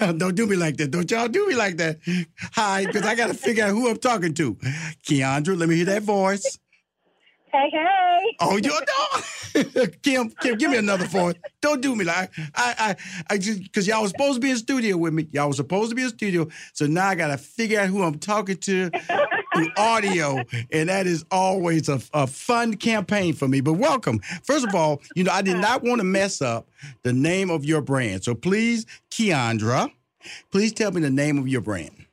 Don't 0.16 0.34
do 0.34 0.46
me 0.46 0.56
like 0.56 0.76
that. 0.78 0.90
Don't 0.90 1.10
y'all 1.10 1.28
do 1.28 1.46
me 1.46 1.54
like 1.54 1.76
that. 1.76 2.00
Hi, 2.54 2.84
because 2.84 3.02
I 3.02 3.14
got 3.14 3.28
to 3.28 3.34
figure 3.34 3.64
out 3.64 3.70
who 3.70 3.88
I'm 3.88 3.98
talking 3.98 4.34
to. 4.34 4.54
Keyondra, 5.06 5.56
let 5.56 5.68
me 5.68 5.76
hear 5.76 5.84
that 5.86 6.02
voice. 6.02 6.58
Hey, 7.52 7.68
hey. 7.70 8.36
Oh, 8.40 8.56
you 8.56 8.70
no, 8.70 9.62
Kim, 10.02 10.30
Kim, 10.40 10.56
give 10.56 10.70
me 10.70 10.78
another 10.78 11.04
voice. 11.04 11.34
Don't 11.60 11.82
do 11.82 11.94
me 11.94 12.02
like 12.02 12.30
I, 12.54 12.74
I, 12.78 12.96
I 13.28 13.38
just 13.38 13.62
because 13.62 13.86
y'all 13.86 14.00
was 14.00 14.10
supposed 14.10 14.36
to 14.36 14.40
be 14.40 14.50
in 14.50 14.56
studio 14.56 14.96
with 14.96 15.12
me. 15.12 15.28
Y'all 15.32 15.48
was 15.48 15.58
supposed 15.58 15.90
to 15.90 15.94
be 15.94 16.02
in 16.02 16.08
studio, 16.08 16.48
so 16.72 16.86
now 16.86 17.08
I 17.08 17.14
got 17.14 17.26
to 17.26 17.36
figure 17.36 17.78
out 17.78 17.88
who 17.88 18.02
I'm 18.02 18.18
talking 18.18 18.56
to 18.56 18.90
through 19.54 19.68
audio, 19.76 20.42
and 20.72 20.88
that 20.88 21.06
is 21.06 21.26
always 21.30 21.90
a, 21.90 22.00
a 22.14 22.26
fun 22.26 22.74
campaign 22.74 23.34
for 23.34 23.48
me. 23.48 23.60
But 23.60 23.74
welcome. 23.74 24.20
First 24.44 24.66
of 24.66 24.74
all, 24.74 25.02
you 25.14 25.24
know 25.24 25.32
I 25.32 25.42
did 25.42 25.58
not 25.58 25.82
want 25.82 26.00
to 26.00 26.04
mess 26.04 26.40
up 26.40 26.70
the 27.02 27.12
name 27.12 27.50
of 27.50 27.66
your 27.66 27.82
brand, 27.82 28.24
so 28.24 28.34
please, 28.34 28.86
Keyondra, 29.10 29.92
please 30.50 30.72
tell 30.72 30.90
me 30.90 31.02
the 31.02 31.10
name 31.10 31.36
of 31.36 31.48
your 31.48 31.60
brand. 31.60 32.06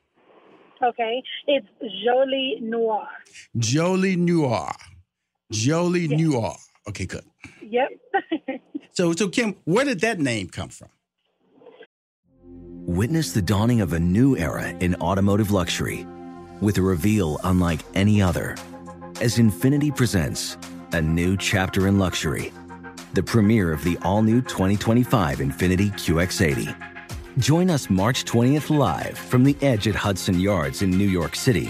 Okay. 0.81 1.21
It's 1.47 1.67
Jolie 2.03 2.57
Noire. 2.61 3.07
Jolie 3.57 4.15
Noire. 4.15 4.75
Jolie 5.51 6.07
Noire. 6.07 6.57
Okay, 6.87 7.05
good. 7.05 7.23
Yep. 7.61 7.89
So, 8.91 9.13
so 9.13 9.29
Kim, 9.29 9.55
where 9.63 9.85
did 9.85 10.01
that 10.01 10.19
name 10.19 10.49
come 10.49 10.67
from? 10.67 10.89
Witness 12.85 13.31
the 13.31 13.41
dawning 13.41 13.79
of 13.79 13.93
a 13.93 13.99
new 13.99 14.35
era 14.35 14.69
in 14.81 14.95
automotive 14.95 15.51
luxury 15.51 16.05
with 16.59 16.77
a 16.79 16.81
reveal 16.81 17.39
unlike 17.45 17.79
any 17.93 18.21
other 18.21 18.57
as 19.21 19.37
Infiniti 19.37 19.95
presents 19.95 20.57
a 20.91 21.01
new 21.01 21.37
chapter 21.37 21.87
in 21.87 21.97
luxury, 21.97 22.51
the 23.13 23.23
premiere 23.23 23.71
of 23.71 23.83
the 23.85 23.97
all 24.01 24.21
new 24.21 24.41
2025 24.41 25.37
Infiniti 25.37 25.91
QX80. 25.93 26.75
Join 27.37 27.69
us 27.69 27.89
March 27.89 28.25
20th 28.25 28.75
live 28.75 29.17
from 29.17 29.45
the 29.45 29.55
edge 29.61 29.87
at 29.87 29.95
Hudson 29.95 30.39
Yards 30.39 30.81
in 30.81 30.89
New 30.89 31.07
York 31.07 31.35
City, 31.35 31.69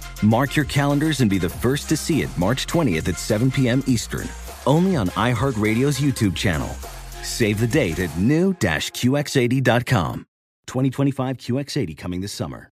Mark 0.23 0.55
your 0.55 0.65
calendars 0.65 1.21
and 1.21 1.29
be 1.29 1.37
the 1.37 1.49
first 1.49 1.87
to 1.89 1.97
see 1.97 2.21
it 2.21 2.29
March 2.37 2.67
20th 2.67 3.09
at 3.09 3.17
7 3.17 3.51
p.m. 3.51 3.83
Eastern, 3.87 4.27
only 4.65 4.95
on 4.95 5.09
iHeartRadio's 5.09 5.99
YouTube 5.99 6.35
channel. 6.35 6.69
Save 7.23 7.59
the 7.59 7.67
date 7.67 7.99
at 7.99 8.15
new-QX80.com. 8.17 10.25
2025 10.67 11.37
QX80 11.37 11.97
coming 11.97 12.21
this 12.21 12.31
summer. 12.31 12.69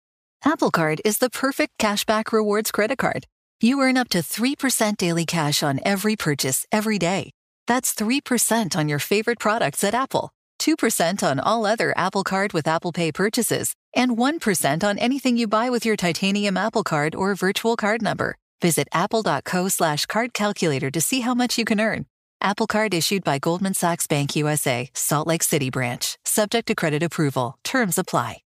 Apple 0.43 0.71
Card 0.71 1.01
is 1.05 1.19
the 1.19 1.29
perfect 1.29 1.73
cashback 1.79 2.31
rewards 2.31 2.71
credit 2.71 2.97
card. 2.97 3.25
You 3.61 3.81
earn 3.81 3.97
up 3.97 4.09
to 4.09 4.19
3% 4.19 4.97
daily 4.97 5.25
cash 5.25 5.63
on 5.63 5.79
every 5.83 6.15
purchase 6.15 6.67
every 6.71 6.99
day. 6.99 7.31
That's 7.67 7.95
3% 7.95 8.75
on 8.75 8.89
your 8.89 8.99
favorite 8.99 9.39
products 9.39 9.83
at 9.83 9.95
Apple, 9.95 10.29
2% 10.59 11.23
on 11.23 11.39
all 11.39 11.65
other 11.65 11.93
Apple 11.97 12.23
Card 12.23 12.53
with 12.53 12.67
Apple 12.67 12.91
Pay 12.91 13.11
purchases, 13.11 13.75
and 13.95 14.17
1% 14.17 14.83
on 14.83 14.97
anything 14.97 15.37
you 15.37 15.47
buy 15.47 15.69
with 15.69 15.85
your 15.85 15.95
titanium 15.95 16.57
Apple 16.57 16.83
Card 16.83 17.15
or 17.15 17.35
virtual 17.35 17.75
card 17.75 18.01
number. 18.01 18.37
Visit 18.61 18.87
apple.co 18.91 19.67
slash 19.67 20.05
card 20.05 20.33
calculator 20.33 20.89
to 20.89 21.01
see 21.01 21.19
how 21.19 21.33
much 21.33 21.57
you 21.57 21.65
can 21.65 21.79
earn. 21.79 22.05
Apple 22.41 22.67
Card 22.67 22.93
issued 22.93 23.23
by 23.23 23.39
Goldman 23.39 23.73
Sachs 23.73 24.07
Bank 24.07 24.35
USA, 24.35 24.89
Salt 24.93 25.27
Lake 25.27 25.43
City 25.43 25.69
branch, 25.69 26.17
subject 26.23 26.67
to 26.67 26.75
credit 26.75 27.03
approval. 27.03 27.57
Terms 27.63 27.97
apply. 27.97 28.41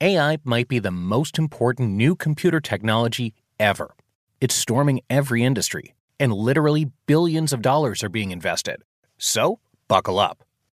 AI 0.00 0.38
might 0.42 0.68
be 0.68 0.78
the 0.78 0.90
most 0.90 1.38
important 1.38 1.90
new 1.90 2.16
computer 2.16 2.60
technology 2.60 3.34
ever. 3.60 3.94
It's 4.40 4.54
storming 4.54 5.00
every 5.08 5.44
industry, 5.44 5.94
and 6.18 6.32
literally 6.32 6.90
billions 7.06 7.52
of 7.52 7.62
dollars 7.62 8.02
are 8.02 8.08
being 8.08 8.32
invested. 8.32 8.82
So, 9.18 9.60
buckle 9.86 10.18
up. 10.18 10.42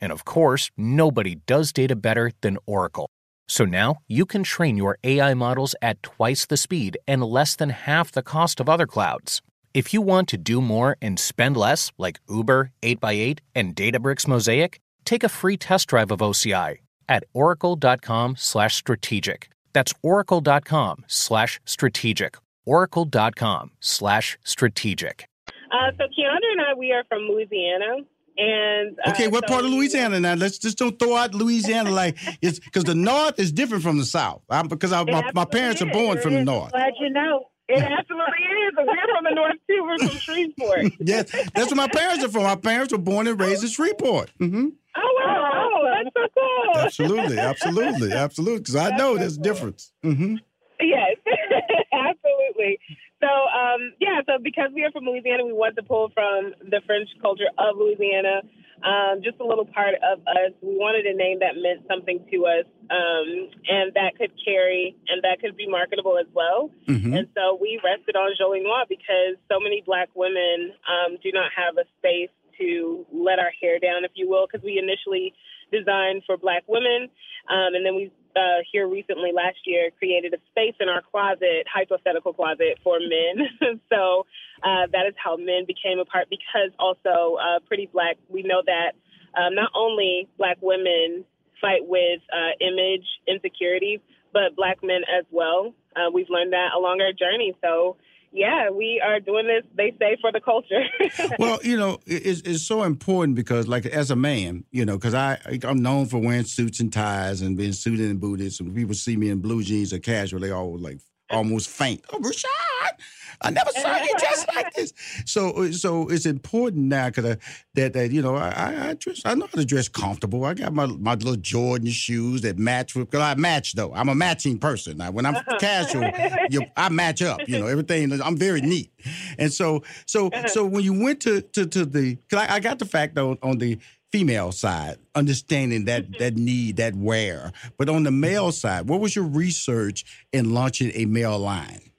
and 0.00 0.12
of 0.12 0.24
course, 0.24 0.70
nobody 0.76 1.36
does 1.46 1.72
data 1.72 1.96
better 1.96 2.32
than 2.40 2.58
Oracle. 2.66 3.08
So 3.48 3.64
now 3.64 3.96
you 4.08 4.26
can 4.26 4.42
train 4.42 4.76
your 4.76 4.98
AI 5.04 5.34
models 5.34 5.74
at 5.80 6.02
twice 6.02 6.46
the 6.46 6.56
speed 6.56 6.98
and 7.06 7.22
less 7.22 7.54
than 7.56 7.70
half 7.70 8.10
the 8.10 8.22
cost 8.22 8.60
of 8.60 8.68
other 8.68 8.86
clouds. 8.86 9.42
If 9.72 9.92
you 9.92 10.00
want 10.00 10.28
to 10.28 10.38
do 10.38 10.60
more 10.60 10.96
and 11.02 11.18
spend 11.18 11.56
less, 11.56 11.92
like 11.98 12.18
Uber, 12.28 12.72
8x8, 12.82 13.40
and 13.54 13.76
Databricks 13.76 14.26
Mosaic, 14.26 14.80
take 15.04 15.22
a 15.22 15.28
free 15.28 15.56
test 15.56 15.88
drive 15.88 16.10
of 16.10 16.20
OCI 16.20 16.78
at 17.08 17.24
oracle.com 17.34 18.36
slash 18.36 18.74
strategic. 18.74 19.48
That's 19.72 19.92
oracle.com 20.02 21.04
slash 21.06 21.60
strategic. 21.64 22.38
oracle.com 22.64 23.72
slash 23.80 24.38
strategic. 24.44 25.28
Uh, 25.70 25.90
so 25.98 26.04
Keyondra 26.04 26.52
and 26.52 26.60
I, 26.62 26.74
we 26.76 26.92
are 26.92 27.04
from 27.08 27.28
Louisiana. 27.28 27.98
And 28.38 28.98
uh, 29.04 29.10
Okay, 29.10 29.28
what 29.28 29.44
so 29.48 29.54
part 29.54 29.64
of 29.64 29.70
Louisiana 29.70 30.20
now? 30.20 30.34
Let's 30.34 30.58
just 30.58 30.78
don't 30.78 30.98
throw 30.98 31.16
out 31.16 31.34
Louisiana 31.34 31.90
like 31.90 32.16
it's 32.42 32.58
because 32.58 32.84
the 32.84 32.94
North 32.94 33.38
is 33.38 33.52
different 33.52 33.82
from 33.82 33.98
the 33.98 34.04
South. 34.04 34.42
I'm, 34.50 34.68
because 34.68 34.92
I, 34.92 35.04
my, 35.04 35.30
my 35.34 35.44
parents 35.44 35.80
are 35.82 35.86
born 35.86 36.18
is. 36.18 36.22
from 36.22 36.34
the 36.34 36.44
North. 36.44 36.72
Glad 36.72 36.92
you 37.00 37.10
know. 37.10 37.48
It 37.68 37.82
absolutely 37.82 38.44
is. 38.44 38.74
We're 38.76 38.84
from 38.86 39.24
the 39.24 39.34
North 39.34 39.56
too. 39.68 39.82
We're 39.82 39.98
from 39.98 40.18
Shreveport. 40.20 40.92
yes, 41.00 41.30
that's 41.54 41.70
where 41.74 41.76
my 41.76 41.88
parents 41.88 42.24
are 42.24 42.28
from. 42.28 42.44
My 42.44 42.54
parents 42.54 42.92
were 42.92 42.98
born 42.98 43.26
and 43.26 43.40
raised 43.40 43.64
in 43.64 43.70
Shreveport. 43.70 44.30
hmm 44.38 44.68
Oh 44.98 45.20
wow! 45.20 45.68
Oh, 45.74 45.90
that's 45.92 46.14
so 46.14 46.26
cool. 46.32 46.82
Absolutely, 46.82 47.38
absolutely, 47.38 48.14
absolutely. 48.14 48.58
Because 48.60 48.76
I 48.76 48.96
know 48.96 49.18
there's 49.18 49.36
a 49.36 49.40
difference. 49.40 49.92
hmm 50.02 50.36
Yes, 50.80 51.16
absolutely. 51.92 52.78
So, 53.20 53.28
um, 53.28 53.96
yeah, 53.98 54.20
so 54.26 54.36
because 54.42 54.70
we 54.74 54.84
are 54.84 54.90
from 54.92 55.04
Louisiana, 55.04 55.44
we 55.44 55.52
want 55.52 55.76
to 55.76 55.82
pull 55.82 56.10
from 56.12 56.52
the 56.60 56.80
French 56.84 57.08
culture 57.22 57.48
of 57.56 57.76
Louisiana, 57.76 58.42
um, 58.84 59.24
just 59.24 59.40
a 59.40 59.44
little 59.44 59.64
part 59.64 59.94
of 60.04 60.20
us. 60.28 60.52
We 60.60 60.76
wanted 60.76 61.06
a 61.06 61.16
name 61.16 61.40
that 61.40 61.56
meant 61.56 61.88
something 61.88 62.20
to 62.30 62.36
us 62.44 62.66
um, 62.92 63.48
and 63.68 63.94
that 63.96 64.20
could 64.20 64.32
carry 64.44 64.96
and 65.08 65.22
that 65.24 65.40
could 65.40 65.56
be 65.56 65.66
marketable 65.66 66.18
as 66.18 66.26
well. 66.34 66.70
Mhm. 66.86 67.16
And 67.16 67.28
so 67.34 67.56
we 67.56 67.80
rested 67.82 68.16
on 68.16 68.36
Jolie 68.36 68.60
Noire 68.60 68.84
because 68.86 69.40
so 69.50 69.60
many 69.60 69.80
black 69.80 70.10
women 70.14 70.72
um, 70.84 71.16
do 71.22 71.32
not 71.32 71.50
have 71.56 71.78
a 71.78 71.88
space 71.98 72.30
to 72.58 73.06
let 73.12 73.38
our 73.38 73.52
hair 73.60 73.78
down, 73.78 74.04
if 74.04 74.12
you 74.14 74.28
will, 74.28 74.46
because 74.46 74.64
we 74.64 74.78
initially 74.78 75.32
designed 75.72 76.22
for 76.24 76.36
black 76.36 76.64
women. 76.66 77.08
Um, 77.48 77.74
and 77.74 77.84
then 77.84 77.94
we, 77.94 78.10
uh, 78.36 78.60
here 78.70 78.86
recently 78.86 79.32
last 79.32 79.58
year, 79.64 79.90
created 79.98 80.34
a 80.34 80.38
space 80.50 80.76
in 80.80 80.88
our 80.88 81.02
closet, 81.02 81.66
hypothetical 81.72 82.32
closet, 82.32 82.78
for 82.84 82.98
men. 83.00 83.48
so 83.88 84.26
uh, 84.62 84.86
that 84.92 85.06
is 85.08 85.14
how 85.16 85.36
men 85.36 85.64
became 85.66 85.98
a 85.98 86.04
part 86.04 86.28
because 86.28 86.70
also 86.78 87.36
uh, 87.40 87.60
Pretty 87.66 87.88
Black, 87.92 88.16
we 88.28 88.42
know 88.42 88.62
that 88.64 88.92
um, 89.36 89.54
not 89.54 89.70
only 89.74 90.28
black 90.38 90.58
women 90.60 91.24
fight 91.60 91.86
with 91.86 92.20
uh, 92.32 92.52
image 92.60 93.04
insecurity, 93.26 94.00
but 94.32 94.56
black 94.56 94.78
men 94.82 95.02
as 95.08 95.24
well. 95.30 95.74
Uh, 95.94 96.10
we've 96.12 96.28
learned 96.28 96.52
that 96.52 96.70
along 96.76 97.00
our 97.00 97.12
journey. 97.12 97.56
So, 97.62 97.96
yeah, 98.32 98.70
we 98.70 99.02
are 99.04 99.20
doing 99.20 99.46
this, 99.46 99.64
they 99.74 99.94
say, 99.98 100.16
for 100.20 100.32
the 100.32 100.40
culture. 100.40 100.82
Well, 101.38 101.58
you 101.62 101.76
know, 101.76 101.98
it's, 102.06 102.40
it's 102.42 102.66
so 102.66 102.82
important 102.82 103.36
because, 103.36 103.66
like, 103.68 103.86
as 103.86 104.10
a 104.10 104.16
man, 104.16 104.64
you 104.70 104.84
know, 104.84 104.96
because 104.96 105.14
I 105.14 105.38
I'm 105.64 105.82
known 105.82 106.06
for 106.06 106.18
wearing 106.18 106.44
suits 106.44 106.80
and 106.80 106.92
ties 106.92 107.42
and 107.42 107.56
being 107.56 107.72
suited 107.72 108.10
and 108.10 108.20
booted. 108.20 108.52
So 108.52 108.64
when 108.64 108.74
people 108.74 108.94
see 108.94 109.16
me 109.16 109.30
in 109.30 109.40
blue 109.40 109.62
jeans 109.62 109.92
or 109.92 109.98
casual, 109.98 110.40
they 110.40 110.50
all 110.50 110.78
like 110.78 110.98
almost 111.30 111.68
faint. 111.68 112.04
Oh, 112.12 112.18
Rashad, 112.18 113.00
I 113.42 113.50
never 113.50 113.70
saw 113.70 113.96
you 113.96 114.14
dressed 114.18 114.48
like 114.54 114.72
this. 114.74 114.92
So, 115.24 115.50
uh, 115.50 115.72
so 115.72 116.08
it's 116.08 116.26
important 116.26 116.84
now 116.84 117.08
because 117.08 117.36
that 117.74 117.92
that 117.92 118.10
you 118.10 118.22
know 118.22 118.36
I, 118.36 118.90
I 118.90 118.94
dress 118.94 119.22
I 119.24 119.34
know 119.34 119.46
how 119.46 119.60
to 119.60 119.64
dress 119.64 119.88
comfortable. 119.88 120.44
I 120.44 120.54
got 120.54 120.72
my 120.72 120.86
my 120.86 121.14
little 121.14 121.36
Jordan 121.36 121.90
shoes 121.90 122.42
that 122.42 122.58
match 122.58 122.94
with. 122.94 123.10
Cause 123.10 123.20
I 123.20 123.34
match 123.34 123.74
though. 123.74 123.92
I'm 123.94 124.08
a 124.08 124.14
matching 124.14 124.58
person. 124.58 124.98
Now, 124.98 125.10
when 125.10 125.26
I'm 125.26 125.36
casual, 125.60 126.10
you, 126.50 126.62
I 126.76 126.88
match 126.88 127.22
up. 127.22 127.46
You 127.48 127.58
know 127.58 127.66
everything. 127.66 128.12
I'm 128.20 128.36
very 128.36 128.60
neat. 128.60 128.90
And 129.38 129.52
so 129.52 129.82
so 130.06 130.30
so 130.46 130.64
when 130.64 130.84
you 130.84 130.98
went 130.98 131.20
to 131.22 131.42
to 131.42 131.66
to 131.66 131.84
the, 131.84 132.16
cause 132.30 132.46
I, 132.48 132.56
I 132.56 132.60
got 132.60 132.78
the 132.78 132.86
fact 132.86 133.14
though 133.14 133.36
on 133.42 133.58
the 133.58 133.78
female 134.16 134.50
side, 134.50 134.96
understanding 135.14 135.84
that 135.84 136.18
that 136.18 136.36
need, 136.36 136.76
that 136.76 136.94
wear. 136.94 137.52
But 137.76 137.90
on 137.90 138.04
the 138.04 138.10
male 138.10 138.50
side, 138.50 138.88
what 138.88 138.98
was 138.98 139.14
your 139.14 139.26
research 139.26 140.26
in 140.32 140.54
launching 140.54 140.90
a 140.94 141.04
male 141.04 141.38
line? 141.38 141.92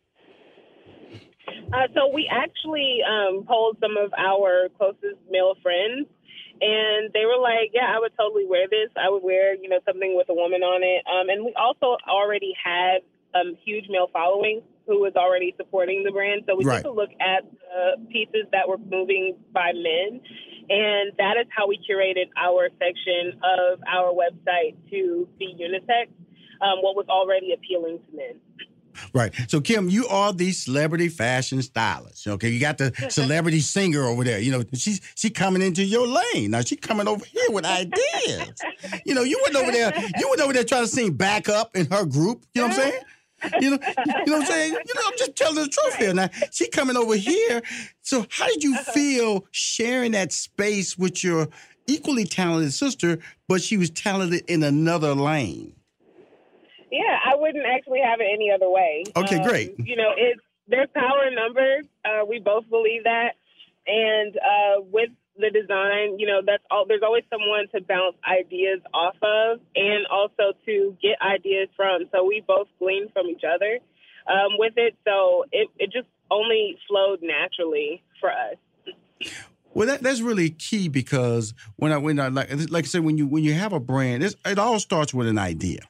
Uh, 1.37 1.85
so 1.93 2.09
we 2.11 2.27
actually 2.31 2.99
um, 3.05 3.43
polled 3.45 3.77
some 3.79 3.97
of 3.97 4.11
our 4.17 4.69
closest 4.79 5.21
male 5.29 5.53
friends, 5.61 6.07
and 6.59 7.13
they 7.13 7.25
were 7.25 7.37
like, 7.37 7.69
"Yeah, 7.71 7.85
I 7.85 7.99
would 7.99 8.13
totally 8.17 8.47
wear 8.47 8.67
this. 8.67 8.89
I 8.97 9.11
would 9.11 9.21
wear, 9.21 9.53
you 9.53 9.69
know, 9.69 9.79
something 9.85 10.15
with 10.17 10.29
a 10.29 10.33
woman 10.33 10.63
on 10.63 10.81
it." 10.81 11.05
Um, 11.05 11.29
and 11.29 11.45
we 11.45 11.53
also 11.53 11.97
already 12.09 12.53
had 12.57 13.05
a 13.35 13.39
um, 13.41 13.57
huge 13.63 13.85
male 13.89 14.09
following 14.11 14.63
who 14.87 15.01
was 15.01 15.13
already 15.15 15.53
supporting 15.57 16.03
the 16.03 16.11
brand. 16.11 16.43
So 16.47 16.55
we 16.55 16.63
Right. 16.65 16.81
took 16.81 16.93
a 16.93 16.95
look 16.95 17.09
at 17.19 17.43
the 17.51 18.07
pieces 18.11 18.47
that 18.51 18.67
were 18.67 18.77
moving 18.77 19.35
by 19.53 19.73
men, 19.73 20.21
and 20.69 21.11
that 21.17 21.35
is 21.37 21.45
how 21.49 21.67
we 21.67 21.77
curated 21.77 22.29
our 22.37 22.69
section 22.79 23.39
of 23.43 23.79
our 23.87 24.11
website 24.13 24.75
to 24.89 25.27
be 25.37 25.53
unisex. 25.59 26.07
Um, 26.59 26.79
what 26.81 26.95
was 26.95 27.05
already 27.07 27.53
appealing 27.53 27.99
to 27.99 28.15
men. 28.17 28.39
Right. 29.13 29.31
So 29.47 29.61
Kim, 29.61 29.89
you 29.89 30.07
are 30.07 30.33
the 30.33 30.51
celebrity 30.51 31.07
fashion 31.07 31.61
stylist. 31.61 32.27
Okay, 32.27 32.49
you 32.49 32.59
got 32.59 32.79
the 32.79 32.91
celebrity 33.09 33.59
singer 33.59 34.03
over 34.03 34.23
there. 34.23 34.39
You 34.39 34.51
know, 34.51 34.63
she's 34.73 34.99
she 35.15 35.29
coming 35.29 35.61
into 35.61 35.83
your 35.83 36.07
lane. 36.07 36.49
Now 36.51 36.61
she 36.61 36.75
coming 36.75 37.07
over 37.07 37.23
here 37.25 37.49
with 37.49 37.63
ideas. 37.63 38.59
You 39.05 39.13
know, 39.13 39.21
you 39.21 39.39
went 39.43 39.55
over 39.55 39.71
there, 39.71 39.93
you 40.17 40.27
went 40.29 40.41
over 40.41 40.53
there 40.53 40.63
trying 40.63 40.83
to 40.83 40.87
sing 40.87 41.13
back 41.13 41.47
up 41.47 41.75
in 41.75 41.85
her 41.91 42.05
group. 42.05 42.45
You 42.55 42.61
know 42.61 42.69
what 42.69 42.77
I'm 42.77 42.81
saying? 42.89 43.01
You 43.61 43.71
know, 43.71 43.79
you 43.79 44.25
know 44.25 44.37
what 44.37 44.41
I'm 44.41 44.45
saying? 44.45 44.73
You 44.73 44.93
know, 44.95 45.01
I'm 45.05 45.17
just 45.17 45.35
telling 45.35 45.55
the 45.55 45.67
truth 45.67 45.95
here. 45.95 46.13
Now 46.13 46.29
she 46.51 46.69
coming 46.69 46.97
over 46.97 47.15
here. 47.15 47.61
So 48.01 48.25
how 48.29 48.47
did 48.47 48.63
you 48.63 48.75
feel 48.77 49.45
sharing 49.51 50.13
that 50.13 50.31
space 50.31 50.97
with 50.97 51.23
your 51.23 51.47
equally 51.87 52.25
talented 52.25 52.73
sister, 52.73 53.19
but 53.47 53.61
she 53.61 53.77
was 53.77 53.89
talented 53.89 54.43
in 54.47 54.63
another 54.63 55.13
lane? 55.13 55.73
Yeah, 56.91 57.19
I 57.25 57.35
wouldn't 57.35 57.65
actually 57.65 58.01
have 58.01 58.19
it 58.21 58.27
any 58.33 58.49
other 58.51 58.69
way. 58.69 59.03
Okay, 59.15 59.37
Um, 59.37 59.47
great. 59.47 59.75
You 59.77 59.95
know, 59.97 60.11
it's 60.15 60.41
there's 60.67 60.89
power 60.93 61.27
in 61.27 61.35
numbers. 61.35 61.85
Uh, 62.03 62.25
we 62.25 62.39
both 62.39 62.69
believe 62.69 63.03
that, 63.03 63.35
and 63.85 64.35
uh, 64.37 64.81
with 64.91 65.09
the 65.39 65.49
design, 65.49 66.19
you 66.19 66.27
know, 66.27 66.41
that's 66.45 66.63
all. 66.71 66.85
There's 66.87 67.03
always 67.03 67.23
someone 67.29 67.67
to 67.73 67.81
bounce 67.81 68.15
ideas 68.25 68.81
off 68.93 69.15
of, 69.21 69.59
and 69.75 70.05
also 70.11 70.57
to 70.65 70.97
get 71.01 71.21
ideas 71.21 71.69
from. 71.75 72.09
So 72.11 72.25
we 72.25 72.43
both 72.45 72.67
glean 72.79 73.09
from 73.13 73.27
each 73.27 73.43
other 73.43 73.79
um, 74.27 74.57
with 74.57 74.73
it. 74.77 74.95
So 75.05 75.45
it 75.51 75.69
it 75.77 75.91
just 75.91 76.07
only 76.29 76.77
flowed 76.87 77.19
naturally 77.21 78.03
for 78.19 78.29
us. 78.31 78.57
Well, 79.73 79.87
that, 79.87 80.01
that's 80.01 80.21
really 80.21 80.49
key 80.49 80.87
because 80.87 81.53
when 81.75 81.91
I 81.91 81.97
when 81.97 82.19
I 82.19 82.29
like 82.29 82.49
like 82.71 82.85
I 82.85 82.87
said 82.87 83.03
when 83.03 83.17
you 83.17 83.27
when 83.27 83.43
you 83.43 83.53
have 83.53 83.73
a 83.73 83.79
brand, 83.79 84.23
it 84.23 84.59
all 84.59 84.79
starts 84.79 85.13
with 85.13 85.27
an 85.27 85.37
idea. 85.37 85.81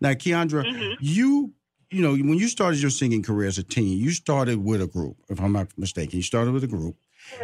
Now, 0.00 0.10
Keyondra, 0.10 0.64
you 1.00 1.52
you 1.90 2.02
know 2.02 2.12
when 2.12 2.34
you 2.34 2.48
started 2.48 2.80
your 2.80 2.90
singing 2.90 3.22
career 3.22 3.48
as 3.48 3.58
a 3.58 3.62
teen, 3.62 3.98
you 3.98 4.10
started 4.10 4.64
with 4.64 4.82
a 4.82 4.86
group. 4.86 5.16
If 5.28 5.40
I'm 5.40 5.52
not 5.52 5.68
mistaken, 5.78 6.16
you 6.16 6.22
started 6.22 6.52
with 6.52 6.64
a 6.64 6.66
group, 6.66 6.96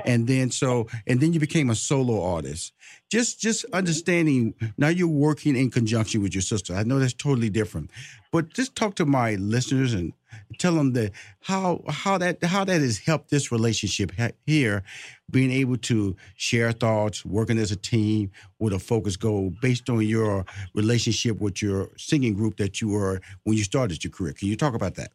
and 0.04 0.26
then 0.26 0.50
so 0.50 0.86
and 1.06 1.20
then 1.20 1.32
you 1.32 1.40
became 1.40 1.70
a 1.70 1.74
solo 1.74 2.22
artist. 2.22 2.72
Just 3.10 3.40
just 3.40 3.64
understanding 3.72 4.54
now 4.76 4.88
you're 4.88 5.08
working 5.08 5.56
in 5.56 5.70
conjunction 5.70 6.22
with 6.22 6.34
your 6.34 6.42
sister. 6.42 6.74
I 6.74 6.82
know 6.82 6.98
that's 6.98 7.14
totally 7.14 7.50
different, 7.50 7.90
but 8.30 8.52
just 8.52 8.74
talk 8.76 8.94
to 8.96 9.06
my 9.06 9.34
listeners 9.36 9.94
and 9.94 10.12
tell 10.58 10.74
them 10.74 10.92
that 10.92 11.12
how 11.40 11.82
how 11.88 12.18
that 12.18 12.42
how 12.42 12.64
that 12.64 12.80
has 12.80 12.98
helped 12.98 13.30
this 13.30 13.52
relationship 13.52 14.12
here, 14.46 14.82
being 15.30 15.50
able 15.50 15.76
to 15.76 16.16
share 16.36 16.72
thoughts, 16.72 17.24
working 17.24 17.58
as 17.58 17.70
a 17.70 17.76
team 17.76 18.30
with 18.58 18.72
a 18.72 18.78
focus 18.78 19.16
goal 19.16 19.52
based 19.60 19.88
on 19.90 20.06
your 20.06 20.44
relationship 20.74 21.40
with 21.40 21.62
your 21.62 21.90
singing 21.96 22.34
group 22.34 22.56
that 22.56 22.80
you 22.80 22.88
were 22.88 23.20
when 23.44 23.56
you 23.56 23.64
started 23.64 24.02
your 24.02 24.10
career. 24.10 24.32
Can 24.32 24.48
you 24.48 24.56
talk 24.56 24.74
about 24.74 24.94
that? 24.96 25.12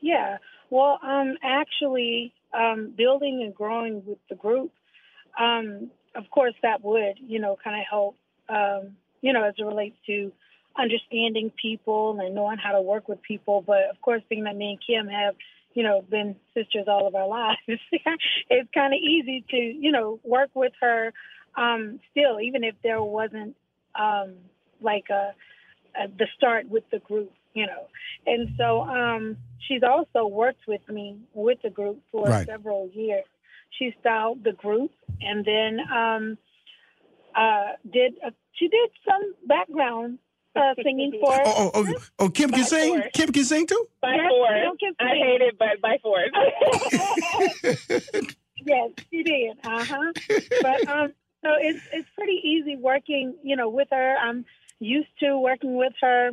Yeah. 0.00 0.38
Well, 0.70 0.98
um, 1.02 1.36
actually, 1.42 2.34
um, 2.54 2.92
building 2.96 3.42
and 3.42 3.54
growing 3.54 4.04
with 4.06 4.18
the 4.28 4.36
group, 4.36 4.72
um, 5.38 5.90
of 6.14 6.30
course, 6.30 6.54
that 6.62 6.84
would, 6.84 7.18
you 7.18 7.40
know, 7.40 7.56
kind 7.62 7.76
of 7.80 7.86
help, 7.88 8.16
um, 8.48 8.96
you 9.20 9.32
know, 9.32 9.42
as 9.42 9.54
it 9.58 9.64
relates 9.64 9.96
to 10.06 10.32
understanding 10.76 11.50
people 11.60 12.18
and 12.20 12.34
knowing 12.34 12.58
how 12.58 12.72
to 12.72 12.80
work 12.80 13.08
with 13.08 13.20
people. 13.22 13.62
But 13.66 13.90
of 13.90 14.00
course, 14.00 14.22
being 14.28 14.44
that 14.44 14.56
me 14.56 14.70
and 14.70 14.78
Kim 14.84 15.08
have, 15.12 15.34
you 15.72 15.82
know, 15.82 16.02
been 16.08 16.36
sisters 16.54 16.84
all 16.86 17.06
of 17.06 17.14
our 17.14 17.28
lives, 17.28 17.58
it's 17.68 18.70
kind 18.72 18.94
of 18.94 18.98
easy 18.98 19.44
to, 19.50 19.56
you 19.56 19.92
know, 19.92 20.20
work 20.24 20.50
with 20.54 20.72
her 20.80 21.12
um, 21.56 22.00
still, 22.10 22.40
even 22.40 22.64
if 22.64 22.74
there 22.82 23.02
wasn't 23.02 23.56
um, 23.94 24.34
like 24.80 25.06
a, 25.10 25.34
a 25.96 26.08
the 26.08 26.26
start 26.36 26.68
with 26.68 26.84
the 26.90 26.98
group, 26.98 27.32
you 27.54 27.66
know. 27.66 27.86
And 28.26 28.50
so 28.58 28.82
um, 28.82 29.36
she's 29.66 29.82
also 29.82 30.26
worked 30.26 30.66
with 30.66 30.86
me 30.88 31.16
with 31.32 31.58
the 31.62 31.70
group 31.70 32.00
for 32.12 32.28
Right. 32.28 32.46
several 32.46 32.90
years. 32.92 33.24
She 33.78 33.94
styled 34.00 34.44
the 34.44 34.52
group, 34.52 34.92
and 35.20 35.44
then 35.44 35.80
um, 35.92 36.38
uh, 37.34 37.72
did 37.90 38.14
a, 38.24 38.32
she 38.52 38.68
did 38.68 38.90
some 39.04 39.34
background 39.46 40.18
uh, 40.54 40.74
singing 40.82 41.12
for. 41.20 41.34
Oh, 41.44 41.54
oh, 41.56 41.70
oh, 41.74 41.94
oh, 42.20 42.28
Kim 42.28 42.50
can 42.50 42.64
sing. 42.64 43.02
Kim 43.12 43.32
can 43.32 43.44
sing 43.44 43.66
too. 43.66 43.88
By 44.00 44.14
Yes, 44.14 44.30
force. 44.30 44.78
Kim 44.80 44.94
can 44.96 45.08
I 45.08 45.14
hate 45.16 45.40
it, 45.40 45.58
but 45.58 45.80
by 45.82 45.98
force. 46.02 46.30
yes, 48.64 48.90
she 49.10 49.22
did. 49.22 49.56
Uh 49.64 49.84
huh. 49.88 50.12
But 50.60 50.88
um, 50.88 51.12
so 51.42 51.50
it's 51.60 51.80
it's 51.92 52.08
pretty 52.16 52.40
easy 52.44 52.76
working, 52.76 53.34
you 53.42 53.56
know, 53.56 53.68
with 53.68 53.88
her. 53.90 54.16
I'm 54.16 54.44
used 54.78 55.08
to 55.20 55.38
working 55.38 55.74
with 55.76 55.92
her. 56.00 56.30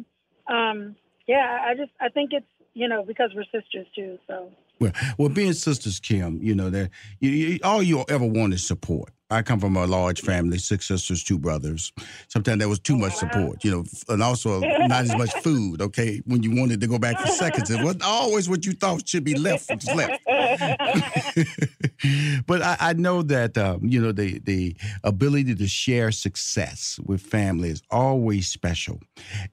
Um, 0.48 0.96
yeah, 1.32 1.60
I 1.70 1.76
just 1.76 1.92
I 2.02 2.10
think 2.10 2.32
it's 2.34 2.46
you 2.74 2.88
know 2.90 3.04
because 3.08 3.32
we're 3.36 3.46
sisters 3.58 3.88
too. 3.96 4.20
So 4.28 4.52
Well, 4.82 4.92
well, 5.20 5.30
being 5.30 5.54
sisters, 5.54 6.00
Kim, 6.00 6.40
you 6.42 6.56
know 6.56 6.72
that 6.72 6.90
you, 7.20 7.30
you, 7.30 7.60
all 7.64 7.84
you 7.84 8.04
ever 8.10 8.26
want 8.26 8.56
is 8.56 8.66
support. 8.66 9.12
I 9.30 9.44
come 9.44 9.60
from 9.60 9.78
a 9.78 9.86
large 9.86 10.22
family, 10.22 10.58
six 10.58 10.88
sisters, 10.88 11.24
two 11.24 11.38
brothers. 11.38 11.94
Sometimes 12.28 12.58
there 12.60 12.68
was 12.68 12.80
too 12.80 12.98
much 12.98 13.14
support, 13.14 13.64
you 13.64 13.70
know, 13.72 13.84
and 14.10 14.24
also 14.24 14.60
not 14.60 15.04
as 15.04 15.16
much 15.16 15.32
food. 15.44 15.82
Okay, 15.82 16.22
when 16.26 16.42
you 16.42 16.60
wanted 16.60 16.82
to 16.82 16.88
go 16.88 16.98
back 16.98 17.20
for 17.20 17.28
seconds, 17.28 17.70
it 17.70 17.82
wasn't 17.82 18.04
always 18.04 18.50
what 18.50 18.66
you 18.66 18.74
thought 18.74 19.08
should 19.08 19.24
be 19.24 19.36
left 19.36 19.70
was 19.70 19.86
left. 19.96 20.20
but 22.48 22.64
I, 22.64 22.78
I 22.80 22.94
know 22.94 23.22
that 23.22 23.56
um, 23.58 23.82
you 23.84 24.02
know 24.02 24.12
the 24.12 24.40
the 24.40 24.76
ability 25.04 25.54
to 25.56 25.68
share 25.68 26.12
success 26.12 27.00
with 27.06 27.22
family 27.22 27.70
is 27.70 27.84
always 27.92 28.48
special, 28.48 29.00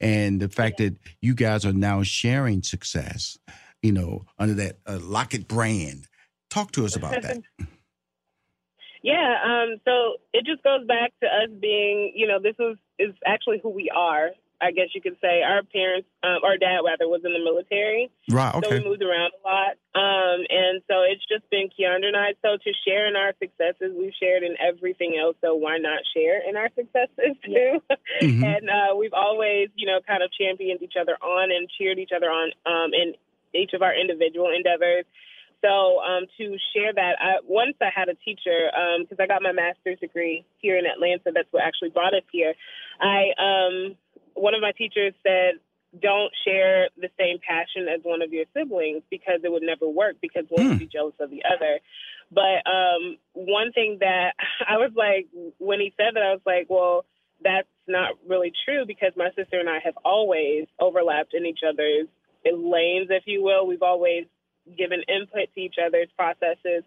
and 0.00 0.40
the 0.40 0.48
fact 0.48 0.78
that 0.78 0.96
you 1.20 1.34
guys 1.34 1.66
are 1.66 1.74
now 1.74 2.02
sharing 2.02 2.62
success, 2.62 3.38
you 3.82 3.92
know, 3.92 4.24
under 4.38 4.54
that 4.54 4.78
uh, 4.86 4.98
Lockett 5.00 5.48
brand. 5.48 6.06
Talk 6.50 6.72
to 6.72 6.84
us 6.84 6.96
about 6.96 7.22
that. 7.22 7.38
Yeah, 9.02 9.36
um, 9.44 9.78
so 9.84 10.18
it 10.32 10.44
just 10.44 10.62
goes 10.64 10.86
back 10.86 11.12
to 11.22 11.26
us 11.26 11.50
being, 11.60 12.12
you 12.16 12.26
know, 12.26 12.40
this 12.42 12.56
is 12.58 12.76
is 12.98 13.14
actually 13.24 13.60
who 13.62 13.70
we 13.70 13.90
are. 13.94 14.30
I 14.60 14.72
guess 14.72 14.90
you 14.92 15.00
could 15.00 15.16
say 15.22 15.42
our 15.46 15.62
parents, 15.62 16.08
um, 16.24 16.42
our 16.42 16.58
dad 16.58 16.82
rather, 16.84 17.06
was 17.06 17.22
in 17.24 17.32
the 17.32 17.38
military, 17.38 18.10
Right. 18.28 18.52
Okay. 18.56 18.66
so 18.66 18.74
we 18.74 18.82
moved 18.82 19.02
around 19.02 19.30
a 19.38 19.40
lot, 19.46 19.78
um, 19.94 20.42
and 20.50 20.82
so 20.90 21.06
it's 21.06 21.22
just 21.30 21.48
been 21.48 21.70
Keyondra 21.70 22.10
and 22.10 22.16
I. 22.16 22.34
So 22.42 22.58
to 22.58 22.70
share 22.84 23.06
in 23.06 23.14
our 23.14 23.32
successes, 23.38 23.94
we've 23.94 24.12
shared 24.18 24.42
in 24.42 24.56
everything 24.58 25.14
else. 25.14 25.36
So 25.40 25.54
why 25.54 25.78
not 25.78 26.02
share 26.12 26.42
in 26.42 26.56
our 26.56 26.68
successes 26.74 27.38
too? 27.46 27.78
Mhm. 28.22 28.42
and 28.42 28.68
uh, 28.68 28.96
we've 28.98 29.14
always, 29.14 29.68
you 29.76 29.86
know, 29.86 30.00
kind 30.04 30.24
of 30.24 30.32
championed 30.32 30.82
each 30.82 30.98
other 31.00 31.14
on 31.22 31.52
and 31.52 31.70
cheered 31.78 32.00
each 32.00 32.10
other 32.10 32.26
on 32.26 32.50
um, 32.66 32.90
in 32.92 33.14
each 33.54 33.72
of 33.74 33.82
our 33.82 33.94
individual 33.94 34.50
endeavors. 34.54 35.04
So 35.60 36.00
um, 36.00 36.26
to 36.38 36.56
share 36.74 36.92
that, 36.94 37.16
I, 37.18 37.42
once 37.42 37.74
I 37.80 37.90
had 37.94 38.08
a 38.08 38.14
teacher 38.14 38.70
because 39.00 39.18
I 39.18 39.26
got 39.26 39.42
my 39.42 39.52
master's 39.52 39.98
degree 39.98 40.44
here 40.58 40.78
in 40.78 40.86
Atlanta. 40.86 41.32
That's 41.34 41.50
what 41.50 41.64
actually 41.64 41.90
brought 41.90 42.14
us 42.14 42.22
here. 42.30 42.54
I 43.00 43.34
um, 43.38 43.96
one 44.34 44.54
of 44.54 44.60
my 44.60 44.70
teachers 44.70 45.14
said, 45.26 45.58
"Don't 46.00 46.30
share 46.46 46.90
the 46.96 47.10
same 47.18 47.38
passion 47.42 47.88
as 47.88 48.00
one 48.04 48.22
of 48.22 48.32
your 48.32 48.44
siblings 48.54 49.02
because 49.10 49.40
it 49.42 49.50
would 49.50 49.64
never 49.64 49.88
work 49.88 50.16
because 50.22 50.44
one 50.48 50.68
would 50.68 50.78
be 50.78 50.86
jealous 50.86 51.14
of 51.18 51.30
the 51.30 51.42
other." 51.42 51.80
But 52.30 52.62
um, 52.70 53.16
one 53.32 53.72
thing 53.72 53.98
that 54.00 54.34
I 54.68 54.76
was 54.76 54.92
like, 54.94 55.26
when 55.58 55.80
he 55.80 55.92
said 55.96 56.14
that, 56.14 56.22
I 56.22 56.32
was 56.32 56.42
like, 56.46 56.66
well, 56.68 57.04
that's 57.42 57.68
not 57.86 58.14
really 58.26 58.52
true 58.64 58.84
because 58.86 59.12
my 59.16 59.30
sister 59.36 59.58
and 59.60 59.68
I 59.68 59.78
have 59.84 59.96
always 60.04 60.66
overlapped 60.80 61.34
in 61.34 61.46
each 61.46 61.60
other's 61.66 62.08
lanes, 62.56 63.08
if 63.10 63.24
you 63.26 63.42
will. 63.42 63.66
We've 63.66 63.82
always 63.82 64.26
given 64.76 65.00
input 65.08 65.52
to 65.54 65.60
each 65.60 65.76
other's 65.84 66.08
processes. 66.16 66.84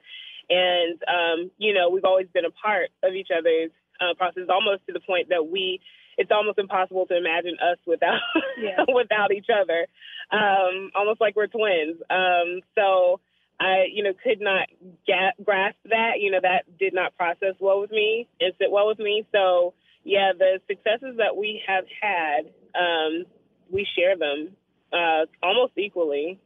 And, 0.50 1.00
um, 1.08 1.52
you 1.58 1.74
know, 1.74 1.90
we've 1.90 2.06
always 2.06 2.28
been 2.34 2.46
a 2.46 2.52
part 2.52 2.90
of 3.04 3.14
each 3.14 3.30
other's 3.36 3.72
uh, 4.00 4.14
process, 4.16 4.44
almost 4.50 4.86
to 4.88 4.94
the 4.94 5.00
point 5.00 5.30
that 5.30 5.48
we, 5.48 5.80
it's 6.18 6.32
almost 6.32 6.60
impossible 6.60 7.06
to 7.08 7.18
imagine 7.18 7.56
us 7.62 7.78
without 7.86 8.20
Yeah. 8.62 8.84
without 8.94 9.32
each 9.32 9.48
other, 9.50 9.88
um, 10.32 10.92
almost 10.96 11.22
like 11.22 11.36
we're 11.36 11.48
twins. 11.48 11.98
Um, 12.10 12.62
so 12.76 13.20
I, 13.60 13.86
you 13.92 14.04
know, 14.04 14.12
could 14.22 14.42
not 14.42 14.68
ga- 15.08 15.38
grasp 15.44 15.78
that. 15.86 16.20
You 16.20 16.32
know, 16.32 16.40
that 16.42 16.78
did 16.80 16.94
not 16.94 17.16
process 17.16 17.56
well 17.60 17.80
with 17.82 17.92
me 17.92 18.28
and 18.40 18.54
sit 18.60 18.72
well 18.72 18.88
with 18.88 19.00
me. 19.00 19.26
So 19.32 19.74
yeah, 20.04 20.32
the 20.38 20.60
successes 20.68 21.18
that 21.18 21.38
we 21.38 21.62
have 21.68 21.86
had, 22.02 22.52
um, 22.76 23.26
we 23.72 23.88
share 23.96 24.18
them 24.18 24.50
uh, 24.94 25.26
almost 25.44 25.74
equally. 25.78 26.40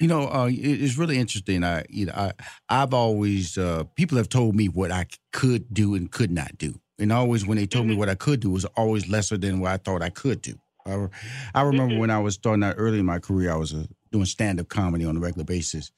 You 0.00 0.06
know, 0.06 0.28
uh, 0.28 0.46
it- 0.46 0.82
it's 0.82 0.96
really 0.96 1.18
interesting. 1.18 1.64
I, 1.64 1.84
you 1.88 2.06
know, 2.06 2.12
I, 2.14 2.32
I've 2.68 2.94
always 2.94 3.58
uh, 3.58 3.84
people 3.96 4.16
have 4.18 4.28
told 4.28 4.54
me 4.54 4.66
what 4.68 4.92
I 4.92 5.06
could 5.32 5.72
do 5.74 5.94
and 5.94 6.10
could 6.10 6.30
not 6.30 6.56
do, 6.58 6.80
and 6.98 7.12
always 7.12 7.44
when 7.46 7.58
they 7.58 7.66
told 7.66 7.86
me 7.88 7.94
what 7.96 8.08
I 8.08 8.14
could 8.14 8.40
do 8.40 8.50
was 8.50 8.64
always 8.76 9.08
lesser 9.08 9.36
than 9.36 9.58
what 9.60 9.72
I 9.72 9.76
thought 9.78 10.00
I 10.02 10.10
could 10.10 10.42
do. 10.42 10.54
I, 10.86 11.08
I 11.54 11.62
remember 11.62 11.98
when 11.98 12.10
I 12.10 12.18
was 12.20 12.34
starting 12.34 12.62
out 12.62 12.74
early 12.78 12.98
in 13.00 13.06
my 13.06 13.18
career, 13.18 13.50
I 13.52 13.56
was 13.56 13.72
uh, 13.74 13.84
doing 14.12 14.26
stand 14.26 14.60
up 14.60 14.68
comedy 14.68 15.04
on 15.04 15.16
a 15.16 15.20
regular 15.20 15.44
basis, 15.44 15.90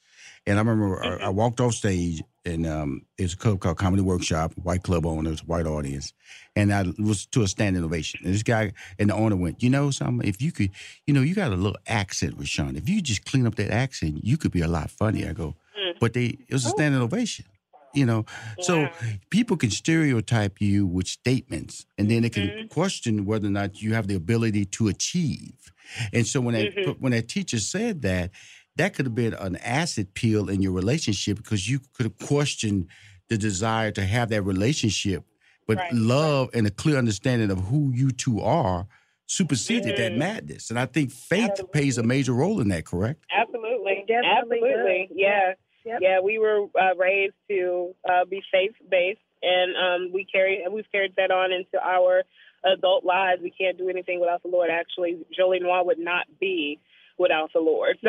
and 0.47 0.59
I 0.59 0.63
remember 0.63 1.05
I, 1.05 1.27
I 1.27 1.29
walked 1.29 1.61
off 1.61 1.75
stage 1.75 2.23
and 2.45 2.67
um, 2.67 3.03
it 3.19 3.25
was 3.25 3.35
a 3.35 3.37
club 3.37 3.61
called 3.61 3.77
Comedy 3.77 4.03
Workshop, 4.03 4.53
white 4.55 4.85
club 4.85 5.05
owners, 5.05 5.45
white 5.45 5.67
audience, 5.67 6.13
and 6.55 6.73
I 6.73 6.85
was 6.99 7.27
to 7.27 7.43
a 7.43 7.49
standing 7.49 7.83
ovation. 7.83 8.21
And 8.25 8.33
this 8.33 8.45
guy 8.45 8.73
and 8.99 9.11
the 9.11 9.15
owner 9.15 9.35
went, 9.35 9.63
you 9.63 9.71
know, 9.71 9.91
something. 9.91 10.27
If 10.27 10.41
you 10.41 10.53
could, 10.53 10.71
you 11.07 11.13
know, 11.13 11.23
you 11.23 11.35
got 11.35 11.53
a 11.53 11.57
little 11.57 11.79
accent, 11.89 12.37
Rushion. 12.39 12.77
If 12.77 12.89
you 12.89 13.03
just 13.03 13.25
clean 13.25 13.47
up 13.47 13.57
that 13.57 13.73
accent, 13.73 14.25
you 14.25 14.37
could 14.37 14.53
be 14.53 14.63
a 14.63 14.69
lot 14.69 14.91
funnier. 14.91 15.31
I 15.31 15.33
go, 15.33 15.57
mm-hmm. 15.77 15.99
but 16.01 16.13
they 16.13 16.39
it 16.49 16.53
was 16.53 16.65
a 16.65 16.69
oh. 16.69 16.73
standing 16.77 17.01
ovation. 17.01 17.47
You 17.95 18.05
know, 18.05 18.27
so 18.61 18.89
people 19.31 19.57
can 19.57 19.71
stereotype 19.71 20.61
you 20.61 20.87
with 20.87 21.07
statements, 21.07 21.87
and 21.97 22.11
then 22.11 22.23
they 22.23 22.29
can 22.29 22.49
mm-hmm. 22.49 22.67
question 22.67 23.25
whether 23.25 23.47
or 23.47 23.51
not 23.51 23.81
you 23.81 23.95
have 23.95 24.07
the 24.07 24.15
ability 24.15 24.67
to 24.67 24.89
achieve. 24.89 25.73
And 26.13 26.27
so 26.27 26.41
when 26.41 26.55
that 26.55 26.97
when 27.01 27.13
that 27.13 27.29
teacher 27.29 27.59
said 27.59 28.03
that, 28.03 28.33
that 28.77 28.95
could 28.95 29.07
have 29.07 29.15
been 29.15 29.35
an 29.35 29.57
acid 29.57 30.15
pill 30.15 30.49
in 30.49 30.63
your 30.63 30.73
relationship 30.73 31.37
because 31.37 31.69
you 31.69 31.81
could 31.95 32.05
have 32.07 32.19
questioned 32.19 32.89
the 33.29 33.37
desire 33.39 33.91
to 33.93 34.05
have 34.05 34.29
that 34.29 34.43
relationship, 34.43 35.25
but 35.67 35.79
love 35.93 36.51
and 36.55 36.67
a 36.67 36.71
clear 36.71 36.97
understanding 36.97 37.51
of 37.51 37.59
who 37.59 37.91
you 37.93 38.11
two 38.11 38.41
are 38.41 38.87
superseded 39.27 39.97
that 39.97 40.17
madness. 40.17 40.71
And 40.71 40.79
I 40.79 40.87
think 40.87 41.11
faith 41.11 41.61
plays 41.73 41.99
a 41.99 42.03
major 42.03 42.33
role 42.33 42.61
in 42.61 42.69
that. 42.69 42.85
Correct? 42.87 43.25
Absolutely, 43.37 44.05
Definitely 44.07 44.61
absolutely, 44.63 45.07
does. 45.09 45.17
yeah, 45.17 45.53
Yep. 45.85 45.99
yeah. 46.03 46.21
We 46.21 46.39
were 46.39 46.67
uh, 46.81 46.95
raised 46.97 47.35
to 47.49 47.95
uh, 48.09 48.25
be 48.25 48.43
faith 48.53 48.75
based, 48.91 49.21
and 49.43 49.75
um, 49.77 50.13
we 50.13 50.25
carry 50.25 50.65
we've 50.71 50.91
carried 50.93 51.15
that 51.17 51.31
on 51.31 51.53
into 51.53 51.79
our 51.85 52.23
adult 52.65 53.05
lives. 53.05 53.41
We 53.43 53.51
can't 53.51 53.79
do 53.79 53.89
anything 53.89 54.21
without 54.21 54.43
the 54.43 54.49
Lord. 54.49 54.71
Actually, 54.71 55.19
Jolie 55.37 55.61
Noire 55.61 55.85
would 55.85 55.99
not 55.99 56.27
be 56.41 56.81
without 57.19 57.53
the 57.53 57.61
Lord. 57.61 57.99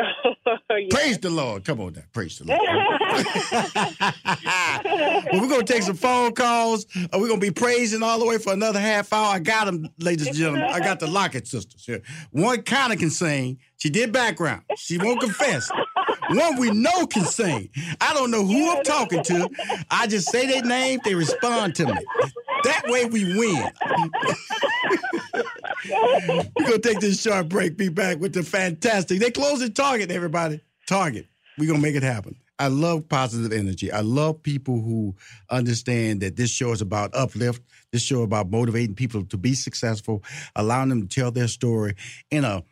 So, 0.69 0.75
yeah. 0.75 0.87
Praise 0.89 1.17
the 1.17 1.29
Lord. 1.29 1.65
Come 1.65 1.81
on 1.81 1.93
now. 1.93 2.01
Praise 2.13 2.39
the 2.39 2.45
Lord. 2.45 2.59
well, 5.31 5.41
we're 5.41 5.49
going 5.49 5.65
to 5.65 5.73
take 5.73 5.83
some 5.83 5.95
phone 5.95 6.33
calls. 6.33 6.85
Uh, 6.95 7.07
we're 7.13 7.27
going 7.27 7.39
to 7.39 7.45
be 7.45 7.51
praising 7.51 8.01
all 8.01 8.19
the 8.19 8.25
way 8.25 8.37
for 8.37 8.53
another 8.53 8.79
half 8.79 9.11
hour. 9.11 9.35
I 9.35 9.39
got 9.39 9.65
them, 9.65 9.89
ladies 9.97 10.27
and 10.27 10.35
gentlemen. 10.35 10.63
I 10.63 10.79
got 10.79 10.99
the 10.99 11.07
Lockett 11.07 11.47
sisters 11.47 11.85
here. 11.85 12.01
One 12.31 12.61
kind 12.63 12.93
of 12.93 12.99
can 12.99 13.09
sing. 13.09 13.59
She 13.77 13.89
did 13.89 14.11
background. 14.13 14.63
She 14.77 14.97
won't 14.97 15.19
confess. 15.19 15.69
One 16.29 16.57
we 16.59 16.71
know 16.71 17.05
can 17.07 17.25
sing. 17.25 17.69
I 18.01 18.13
don't 18.13 18.31
know 18.31 18.45
who 18.45 18.71
I'm 18.71 18.83
talking 18.83 19.23
to. 19.23 19.49
I 19.91 20.07
just 20.07 20.29
say 20.29 20.45
their 20.47 20.63
name, 20.63 20.99
they 21.03 21.15
respond 21.15 21.75
to 21.75 21.87
me. 21.87 21.93
That 22.63 22.83
way 22.87 23.05
we 23.05 23.37
win. 23.37 23.69
We're 25.89 26.65
gonna 26.65 26.79
take 26.79 26.99
this 26.99 27.21
short 27.21 27.49
break. 27.49 27.77
Be 27.77 27.89
back 27.89 28.19
with 28.19 28.33
the 28.33 28.43
fantastic. 28.43 29.19
They 29.19 29.31
close 29.31 29.59
the 29.59 29.69
target, 29.69 30.11
everybody. 30.11 30.61
Target. 30.87 31.27
We're 31.57 31.67
gonna 31.67 31.79
make 31.79 31.95
it 31.95 32.03
happen. 32.03 32.35
I 32.59 32.67
love 32.69 33.07
positive 33.07 33.53
energy. 33.53 33.91
I 33.91 34.01
love 34.01 34.41
people 34.41 34.81
who 34.81 35.15
understand 35.49 36.21
that 36.21 36.35
this 36.35 36.49
show 36.49 36.71
is 36.71 36.81
about 36.81 37.13
uplift. 37.13 37.61
This 37.91 38.01
show 38.01 38.23
about 38.23 38.49
motivating 38.49 38.95
people 38.95 39.23
to 39.25 39.37
be 39.37 39.53
successful, 39.53 40.23
allowing 40.55 40.89
them 40.89 41.07
to 41.07 41.07
tell 41.07 41.31
their 41.31 41.47
story 41.47 41.95
in 42.31 42.43
a 42.43 42.63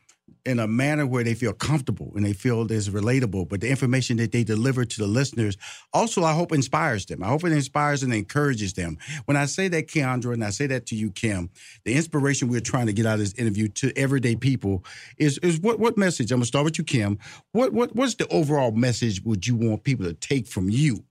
in 0.45 0.59
a 0.59 0.67
manner 0.67 1.05
where 1.05 1.23
they 1.23 1.33
feel 1.33 1.53
comfortable 1.53 2.11
and 2.15 2.25
they 2.25 2.33
feel 2.33 2.71
is 2.71 2.89
relatable. 2.89 3.49
But 3.49 3.61
the 3.61 3.69
information 3.69 4.17
that 4.17 4.31
they 4.31 4.43
deliver 4.43 4.85
to 4.85 4.97
the 4.97 5.07
listeners 5.07 5.57
also, 5.91 6.23
I 6.23 6.33
hope, 6.33 6.51
inspires 6.51 7.05
them. 7.05 7.23
I 7.23 7.27
hope 7.27 7.43
it 7.43 7.51
inspires 7.51 8.03
and 8.03 8.13
encourages 8.13 8.73
them. 8.73 8.97
When 9.25 9.37
I 9.37 9.45
say 9.45 9.67
that, 9.69 9.87
Keyondra, 9.87 10.33
and 10.33 10.43
I 10.43 10.51
say 10.51 10.67
that 10.67 10.85
to 10.87 10.95
you, 10.95 11.11
Kim, 11.11 11.49
the 11.83 11.95
inspiration 11.95 12.47
we're 12.47 12.59
trying 12.59 12.85
to 12.85 12.93
get 12.93 13.05
out 13.05 13.15
of 13.15 13.19
this 13.19 13.33
interview 13.33 13.67
to 13.69 13.97
everyday 13.97 14.35
people 14.35 14.83
is 15.17 15.37
is 15.39 15.59
what 15.59 15.79
what 15.79 15.97
message? 15.97 16.31
I'm 16.31 16.37
gonna 16.37 16.45
start 16.45 16.65
with 16.65 16.77
you, 16.77 16.83
Kim. 16.83 17.17
What 17.51 17.73
what 17.73 17.95
what's 17.95 18.15
the 18.15 18.27
overall 18.27 18.71
message 18.71 19.21
would 19.23 19.47
you 19.47 19.55
want 19.55 19.83
people 19.83 20.05
to 20.05 20.13
take 20.13 20.47
from 20.47 20.69
you 20.69 21.03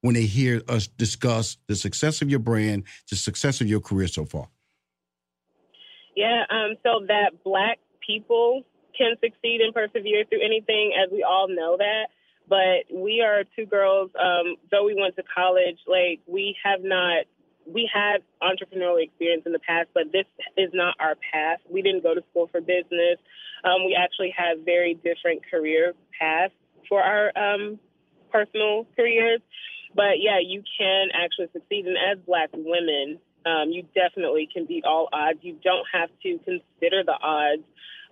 when 0.00 0.14
they 0.14 0.22
hear 0.22 0.62
us 0.68 0.86
discuss 0.86 1.58
the 1.68 1.76
success 1.76 2.22
of 2.22 2.30
your 2.30 2.40
brand, 2.40 2.84
the 3.08 3.16
success 3.16 3.60
of 3.60 3.66
your 3.68 3.80
career 3.80 4.08
so 4.08 4.24
far? 4.24 4.48
Yeah, 6.16 6.42
um, 6.50 6.76
so 6.82 7.06
that 7.06 7.44
black 7.44 7.78
people 8.06 8.64
can 9.00 9.16
succeed 9.20 9.60
and 9.62 9.72
persevere 9.72 10.24
through 10.28 10.44
anything, 10.44 10.92
as 10.92 11.10
we 11.10 11.24
all 11.24 11.48
know 11.48 11.78
that. 11.78 12.08
But 12.48 12.92
we 12.92 13.22
are 13.22 13.44
two 13.56 13.64
girls, 13.64 14.10
um, 14.18 14.56
though 14.70 14.84
we 14.84 14.94
went 14.94 15.16
to 15.16 15.22
college, 15.22 15.78
like 15.86 16.20
we 16.26 16.56
have 16.64 16.82
not 16.82 17.24
we 17.66 17.88
had 17.92 18.22
entrepreneurial 18.42 19.02
experience 19.02 19.42
in 19.46 19.52
the 19.52 19.60
past, 19.60 19.88
but 19.94 20.10
this 20.12 20.26
is 20.56 20.70
not 20.72 20.96
our 20.98 21.14
path. 21.32 21.60
We 21.70 21.82
didn't 21.82 22.02
go 22.02 22.14
to 22.14 22.22
school 22.30 22.48
for 22.50 22.60
business. 22.60 23.18
Um, 23.62 23.84
we 23.86 23.94
actually 23.94 24.34
have 24.36 24.64
very 24.64 24.94
different 24.94 25.48
career 25.48 25.92
paths 26.18 26.54
for 26.88 27.02
our 27.02 27.30
um, 27.36 27.78
personal 28.32 28.86
careers. 28.96 29.40
But 29.94 30.18
yeah, 30.18 30.38
you 30.42 30.62
can 30.78 31.08
actually 31.14 31.48
succeed. 31.52 31.86
And 31.86 31.96
as 31.96 32.18
Black 32.26 32.50
women, 32.52 33.18
um, 33.44 33.70
you 33.70 33.84
definitely 33.94 34.48
can 34.52 34.66
beat 34.66 34.84
all 34.84 35.08
odds. 35.12 35.38
You 35.42 35.56
don't 35.62 35.86
have 35.92 36.10
to 36.22 36.38
consider 36.38 37.04
the 37.04 37.18
odds 37.20 37.62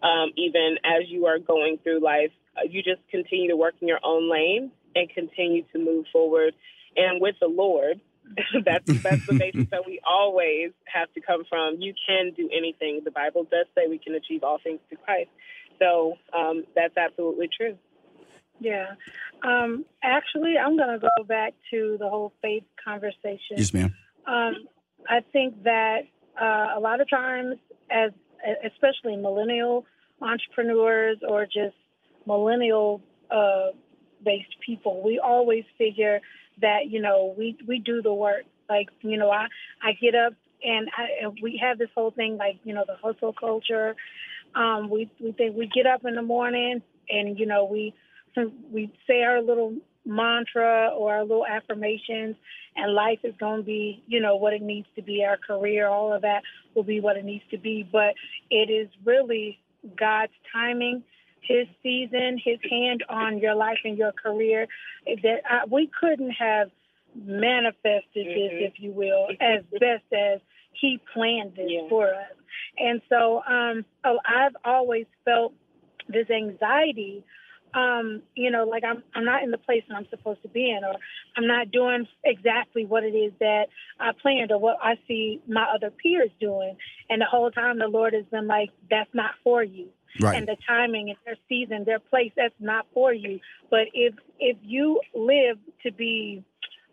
um, 0.03 0.30
even 0.36 0.76
as 0.84 1.09
you 1.09 1.26
are 1.26 1.38
going 1.38 1.78
through 1.82 2.03
life. 2.03 2.30
Uh, 2.57 2.62
you 2.68 2.82
just 2.82 3.01
continue 3.11 3.49
to 3.49 3.57
work 3.57 3.74
in 3.80 3.88
your 3.88 4.01
own 4.03 4.30
lane 4.30 4.72
and 4.94 5.09
continue 5.11 5.62
to 5.72 5.78
move 5.78 6.07
forward. 6.12 6.55
And 6.96 7.20
with 7.20 7.36
the 7.40 7.46
Lord, 7.46 8.01
that's 8.64 9.03
that's 9.03 9.26
the 9.26 9.34
basis 9.34 9.66
that 9.70 9.86
we 9.86 10.01
always 10.09 10.72
have 10.92 11.12
to 11.14 11.20
come 11.20 11.44
from. 11.49 11.76
You 11.78 11.94
can 12.07 12.32
do 12.36 12.49
anything. 12.57 13.01
The 13.05 13.11
Bible 13.11 13.44
does 13.44 13.66
say 13.74 13.86
we 13.88 13.99
can 13.99 14.14
achieve 14.14 14.42
all 14.42 14.59
things 14.62 14.80
through 14.88 14.99
Christ. 15.05 15.30
So 15.78 16.14
um, 16.36 16.64
that's 16.74 16.96
absolutely 16.96 17.49
true. 17.57 17.76
Yeah. 18.61 18.94
Um, 19.42 19.84
actually, 20.03 20.55
I'm 20.59 20.76
going 20.76 20.88
to 20.88 20.99
go 20.99 21.24
back 21.24 21.55
to 21.70 21.96
the 21.99 22.09
whole 22.09 22.32
faith 22.42 22.64
conversation. 22.84 23.57
Yes, 23.57 23.72
ma'am. 23.72 23.94
Um, 24.26 24.66
I 25.09 25.20
think 25.32 25.62
that 25.62 26.01
uh, 26.40 26.76
a 26.76 26.80
lot 26.80 27.01
of 27.01 27.09
times, 27.09 27.57
as 27.90 28.11
especially 28.64 29.16
millennial 29.16 29.86
entrepreneurs 30.20 31.18
or 31.26 31.45
just 31.45 31.76
millennial 32.26 33.01
uh, 33.30 33.68
based 34.24 34.57
people, 34.64 35.03
we 35.03 35.18
always 35.18 35.64
figure 35.76 36.20
that 36.61 36.89
you 36.89 37.01
know 37.01 37.34
we 37.36 37.57
we 37.66 37.78
do 37.78 38.03
the 38.03 38.12
work. 38.12 38.45
Like 38.68 38.89
you 39.01 39.16
know, 39.16 39.30
I 39.30 39.47
I 39.82 39.93
get 40.01 40.14
up 40.14 40.34
and 40.62 40.89
I 40.97 41.24
and 41.24 41.39
we 41.43 41.61
have 41.62 41.78
this 41.78 41.91
whole 41.95 42.11
thing 42.11 42.36
like 42.36 42.59
you 42.64 42.74
know 42.74 42.84
the 42.86 42.97
hustle 43.03 43.32
culture. 43.32 43.97
Um, 44.55 44.91
we 44.91 45.11
we 45.20 45.32
think 45.32 45.57
we 45.57 45.68
get 45.72 45.86
up 45.86 46.05
in 46.05 46.14
the 46.14 46.22
morning 46.22 46.82
and 47.09 47.39
you 47.39 47.47
know 47.47 47.64
we 47.64 47.95
we 48.70 48.93
say 49.07 49.22
our 49.22 49.43
little 49.43 49.74
mantra 50.09 50.91
or 50.97 51.15
our 51.15 51.23
little 51.23 51.47
affirmations 51.47 52.35
and 52.75 52.95
life 52.95 53.19
is 53.23 53.35
going 53.39 53.59
to 53.61 53.63
be 53.65 54.03
you 54.07 54.21
know 54.21 54.37
what 54.37 54.55
it 54.55 54.63
needs 54.63 54.87
to 54.97 55.03
be 55.03 55.23
our 55.23 55.37
career 55.37 55.87
all 55.87 56.13
of 56.13 56.23
that 56.23 56.43
will 56.75 56.83
be 56.83 56.99
what 56.99 57.17
it 57.17 57.25
needs 57.25 57.45
to 57.51 57.59
be 57.59 57.87
but 57.93 58.15
it 58.51 58.71
is 58.71 58.89
really 59.05 59.59
god's 59.99 60.33
timing 60.51 61.05
his 61.43 61.67
season 61.83 62.41
his 62.43 62.59
hand 62.71 63.05
on 63.11 63.39
your 63.39 63.55
life 63.55 63.79
and 63.85 63.99
your 63.99 64.13
career 64.13 64.67
that 65.07 65.41
I, 65.49 65.67
we 65.71 65.91
couldn't 66.01 66.31
have 66.31 66.71
manifested 67.15 68.03
mm-hmm. 68.17 68.41
this 68.41 68.73
if 68.73 68.73
you 68.79 68.93
will 68.93 69.29
as 69.41 69.63
best 69.73 70.11
as 70.13 70.41
he 70.73 71.01
planned 71.13 71.53
this 71.55 71.67
yeah. 71.69 71.89
for 71.91 72.09
us 72.09 72.33
and 72.79 73.03
so 73.11 73.43
um 73.47 73.85
i've 74.05 74.57
always 74.65 75.07
felt 75.27 75.53
this 76.09 76.31
anxiety 76.31 77.25
um, 77.75 78.23
you 78.35 78.51
know, 78.51 78.64
like 78.64 78.85
I'm 78.85 79.03
I'm 79.14 79.25
not 79.25 79.43
in 79.43 79.51
the 79.51 79.59
place 79.59 79.83
that 79.89 79.95
I'm 79.95 80.07
supposed 80.11 80.43
to 80.43 80.49
be 80.49 80.71
in, 80.71 80.85
or 80.85 80.95
I'm 81.37 81.47
not 81.47 81.71
doing 81.71 82.07
exactly 82.25 82.85
what 82.85 83.05
it 83.05 83.14
is 83.14 83.33
that 83.41 83.66
I 84.01 84.12
planned, 84.21 84.53
or 84.53 84.59
what 84.59 84.77
I 84.83 84.95
see 85.07 85.41
my 85.49 85.66
other 85.75 85.91
peers 85.91 86.31
doing. 86.41 86.77
And 87.11 87.21
the 87.21 87.27
whole 87.27 87.51
time, 87.51 87.79
the 87.79 87.89
Lord 87.89 88.14
has 88.14 88.25
been 88.27 88.47
like, 88.47 88.71
"That's 88.91 89.12
not 89.14 89.33
for 89.43 89.62
you." 89.62 89.89
Right. 90.21 90.37
And 90.37 90.49
the 90.49 90.57
timing 90.66 91.11
and 91.11 91.19
their 91.25 91.37
season, 91.49 91.85
their 91.85 92.01
place, 92.01 92.33
that's 92.37 92.55
not 92.59 92.87
for 92.95 93.12
you. 93.12 93.41
But 93.71 93.89
if 93.93 94.14
if 94.39 94.57
you 94.62 95.01
live 95.14 95.59
to 95.85 95.93
be, 95.93 96.45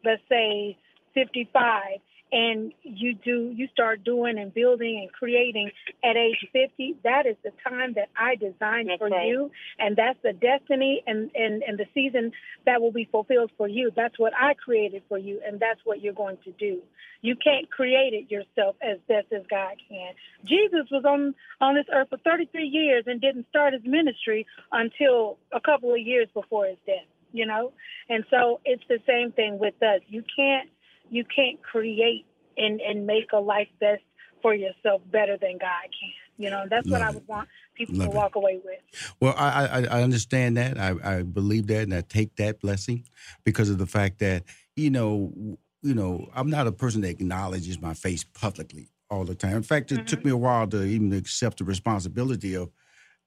let's 0.03 0.21
say, 0.29 0.77
55 1.13 1.99
and 2.35 2.73
you 2.83 3.15
do 3.15 3.53
you 3.55 3.67
start 3.71 4.03
doing 4.03 4.37
and 4.37 4.53
building 4.53 4.99
and 5.01 5.11
creating 5.11 5.71
at 6.03 6.17
age 6.17 6.45
50 6.51 6.97
that 7.03 7.25
is 7.25 7.37
the 7.43 7.51
time 7.67 7.93
that 7.93 8.09
i 8.19 8.35
designed 8.35 8.89
that's 8.89 8.99
for 8.99 9.07
right. 9.07 9.27
you 9.27 9.49
and 9.79 9.95
that's 9.95 10.19
the 10.21 10.33
destiny 10.33 11.01
and, 11.07 11.31
and 11.33 11.63
and 11.63 11.79
the 11.79 11.85
season 11.93 12.31
that 12.65 12.81
will 12.81 12.91
be 12.91 13.07
fulfilled 13.11 13.51
for 13.57 13.67
you. 13.67 13.91
That's 13.95 14.17
what 14.19 14.33
i 14.39 14.53
created 14.53 15.03
for 15.07 15.17
you 15.17 15.41
and 15.45 15.59
that's 15.59 15.79
what 15.83 16.01
you're 16.01 16.13
going 16.13 16.37
to 16.43 16.51
do. 16.51 16.81
You 17.21 17.35
can't 17.35 17.71
create 17.71 18.13
it 18.13 18.29
yourself 18.29 18.75
as 18.81 18.99
best 19.07 19.27
as 19.31 19.43
god 19.49 19.75
can. 19.89 20.13
Jesus 20.43 20.87
was 20.91 21.05
on 21.05 21.33
on 21.61 21.75
this 21.75 21.85
earth 21.93 22.09
for 22.09 22.17
33 22.17 22.67
years 22.67 23.05
and 23.07 23.21
didn't 23.21 23.47
start 23.49 23.73
his 23.73 23.83
ministry 23.85 24.45
until 24.71 25.37
a 25.53 25.61
couple 25.61 25.93
of 25.93 25.99
years 25.99 26.27
before 26.33 26.65
his 26.65 26.77
death 26.85 27.07
you 27.31 27.45
know? 27.45 27.73
And 28.07 28.23
so 28.29 28.61
it's 28.63 28.83
the 28.87 28.99
same 29.05 29.33
thing 29.33 29.59
with 29.59 29.73
us. 29.83 29.99
You 30.07 30.23
can't 30.37 30.69
you 31.15 31.23
can't 31.23 31.61
create 31.61 32.25
and, 32.57 32.81
and 32.81 33.05
make 33.05 33.31
a 33.33 33.39
life 33.39 33.67
best 33.79 34.03
for 34.41 34.53
yourself 34.53 35.01
better 35.11 35.37
than 35.37 35.57
God 35.57 35.83
can. 35.83 36.11
You 36.37 36.49
know, 36.49 36.65
that's 36.69 36.85
Love 36.85 36.99
what 36.99 37.07
I 37.07 37.11
would 37.11 37.27
want 37.27 37.49
people 37.75 37.95
Love 37.95 38.09
to 38.09 38.15
walk 38.15 38.31
it. 38.35 38.39
away 38.39 38.59
with. 38.63 38.79
Well, 39.19 39.33
I, 39.37 39.65
I, 39.65 39.79
I 39.99 40.03
understand 40.03 40.57
that. 40.57 40.77
I, 40.77 40.95
I 41.03 41.21
believe 41.23 41.67
that, 41.67 41.83
and 41.83 41.93
I 41.93 42.01
take 42.01 42.35
that 42.35 42.59
blessing 42.59 43.05
because 43.43 43.69
of 43.69 43.77
the 43.77 43.85
fact 43.85 44.19
that 44.19 44.43
you 44.75 44.89
know, 44.89 45.57
you 45.81 45.93
know, 45.93 46.29
I'm 46.35 46.49
not 46.49 46.67
a 46.67 46.71
person 46.71 47.01
that 47.01 47.09
acknowledges 47.09 47.79
my 47.79 47.93
face 47.93 48.23
publicly 48.23 48.89
all 49.09 49.23
the 49.23 49.35
time. 49.35 49.55
In 49.55 49.63
fact, 49.63 49.91
it 49.91 49.95
mm-hmm. 49.95 50.05
took 50.05 50.25
me 50.25 50.31
a 50.31 50.37
while 50.37 50.67
to 50.67 50.83
even 50.83 51.13
accept 51.13 51.59
the 51.59 51.63
responsibility 51.63 52.55
of 52.55 52.71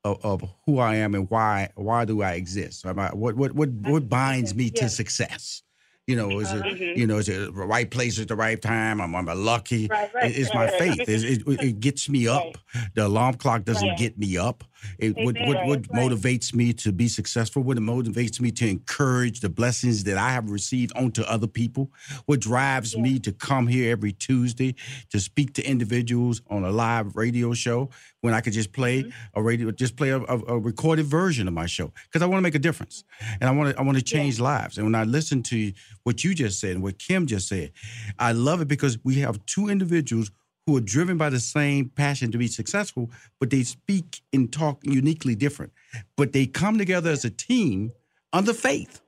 of, 0.04 0.24
of, 0.24 0.48
who 0.64 0.78
I 0.78 0.96
am 0.96 1.14
and 1.14 1.28
why 1.28 1.70
why 1.74 2.04
do 2.04 2.22
I 2.22 2.32
exist? 2.32 2.84
What 2.84 3.16
what 3.16 3.54
what 3.54 3.70
what 3.72 4.08
binds 4.08 4.54
me 4.54 4.64
yeah. 4.64 4.82
to 4.82 4.88
success? 4.88 5.62
You 6.08 6.16
know, 6.16 6.40
is 6.40 6.50
it 6.50 6.62
mm-hmm. 6.62 6.98
you 6.98 7.06
know 7.06 7.18
is 7.18 7.28
it 7.28 7.54
the 7.54 7.66
right 7.66 7.88
place 7.88 8.18
at 8.18 8.28
the 8.28 8.34
right 8.34 8.60
time? 8.60 8.98
I'm, 8.98 9.14
I'm 9.14 9.26
lucky. 9.26 9.88
Right, 9.88 10.12
right. 10.14 10.34
It's 10.34 10.52
my 10.54 10.66
faith. 10.66 11.00
It, 11.00 11.46
it, 11.46 11.62
it, 11.62 11.80
gets 11.80 12.08
me 12.08 12.26
up. 12.26 12.56
The 12.94 13.06
alarm 13.06 13.34
clock 13.34 13.64
doesn't 13.64 13.86
right. 13.86 13.98
get 13.98 14.18
me 14.18 14.38
up. 14.38 14.64
It, 14.98 15.16
what 15.16 15.36
what, 15.46 15.66
what 15.66 15.82
motivates 15.88 16.54
me 16.54 16.72
to 16.74 16.92
be 16.92 17.08
successful? 17.08 17.62
What 17.62 17.78
motivates 17.78 18.40
me 18.40 18.50
to 18.52 18.68
encourage 18.68 19.40
the 19.40 19.48
blessings 19.48 20.04
that 20.04 20.16
I 20.16 20.30
have 20.30 20.50
received 20.50 20.96
onto 20.96 21.22
other 21.22 21.46
people? 21.46 21.90
What 22.26 22.40
drives 22.40 22.94
yeah. 22.94 23.02
me 23.02 23.18
to 23.20 23.32
come 23.32 23.66
here 23.66 23.90
every 23.90 24.12
Tuesday 24.12 24.74
to 25.10 25.20
speak 25.20 25.54
to 25.54 25.62
individuals 25.62 26.42
on 26.48 26.64
a 26.64 26.70
live 26.70 27.16
radio 27.16 27.52
show 27.54 27.90
when 28.20 28.34
I 28.34 28.40
could 28.40 28.52
just 28.52 28.72
play 28.72 29.02
mm-hmm. 29.02 29.38
a 29.38 29.42
radio, 29.42 29.70
just 29.70 29.96
play 29.96 30.10
a, 30.10 30.18
a, 30.18 30.38
a, 30.48 30.58
recorded 30.58 31.06
version 31.06 31.46
of 31.46 31.54
my 31.54 31.66
show 31.66 31.92
because 32.04 32.22
I 32.22 32.26
want 32.26 32.38
to 32.38 32.42
make 32.42 32.54
a 32.54 32.58
difference 32.58 33.04
and 33.40 33.48
I 33.48 33.52
want 33.52 33.74
to 33.74 33.78
I 33.78 33.82
want 33.82 33.96
to 33.98 34.04
change 34.04 34.38
yeah. 34.38 34.44
lives. 34.44 34.76
And 34.76 34.86
when 34.86 34.94
I 34.94 35.04
listen 35.04 35.42
to 35.44 35.72
what 36.02 36.24
you 36.24 36.34
just 36.34 36.60
said 36.60 36.72
and 36.72 36.82
what 36.82 36.98
Kim 36.98 37.26
just 37.26 37.48
said, 37.48 37.72
I 38.18 38.32
love 38.32 38.60
it 38.60 38.68
because 38.68 38.98
we 39.04 39.16
have 39.20 39.44
two 39.46 39.68
individuals 39.68 40.30
who 40.68 40.76
are 40.76 40.82
driven 40.82 41.16
by 41.16 41.30
the 41.30 41.40
same 41.40 41.88
passion 41.88 42.30
to 42.30 42.36
be 42.36 42.46
successful, 42.46 43.10
but 43.40 43.48
they 43.48 43.62
speak 43.62 44.20
and 44.34 44.52
talk 44.52 44.78
uniquely 44.82 45.34
different. 45.34 45.72
But 46.14 46.34
they 46.34 46.44
come 46.44 46.76
together 46.76 47.10
as 47.10 47.24
a 47.24 47.30
team 47.30 47.92
under 48.34 48.52
faith. 48.52 49.00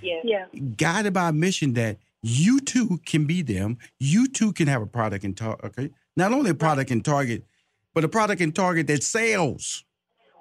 Yeah. 0.00 0.20
yeah. 0.24 0.46
Guided 0.78 1.12
by 1.12 1.28
a 1.28 1.32
mission 1.32 1.74
that 1.74 1.98
you 2.22 2.60
too 2.60 2.98
can 3.04 3.26
be 3.26 3.42
them. 3.42 3.76
You 4.00 4.26
too 4.26 4.54
can 4.54 4.66
have 4.68 4.80
a 4.80 4.86
product 4.86 5.22
and 5.22 5.36
target. 5.36 5.66
Okay. 5.66 5.90
Not 6.16 6.32
only 6.32 6.52
a 6.52 6.54
product 6.54 6.90
and 6.90 7.04
target, 7.04 7.44
but 7.92 8.02
a 8.02 8.08
product 8.08 8.40
and 8.40 8.54
target 8.54 8.86
that 8.86 9.02
sells. 9.02 9.84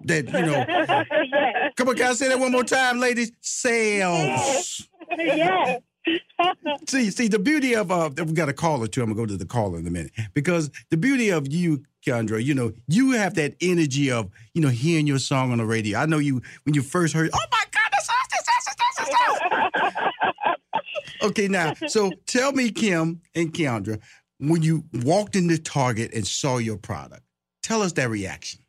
That, 0.05 0.27
you 0.27 0.31
know. 0.31 0.65
yeah. 1.33 1.69
Come 1.75 1.89
on, 1.89 1.97
can 1.97 2.11
I 2.11 2.13
say 2.13 2.29
that 2.29 2.39
one 2.39 2.53
more 2.53 2.63
time, 2.63 3.01
ladies? 3.01 3.33
Sales. 3.41 4.87
Yeah. 5.17 5.35
yeah. 5.35 5.77
see, 6.87 7.09
see, 7.11 7.27
the 7.27 7.39
beauty 7.39 7.75
of 7.75 7.91
uh, 7.91 8.09
we 8.17 8.33
got 8.33 8.49
a 8.49 8.53
caller 8.53 8.87
too. 8.87 9.01
I'm 9.01 9.13
gonna 9.13 9.21
go 9.21 9.25
to 9.25 9.37
the 9.37 9.45
caller 9.45 9.79
in 9.79 9.87
a 9.87 9.91
minute 9.91 10.11
because 10.33 10.69
the 10.89 10.97
beauty 10.97 11.29
of 11.29 11.51
you, 11.51 11.83
Kendra, 12.05 12.43
you 12.43 12.53
know, 12.53 12.73
you 12.87 13.11
have 13.11 13.35
that 13.35 13.55
energy 13.61 14.11
of 14.11 14.29
you 14.53 14.61
know 14.61 14.69
hearing 14.69 15.07
your 15.07 15.19
song 15.19 15.51
on 15.51 15.59
the 15.59 15.65
radio. 15.65 15.99
I 15.99 16.05
know 16.05 16.19
you 16.19 16.41
when 16.63 16.75
you 16.75 16.81
first 16.81 17.13
heard. 17.13 17.29
Oh 17.33 17.39
my 17.51 17.63
God, 17.71 17.89
that's 17.91 18.09
awesome, 18.09 18.45
that's 18.45 18.67
awesome, 18.67 19.07
that's 19.07 19.93
awesome. 20.01 21.29
okay, 21.29 21.47
now, 21.47 21.73
so 21.87 22.11
tell 22.25 22.51
me, 22.51 22.71
Kim 22.71 23.21
and 23.35 23.53
Kendra, 23.53 24.01
when 24.39 24.61
you 24.61 24.83
walked 25.03 25.35
into 25.35 25.57
Target 25.57 26.13
and 26.13 26.27
saw 26.27 26.57
your 26.57 26.77
product, 26.77 27.23
tell 27.61 27.81
us 27.81 27.93
that 27.93 28.09
reaction. 28.09 28.59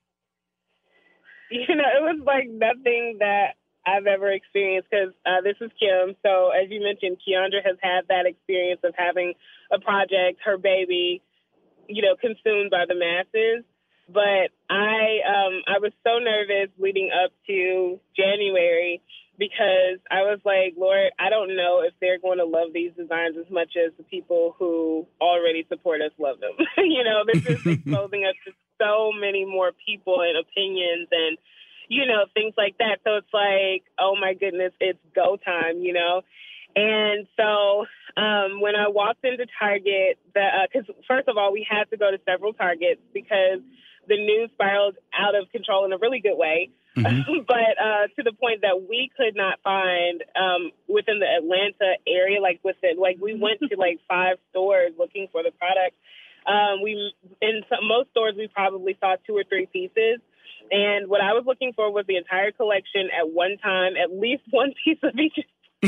You 1.50 1.76
know, 1.76 1.84
it 1.84 2.02
was 2.02 2.20
like 2.24 2.48
nothing 2.48 3.18
that 3.20 3.54
I've 3.86 4.06
ever 4.06 4.30
experienced 4.30 4.88
because 4.90 5.12
uh, 5.26 5.40
this 5.42 5.56
is 5.60 5.70
Kim. 5.78 6.16
So 6.22 6.50
as 6.50 6.70
you 6.70 6.80
mentioned, 6.82 7.18
Keyondra 7.20 7.64
has 7.64 7.76
had 7.80 8.08
that 8.08 8.26
experience 8.26 8.80
of 8.84 8.94
having 8.96 9.34
a 9.70 9.78
project, 9.78 10.40
her 10.44 10.56
baby, 10.56 11.22
you 11.88 12.02
know, 12.02 12.16
consumed 12.20 12.70
by 12.70 12.84
the 12.88 12.94
masses. 12.94 13.64
But 14.08 14.52
I, 14.68 15.24
um, 15.24 15.62
I 15.66 15.80
was 15.80 15.92
so 16.04 16.18
nervous 16.18 16.68
leading 16.78 17.10
up 17.12 17.32
to 17.46 18.00
January 18.16 19.00
because 19.38 19.98
I 20.10 20.22
was 20.22 20.40
like, 20.44 20.74
Lord, 20.76 21.12
I 21.18 21.30
don't 21.30 21.56
know 21.56 21.82
if 21.82 21.94
they're 22.00 22.18
going 22.18 22.38
to 22.38 22.44
love 22.44 22.72
these 22.72 22.92
designs 22.96 23.36
as 23.38 23.50
much 23.50 23.72
as 23.76 23.92
the 23.96 24.04
people 24.04 24.54
who 24.58 25.06
already 25.20 25.66
support 25.68 26.00
us 26.00 26.12
love 26.18 26.40
them. 26.40 26.52
you 26.78 27.02
know, 27.02 27.24
this 27.26 27.44
is 27.46 27.66
exposing 27.66 28.24
us 28.24 28.36
to 28.46 28.52
so 28.80 29.10
many 29.12 29.44
more 29.44 29.72
people 29.86 30.20
and 30.20 30.38
opinions 30.38 31.08
and 31.10 31.38
you 31.94 32.06
know, 32.06 32.26
things 32.34 32.54
like 32.56 32.76
that. 32.78 32.98
So 33.04 33.16
it's 33.22 33.32
like, 33.32 33.86
oh 33.98 34.16
my 34.20 34.34
goodness, 34.34 34.72
it's 34.80 34.98
go 35.14 35.36
time, 35.36 35.78
you 35.78 35.92
know? 35.92 36.22
And 36.74 37.28
so 37.36 37.86
um, 38.20 38.60
when 38.60 38.74
I 38.74 38.88
walked 38.88 39.24
into 39.24 39.46
Target, 39.58 40.18
because 40.26 40.90
uh, 40.90 41.06
first 41.06 41.28
of 41.28 41.36
all, 41.38 41.52
we 41.52 41.64
had 41.68 41.84
to 41.90 41.96
go 41.96 42.10
to 42.10 42.18
several 42.26 42.52
Targets 42.52 43.00
because 43.12 43.62
the 44.08 44.16
news 44.16 44.50
spiraled 44.54 44.96
out 45.14 45.34
of 45.34 45.50
control 45.52 45.84
in 45.84 45.92
a 45.92 45.98
really 45.98 46.20
good 46.20 46.36
way. 46.36 46.70
Mm-hmm. 46.96 47.42
but 47.46 47.74
uh, 47.78 48.06
to 48.16 48.22
the 48.22 48.32
point 48.32 48.62
that 48.62 48.82
we 48.88 49.10
could 49.16 49.36
not 49.36 49.60
find 49.62 50.22
um, 50.34 50.70
within 50.88 51.20
the 51.20 51.30
Atlanta 51.30 51.94
area, 52.06 52.40
like 52.40 52.58
within, 52.64 52.98
like 52.98 53.18
we 53.20 53.38
went 53.38 53.60
to 53.60 53.76
like 53.78 54.00
five 54.08 54.36
stores 54.50 54.92
looking 54.98 55.28
for 55.30 55.42
the 55.42 55.52
product. 55.52 55.94
Um, 56.46 56.82
we 56.82 57.14
in 57.40 57.62
some, 57.70 57.88
most 57.88 58.10
stores 58.10 58.34
we 58.36 58.48
probably 58.48 58.98
saw 59.00 59.16
two 59.26 59.34
or 59.34 59.44
three 59.48 59.66
pieces, 59.66 60.20
and 60.70 61.08
what 61.08 61.20
I 61.20 61.32
was 61.32 61.44
looking 61.46 61.72
for 61.74 61.92
was 61.92 62.04
the 62.06 62.16
entire 62.16 62.52
collection 62.52 63.08
at 63.18 63.28
one 63.30 63.56
time, 63.62 63.94
at 63.96 64.12
least 64.12 64.42
one 64.50 64.72
piece 64.84 64.98
of 65.02 65.18
each 65.18 65.38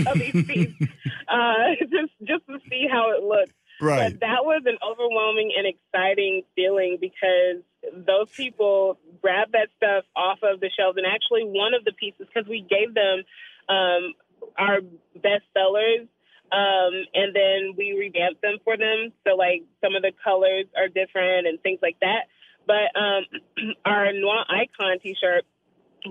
of 0.06 0.20
each 0.20 0.46
piece, 0.46 0.74
uh, 1.28 1.74
just 1.80 2.12
just 2.22 2.46
to 2.46 2.58
see 2.68 2.86
how 2.90 3.12
it 3.16 3.22
looked. 3.22 3.52
Right. 3.80 4.12
But 4.12 4.20
that 4.20 4.44
was 4.44 4.62
an 4.64 4.78
overwhelming 4.80 5.52
and 5.56 5.66
exciting 5.66 6.42
feeling 6.54 6.96
because 7.00 7.62
those 7.92 8.30
people 8.30 8.98
grabbed 9.20 9.52
that 9.52 9.68
stuff 9.76 10.04
off 10.16 10.38
of 10.42 10.60
the 10.60 10.70
shelves. 10.76 10.96
And 10.96 11.06
actually, 11.06 11.44
one 11.44 11.74
of 11.74 11.84
the 11.84 11.92
pieces, 11.92 12.26
because 12.26 12.48
we 12.48 12.60
gave 12.60 12.94
them 12.94 13.22
um, 13.68 14.14
our 14.56 14.80
best 15.14 15.44
sellers, 15.52 16.08
um, 16.52 16.94
and 17.12 17.34
then 17.34 17.74
we 17.76 17.92
revamped 17.92 18.40
them 18.40 18.58
for 18.64 18.76
them. 18.76 19.12
So, 19.26 19.36
like, 19.36 19.64
some 19.84 19.94
of 19.94 20.02
the 20.02 20.12
colors 20.24 20.66
are 20.76 20.88
different 20.88 21.46
and 21.46 21.60
things 21.60 21.80
like 21.82 22.00
that. 22.00 22.32
But 22.66 22.98
um, 22.98 23.24
our 23.84 24.12
Noir 24.12 24.44
Icon 24.48 24.98
t 25.02 25.16
shirt, 25.20 25.44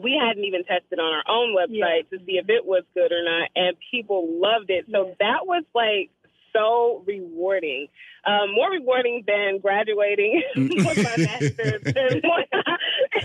we 0.02 0.20
hadn't 0.20 0.44
even 0.44 0.64
tested 0.64 1.00
on 1.00 1.14
our 1.14 1.24
own 1.28 1.56
website 1.56 2.04
yeah. 2.12 2.18
to 2.18 2.26
see 2.26 2.38
if 2.38 2.50
it 2.50 2.66
was 2.66 2.84
good 2.94 3.12
or 3.12 3.24
not, 3.24 3.50
and 3.56 3.78
people 3.92 4.40
loved 4.42 4.70
it. 4.70 4.86
So 4.92 5.08
yeah. 5.08 5.14
that 5.20 5.48
was 5.48 5.64
like 5.74 6.10
so 6.56 7.04
rewarding. 7.06 7.88
Um, 8.26 8.54
more 8.54 8.72
rewarding 8.72 9.24
than 9.28 9.60
graduating 9.60 10.42
with 10.56 10.98
my 10.98 11.16
master's. 11.18 11.82
it 11.86 12.24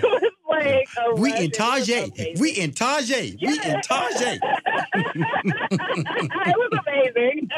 was 0.03 0.33
like 0.49 0.89
a 0.99 1.15
we 1.15 1.35
in 1.37 1.51
Target. 1.51 2.39
We 2.39 2.51
in 2.51 2.73
Target. 2.73 3.37
We 3.41 3.59
in 3.59 3.81
Target. 3.81 4.41
it 4.95 6.57
was 6.57 6.81
amazing. 6.87 7.49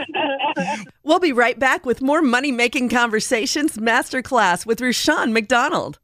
we'll 1.02 1.18
be 1.18 1.32
right 1.32 1.58
back 1.58 1.84
with 1.84 2.00
more 2.00 2.22
money 2.22 2.52
making 2.52 2.88
conversations 2.90 3.76
masterclass 3.76 4.64
with 4.66 4.80
Rushion 4.80 5.32
McDonald. 5.32 5.98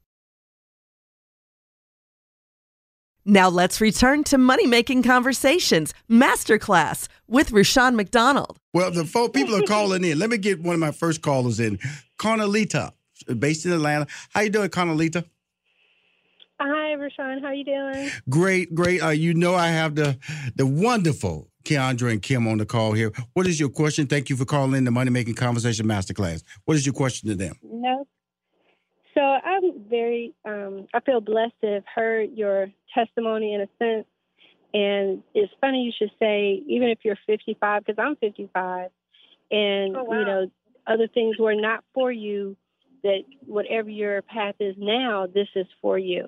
Now 3.29 3.47
let's 3.47 3.79
return 3.79 4.23
to 4.23 4.39
Money 4.39 4.65
Making 4.65 5.03
Conversations 5.03 5.93
Masterclass 6.09 7.07
with 7.27 7.51
Rushion 7.51 7.95
McDonald. 7.95 8.57
Well, 8.73 8.89
the 8.89 9.05
four 9.05 9.29
people 9.29 9.55
are 9.55 9.67
calling 9.67 10.03
in. 10.03 10.17
Let 10.17 10.31
me 10.31 10.39
get 10.39 10.63
one 10.63 10.73
of 10.73 10.79
my 10.79 10.89
first 10.89 11.21
callers 11.21 11.59
in. 11.59 11.77
Carnalita, 12.17 12.91
based 13.37 13.67
in 13.67 13.71
Atlanta. 13.71 14.07
How 14.31 14.41
you 14.41 14.49
doing, 14.49 14.69
Carnalita? 14.71 15.25
Hi, 16.59 16.95
Rushion. 16.95 17.43
How 17.43 17.51
you 17.51 17.65
doing? 17.65 18.09
Great, 18.29 18.73
great. 18.73 18.99
Uh, 18.99 19.09
you 19.09 19.35
know 19.35 19.53
I 19.53 19.67
have 19.67 19.93
the 19.93 20.17
the 20.55 20.65
wonderful 20.65 21.51
Keyondra 21.65 22.09
and 22.11 22.23
Kim 22.23 22.47
on 22.47 22.57
the 22.57 22.65
call 22.65 22.93
here. 22.93 23.11
What 23.33 23.45
is 23.45 23.59
your 23.59 23.69
question? 23.69 24.07
Thank 24.07 24.31
you 24.31 24.37
for 24.37 24.45
calling 24.45 24.73
in 24.73 24.85
the 24.85 24.91
Money 24.91 25.11
Making 25.11 25.35
Conversation 25.35 25.85
Masterclass. 25.85 26.41
What 26.65 26.77
is 26.77 26.83
your 26.83 26.93
question 26.93 27.29
to 27.29 27.35
them? 27.35 27.53
No 27.61 28.07
so 29.19 29.21
I'm 29.21 29.83
very, 29.89 30.33
um, 30.45 30.87
I 30.93 31.01
feel 31.01 31.19
blessed 31.19 31.55
to 31.61 31.67
have 31.67 31.83
heard 31.93 32.29
your 32.35 32.67
testimony 32.93 33.53
in 33.53 33.61
a 33.61 33.67
sense. 33.77 34.07
And 34.73 35.23
it's 35.33 35.51
funny 35.59 35.83
you 35.83 35.91
should 35.97 36.11
say, 36.19 36.61
even 36.67 36.89
if 36.89 36.99
you're 37.03 37.17
55, 37.25 37.85
because 37.85 38.01
I'm 38.01 38.15
55, 38.17 38.91
and 39.51 39.97
oh, 39.97 40.03
wow. 40.03 40.19
you 40.19 40.25
know, 40.25 40.51
other 40.85 41.07
things 41.07 41.37
were 41.39 41.55
not 41.55 41.83
for 41.93 42.11
you, 42.11 42.55
that 43.03 43.23
whatever 43.45 43.89
your 43.89 44.21
path 44.21 44.55
is 44.59 44.75
now, 44.77 45.27
this 45.27 45.47
is 45.55 45.65
for 45.81 45.97
you. 45.97 46.27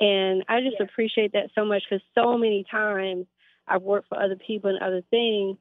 And 0.00 0.44
I 0.48 0.60
just 0.60 0.76
yeah. 0.80 0.86
appreciate 0.86 1.32
that 1.32 1.50
so 1.54 1.64
much 1.64 1.82
because 1.88 2.02
so 2.14 2.38
many 2.38 2.64
times 2.70 3.26
I've 3.68 3.82
worked 3.82 4.08
for 4.08 4.20
other 4.20 4.36
people 4.36 4.70
and 4.70 4.82
other 4.82 5.02
things, 5.10 5.58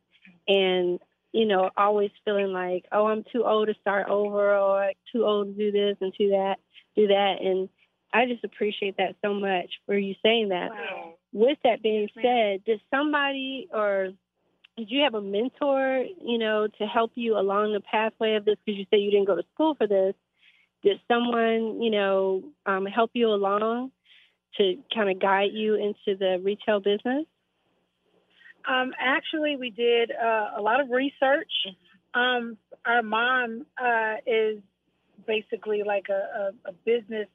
and 0.47 0.99
you 1.31 1.45
know, 1.45 1.69
always 1.77 2.09
feeling 2.25 2.53
like, 2.53 2.85
oh, 2.91 3.05
I'm 3.05 3.23
too 3.31 3.43
old 3.45 3.67
to 3.67 3.75
start 3.81 4.09
over 4.09 4.55
or 4.55 4.91
too 5.11 5.25
old 5.25 5.47
to 5.47 5.53
do 5.53 5.71
this 5.71 5.97
and 6.01 6.11
do 6.17 6.29
that, 6.29 6.55
do 6.95 7.07
that. 7.07 7.35
And 7.41 7.69
I 8.13 8.25
just 8.25 8.43
appreciate 8.43 8.97
that 8.97 9.15
so 9.23 9.33
much 9.33 9.69
for 9.85 9.97
you 9.97 10.15
saying 10.23 10.49
that. 10.49 10.71
Wow. 10.71 11.13
With 11.31 11.57
that 11.63 11.83
being 11.83 12.09
said, 12.15 12.65
did 12.65 12.81
somebody 12.89 13.67
or 13.71 14.09
did 14.77 14.89
you 14.89 15.03
have 15.03 15.13
a 15.13 15.21
mentor, 15.21 16.05
you 16.23 16.37
know, 16.37 16.67
to 16.79 16.85
help 16.85 17.11
you 17.15 17.37
along 17.37 17.73
the 17.73 17.81
pathway 17.81 18.35
of 18.35 18.45
this? 18.45 18.55
Because 18.65 18.79
you 18.79 18.85
said 18.89 19.01
you 19.01 19.11
didn't 19.11 19.27
go 19.27 19.35
to 19.35 19.43
school 19.53 19.75
for 19.75 19.85
this. 19.85 20.15
Did 20.83 20.99
someone, 21.07 21.81
you 21.81 21.91
know, 21.91 22.43
um, 22.65 22.85
help 22.85 23.11
you 23.13 23.27
along 23.27 23.91
to 24.57 24.75
kind 24.93 25.09
of 25.09 25.19
guide 25.19 25.51
you 25.53 25.75
into 25.75 26.17
the 26.17 26.39
retail 26.41 26.79
business? 26.79 27.25
Um, 28.67 28.93
actually, 28.99 29.55
we 29.57 29.69
did 29.69 30.11
uh, 30.11 30.51
a 30.57 30.61
lot 30.61 30.79
of 30.79 30.89
research. 30.89 31.51
Um, 32.13 32.57
our 32.85 33.03
mom 33.03 33.65
uh, 33.81 34.15
is 34.25 34.59
basically 35.27 35.83
like 35.85 36.07
a, 36.09 36.13
a, 36.13 36.69
a, 36.69 36.73
business 36.85 37.27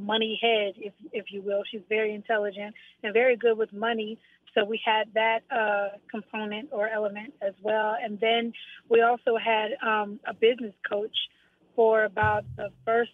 money 0.00 0.38
head, 0.40 0.74
if 0.76 0.92
if 1.12 1.26
you 1.30 1.42
will. 1.42 1.62
She's 1.70 1.82
very 1.88 2.14
intelligent 2.14 2.74
and 3.02 3.12
very 3.12 3.36
good 3.36 3.56
with 3.56 3.72
money. 3.72 4.18
So 4.54 4.64
we 4.64 4.80
had 4.84 5.14
that 5.14 5.40
uh, 5.50 5.96
component 6.10 6.70
or 6.72 6.88
element 6.88 7.34
as 7.40 7.54
well, 7.62 7.96
and 8.02 8.18
then 8.18 8.52
we 8.88 9.02
also 9.02 9.36
had 9.36 9.70
um, 9.86 10.18
a 10.26 10.34
business 10.34 10.74
coach 10.88 11.16
for 11.76 12.04
about 12.04 12.44
the 12.56 12.70
first 12.84 13.12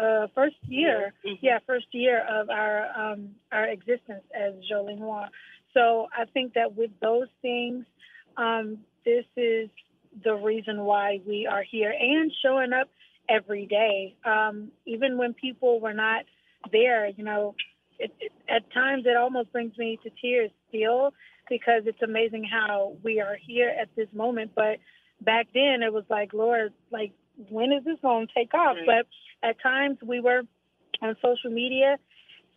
uh, 0.00 0.26
first 0.34 0.56
year, 0.66 1.14
mm-hmm. 1.26 1.34
yeah, 1.40 1.58
first 1.66 1.86
year 1.92 2.24
of 2.28 2.50
our 2.50 2.86
um, 2.96 3.30
our 3.50 3.64
existence 3.64 4.24
as 4.34 4.54
Jolie 4.68 4.94
Noire. 4.94 5.30
So 5.74 6.08
I 6.16 6.24
think 6.26 6.54
that 6.54 6.76
with 6.76 6.90
those 7.00 7.28
things, 7.42 7.84
um, 8.36 8.78
this 9.04 9.24
is 9.36 9.68
the 10.24 10.34
reason 10.34 10.82
why 10.82 11.20
we 11.26 11.46
are 11.46 11.62
here 11.62 11.94
and 11.98 12.32
showing 12.42 12.72
up 12.72 12.88
every 13.28 13.66
day. 13.66 14.16
Um, 14.24 14.70
even 14.84 15.18
when 15.18 15.34
people 15.34 15.80
were 15.80 15.94
not 15.94 16.24
there, 16.72 17.08
you 17.08 17.24
know, 17.24 17.54
it, 17.98 18.12
it, 18.20 18.32
at 18.48 18.72
times 18.72 19.04
it 19.06 19.16
almost 19.16 19.52
brings 19.52 19.76
me 19.78 19.98
to 20.02 20.10
tears 20.20 20.50
still 20.68 21.12
because 21.48 21.82
it's 21.86 22.02
amazing 22.02 22.44
how 22.44 22.96
we 23.02 23.20
are 23.20 23.36
here 23.40 23.68
at 23.68 23.88
this 23.96 24.08
moment. 24.12 24.52
But 24.54 24.78
back 25.20 25.48
then 25.54 25.82
it 25.82 25.92
was 25.92 26.04
like, 26.10 26.34
Lord, 26.34 26.72
like, 26.90 27.12
when 27.48 27.72
is 27.72 27.84
this 27.84 27.98
going 28.02 28.26
to 28.26 28.34
take 28.34 28.54
off? 28.54 28.76
Right. 28.76 29.04
But 29.42 29.48
at 29.48 29.60
times 29.62 29.98
we 30.04 30.20
were 30.20 30.42
on 31.02 31.16
social 31.22 31.50
media 31.50 31.98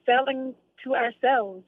selling 0.06 0.56
to 0.84 0.96
ourselves 0.96 1.66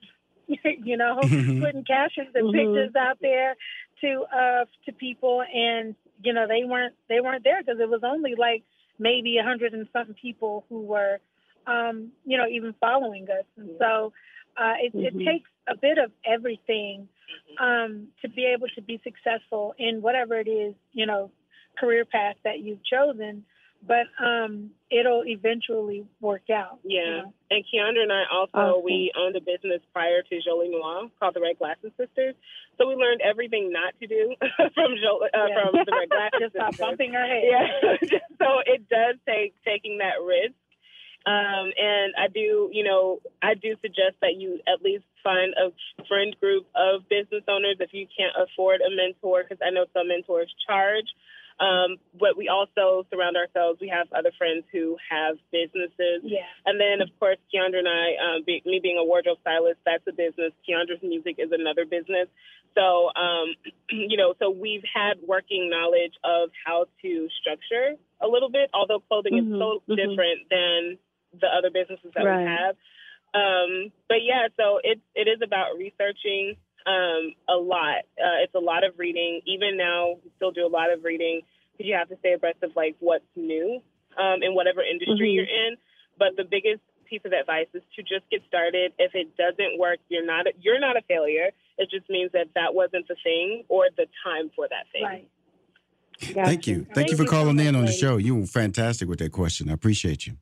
you 0.84 0.98
know, 0.98 1.18
putting 1.22 1.84
captions 1.86 2.30
and 2.34 2.48
mm-hmm. 2.48 2.58
pictures 2.58 2.96
out 2.96 3.18
there 3.22 3.56
to 4.02 4.26
uh 4.34 4.66
to 4.86 4.92
people, 4.92 5.42
and 5.42 5.96
you 6.24 6.34
know 6.34 6.48
they 6.48 6.64
weren't 6.66 6.96
they 7.10 7.20
weren't 7.20 7.44
there 7.44 7.62
because 7.62 7.80
it 7.80 7.90
was 7.90 8.02
only 8.04 8.36
like 8.38 8.64
maybe 9.02 9.38
a 9.38 9.44
hundred 9.44 9.74
and 9.74 9.88
something 9.92 10.16
people 10.22 10.64
who 10.70 10.82
were, 10.82 11.20
um, 11.68 12.12
you 12.26 12.38
know, 12.38 12.48
even 12.48 12.74
following 12.80 13.24
us, 13.24 13.46
and 13.58 13.72
so 13.80 14.14
uh, 14.58 14.74
it, 14.80 14.96
mm-hmm. 14.96 15.20
it 15.20 15.26
takes 15.26 15.50
a 15.68 15.76
bit 15.76 15.98
of 15.98 16.12
everything 16.26 17.08
um, 17.60 18.08
to 18.22 18.30
be 18.30 18.46
able 18.46 18.68
to 18.76 18.82
be 18.82 19.02
successful 19.04 19.74
in 19.78 20.02
whatever 20.02 20.40
it 20.40 20.48
is, 20.48 20.76
you 20.94 21.06
know, 21.06 21.32
career 21.80 22.06
path 22.06 22.36
that 22.44 22.60
you've 22.60 22.84
chosen 22.84 23.44
but 23.86 24.06
um, 24.24 24.72
it'll 24.92 25.24
eventually 25.26 26.06
work 26.20 26.50
out. 26.54 26.80
Yeah. 26.84 27.00
You 27.00 27.12
know? 27.12 27.34
And 27.50 27.66
Keyondra 27.66 28.04
and 28.04 28.12
I 28.12 28.24
also 28.32 28.78
okay. 28.78 28.82
we 28.86 29.12
owned 29.18 29.36
a 29.36 29.42
business 29.42 29.82
prior 29.94 30.22
to 30.22 30.42
Jolie 30.42 30.70
Noire 30.70 31.10
called 31.20 31.34
the 31.34 31.42
Red 31.42 31.58
Glasses 31.58 31.92
Sisters. 31.98 32.36
So 32.78 32.88
we 32.88 32.96
learned 32.96 33.22
everything 33.22 33.72
not 33.72 33.94
to 34.00 34.08
do 34.08 34.36
from 34.76 34.96
Jolie, 35.02 35.30
uh, 35.34 35.48
yeah. 35.48 35.62
from 35.62 35.86
the 35.86 35.92
Red 35.92 36.10
Glasses 36.10 36.40
Just 36.42 36.56
stop 36.56 36.78
bumping 36.78 37.14
her 37.14 37.26
head. 37.26 37.44
Yeah. 37.44 38.20
so 38.40 38.62
it 38.66 38.88
does 38.90 39.16
take 39.28 39.54
taking 39.66 39.98
that 40.00 40.22
risk. 40.24 40.56
Um, 41.24 41.70
and 41.78 42.14
I 42.18 42.30
do, 42.34 42.70
you 42.74 42.84
know, 42.84 43.22
I 43.44 43.54
do 43.54 43.76
suggest 43.82 44.18
that 44.22 44.42
you 44.42 44.60
at 44.66 44.82
least 44.82 45.06
find 45.24 45.54
a 45.54 45.70
friend 46.08 46.36
group 46.42 46.66
of 46.74 47.08
business 47.10 47.44
owners 47.48 47.78
if 47.80 47.94
you 47.94 48.08
can't 48.10 48.34
afford 48.34 48.82
a 48.82 48.90
mentor, 48.90 49.44
because 49.44 49.62
I 49.62 49.70
know 49.70 49.86
some 49.94 50.08
mentors 50.08 50.52
charge. 50.66 51.06
Um, 51.62 52.02
but 52.18 52.36
we 52.36 52.50
also 52.50 53.06
surround 53.14 53.38
ourselves. 53.38 53.78
We 53.80 53.94
have 53.94 54.08
other 54.18 54.32
friends 54.36 54.66
who 54.74 54.98
have 55.06 55.38
businesses. 55.54 56.26
Yeah. 56.26 56.50
And 56.66 56.82
then, 56.82 57.06
of 57.06 57.10
course, 57.20 57.38
Keyondra 57.54 57.86
and 57.86 57.88
I, 57.88 58.18
um, 58.18 58.44
be, 58.44 58.64
me 58.66 58.80
being 58.82 58.98
a 58.98 59.06
wardrobe 59.06 59.38
stylist, 59.42 59.78
that's 59.86 60.04
a 60.10 60.12
business. 60.12 60.58
Keyondra's 60.66 61.04
music 61.04 61.36
is 61.38 61.52
another 61.54 61.86
business. 61.86 62.26
So, 62.74 63.14
um, 63.14 63.54
you 63.94 64.18
know, 64.18 64.34
so 64.40 64.50
we've 64.50 64.84
had 64.90 65.22
working 65.22 65.70
knowledge 65.70 66.18
of 66.24 66.50
how 66.66 66.88
to 67.04 67.28
structure 67.40 67.94
a 68.20 68.28
little 68.28 68.50
bit, 68.50 68.72
although 68.74 69.00
clothing 69.06 69.38
mm-hmm. 69.38 69.54
is 69.54 69.60
so 69.60 69.70
mm-hmm. 69.86 69.96
different 70.02 70.50
than 70.50 70.98
the 71.40 71.48
other 71.48 71.70
businesses 71.70 72.10
that 72.16 72.26
right. 72.26 72.42
we 72.42 72.50
have. 72.50 72.76
Um, 73.34 73.94
but 74.10 74.26
yeah, 74.28 74.50
so 74.58 74.82
it 74.84 75.00
it 75.16 75.30
is 75.30 75.40
about 75.42 75.78
researching 75.78 76.58
um, 76.86 77.34
a 77.48 77.56
lot. 77.56 78.06
Uh, 78.18 78.44
it's 78.44 78.56
a 78.56 78.60
lot 78.60 78.84
of 78.84 78.98
reading. 78.98 79.42
Even 79.46 79.78
now, 79.78 80.16
we 80.24 80.32
still 80.36 80.52
do 80.52 80.66
a 80.66 80.70
lot 80.70 80.92
of 80.92 81.04
reading 81.04 81.42
because 81.74 81.88
you 81.88 81.96
have 81.96 82.10
to 82.10 82.18
stay 82.20 82.34
abreast 82.34 82.64
of 82.64 82.72
like 82.76 82.96
what's 83.00 83.26
new 83.36 83.82
um, 84.18 84.44
in 84.44 84.54
whatever 84.54 84.82
industry 84.82 85.30
Mhm. 85.30 85.36
you're 85.36 85.46
in. 85.46 85.78
But 86.18 86.36
the 86.38 86.44
biggest 86.44 86.82
piece 87.06 87.22
of 87.26 87.34
advice 87.34 87.68
is 87.74 87.84
to 87.96 88.04
just 88.04 88.30
get 88.30 88.42
started. 88.48 88.94
If 88.98 89.14
it 89.16 89.36
doesn't 89.38 89.78
work, 89.78 90.00
you're 90.10 90.26
not 90.26 90.48
a, 90.48 90.54
you're 90.62 90.80
not 90.80 90.98
a 90.98 91.02
failure. 91.02 91.52
It 91.78 91.90
just 91.90 92.10
means 92.10 92.32
that 92.34 92.48
that 92.56 92.74
wasn't 92.74 93.08
the 93.08 93.16
thing 93.24 93.64
or 93.68 93.90
the 93.96 94.08
time 94.24 94.52
for 94.56 94.68
that 94.70 94.86
thing. 94.92 95.04
Right. 95.04 95.28
Thank 96.20 96.68
you. 96.68 96.86
Thank, 96.94 97.10
you 97.10 97.18
for 97.18 97.26
calling 97.26 97.60
in 97.60 97.76
on 97.76 97.86
the 97.86 97.92
show. 97.92 98.18
You 98.18 98.36
were 98.36 98.46
fantastic 98.46 99.10
with 99.10 99.20
that 99.20 99.32
question. 99.32 99.70
I 99.70 99.74
appreciate 99.74 100.28
you. 100.28 100.38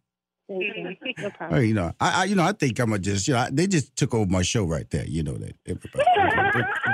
Thank 0.50 0.64
you. 0.76 1.14
No 1.20 1.30
problem. 1.38 1.64
you 1.64 1.74
know, 1.74 1.93
I, 2.00 2.22
I 2.22 2.24
you 2.26 2.36
know, 2.36 2.43
I 2.43 2.52
think 2.54 2.80
I'm 2.80 2.89
gonna 2.89 3.00
just, 3.00 3.28
you 3.28 3.36
know, 3.36 3.41
I- 3.41 3.50
they 3.52 3.68
just 3.68 3.95
took 3.95 4.14
over 4.14 4.30
my 4.30 4.41
show 4.41 4.66
right 4.66 4.89
there. 4.89 5.06
You 5.06 5.24
know 5.24 5.38
that. 5.38 5.56
Everybody, 5.66 6.04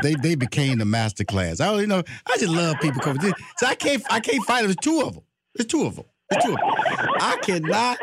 they 0.03 0.15
they 0.15 0.35
became 0.35 0.77
the 0.79 0.85
master 0.85 1.23
class. 1.23 1.59
I, 1.61 1.73
you 1.79 1.87
know, 1.87 2.03
I 2.27 2.37
just 2.37 2.51
love 2.51 2.75
people 2.81 3.01
coming. 3.01 3.33
So 3.57 3.65
I 3.65 3.75
can't, 3.75 4.03
I 4.11 4.19
can't 4.19 4.43
fight. 4.45 4.63
There's 4.63 4.75
two 4.75 5.01
of 5.01 5.13
them. 5.15 5.23
There's 5.55 5.67
two 5.67 5.85
of 5.85 5.95
them. 5.95 6.05
There's 6.29 6.43
two 6.43 6.53
of 6.53 6.59
them. 6.59 7.09
I 7.21 7.37
cannot. 7.41 7.97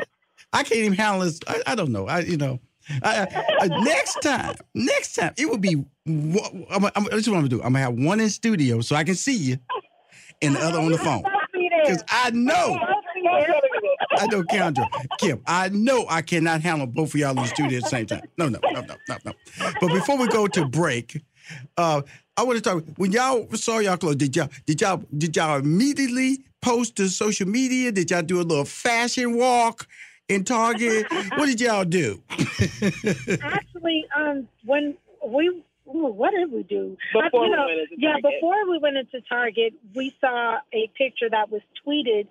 I 0.55 0.63
can't 0.63 0.81
even 0.81 0.95
handle 0.95 1.21
this. 1.21 1.39
I, 1.47 1.63
I 1.67 1.75
don't 1.75 1.93
know. 1.93 2.07
I, 2.09 2.21
you 2.21 2.37
know, 2.39 2.59
I, 3.03 3.27
I, 3.61 3.65
uh, 3.67 3.83
next 3.83 4.21
time, 4.23 4.55
next 4.75 5.15
time, 5.15 5.33
it 5.37 5.49
will 5.49 5.59
be. 5.59 5.85
I'm, 6.07 6.85
I'm, 6.97 7.05
this 7.05 7.21
is 7.21 7.29
what 7.31 7.37
I'm 7.37 7.43
gonna 7.43 7.49
do. 7.49 7.57
I'm 7.63 7.73
gonna 7.75 7.81
have 7.81 7.95
one 7.95 8.21
in 8.21 8.29
studio 8.31 8.81
so 8.81 8.97
I 8.97 9.05
can 9.05 9.15
see 9.15 9.37
you, 9.37 9.59
and 10.41 10.57
the 10.57 10.61
other 10.61 10.79
on 10.79 10.91
the 10.93 10.99
phone. 10.99 11.23
Because 11.85 12.03
I 12.09 12.31
know. 12.31 12.79
I 14.19 14.27
know, 14.27 14.43
Kendra, 14.43 14.89
Kim, 15.17 15.43
I 15.47 15.69
know 15.71 16.07
I 16.09 16.23
cannot 16.23 16.61
handle 16.61 16.87
both 16.87 17.15
of 17.15 17.21
y'all 17.21 17.31
in 17.33 17.39
the 17.39 17.47
studio 17.49 17.79
at 17.79 17.85
the 17.85 17.89
same 17.89 18.07
time. 18.07 18.23
No, 18.39 18.49
no, 18.49 18.61
no, 18.71 18.81
no, 18.83 18.97
no, 19.09 19.17
no. 19.25 19.33
But 19.81 19.89
before 19.89 20.19
we 20.19 20.29
go 20.29 20.47
to 20.49 20.65
break, 20.65 21.23
uh, 21.77 22.03
I 22.37 22.43
want 22.45 22.57
to 22.57 22.63
talk. 22.63 22.85
When 22.97 23.13
y'all 23.13 23.49
saw 23.55 23.79
y'all 23.79 23.97
clothes, 23.97 24.17
did 24.17 24.35
y'all 24.37 24.49
did 24.67 24.81
y'all 24.81 25.03
did 25.17 25.37
y'all 25.37 25.59
immediately 25.59 26.45
post 26.61 26.97
to 26.97 27.09
social 27.09 27.49
media? 27.49 27.93
Did 27.93 28.11
y'all 28.11 28.23
do 28.23 28.41
a 28.41 28.43
little 28.43 28.65
fashion 28.65 29.37
walk 29.37 29.87
in 30.29 30.45
Target? 30.45 31.07
what 31.37 31.47
did 31.47 31.61
y'all 31.61 31.85
do? 31.85 32.23
Actually, 33.43 34.07
um, 34.17 34.49
when 34.65 34.97
we 35.27 35.49
ooh, 35.89 36.07
what 36.07 36.31
did 36.33 36.51
we 36.53 36.63
do? 36.63 36.97
Before 37.13 37.25
I- 37.25 37.31
you 37.33 37.41
we 37.41 37.51
know, 37.57 37.67
went 37.67 37.81
into 37.81 37.95
yeah, 37.99 38.17
before 38.23 38.71
we 38.71 38.79
went 38.79 38.97
into 38.97 39.21
Target, 39.29 39.75
we 39.95 40.15
saw 40.21 40.59
a 40.73 40.91
picture 40.97 41.29
that 41.31 41.51
was 41.51 41.63
tweeted 41.87 42.29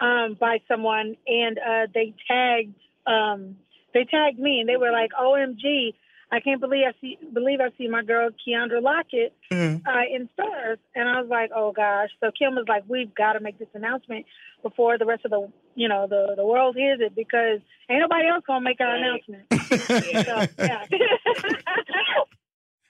um, 0.00 0.36
by 0.38 0.60
someone, 0.68 1.16
and 1.26 1.58
uh, 1.58 1.86
they 1.92 2.14
tagged 2.28 2.74
um, 3.06 3.56
they 3.94 4.04
tagged 4.04 4.38
me, 4.38 4.60
and 4.60 4.68
they 4.68 4.76
were 4.76 4.92
like, 4.92 5.10
"OMG." 5.18 5.94
I 6.30 6.40
can't 6.40 6.60
believe 6.60 6.84
I 6.88 6.92
see 7.00 7.18
believe 7.32 7.60
I 7.60 7.70
see 7.78 7.86
my 7.86 8.02
girl 8.02 8.30
Keyondra 8.30 8.82
Lockett 8.82 9.32
uh, 9.52 10.02
in 10.12 10.28
stars." 10.34 10.78
and 10.94 11.08
I 11.08 11.20
was 11.20 11.30
like, 11.30 11.50
"Oh 11.54 11.72
gosh!" 11.72 12.10
So 12.20 12.30
Kim 12.36 12.54
was 12.54 12.66
like, 12.68 12.84
"We've 12.88 13.14
got 13.14 13.34
to 13.34 13.40
make 13.40 13.58
this 13.58 13.68
announcement 13.74 14.26
before 14.62 14.98
the 14.98 15.06
rest 15.06 15.24
of 15.24 15.30
the 15.30 15.50
you 15.74 15.88
know 15.88 16.06
the 16.08 16.34
the 16.36 16.44
world 16.44 16.76
hears 16.76 16.98
it 17.00 17.14
because 17.14 17.60
ain't 17.88 18.00
nobody 18.00 18.28
else 18.28 18.44
gonna 18.46 18.60
make 18.60 18.80
our 18.80 18.96
announcement." 18.96 19.46
so, 20.26 20.46
yeah. 20.58 20.86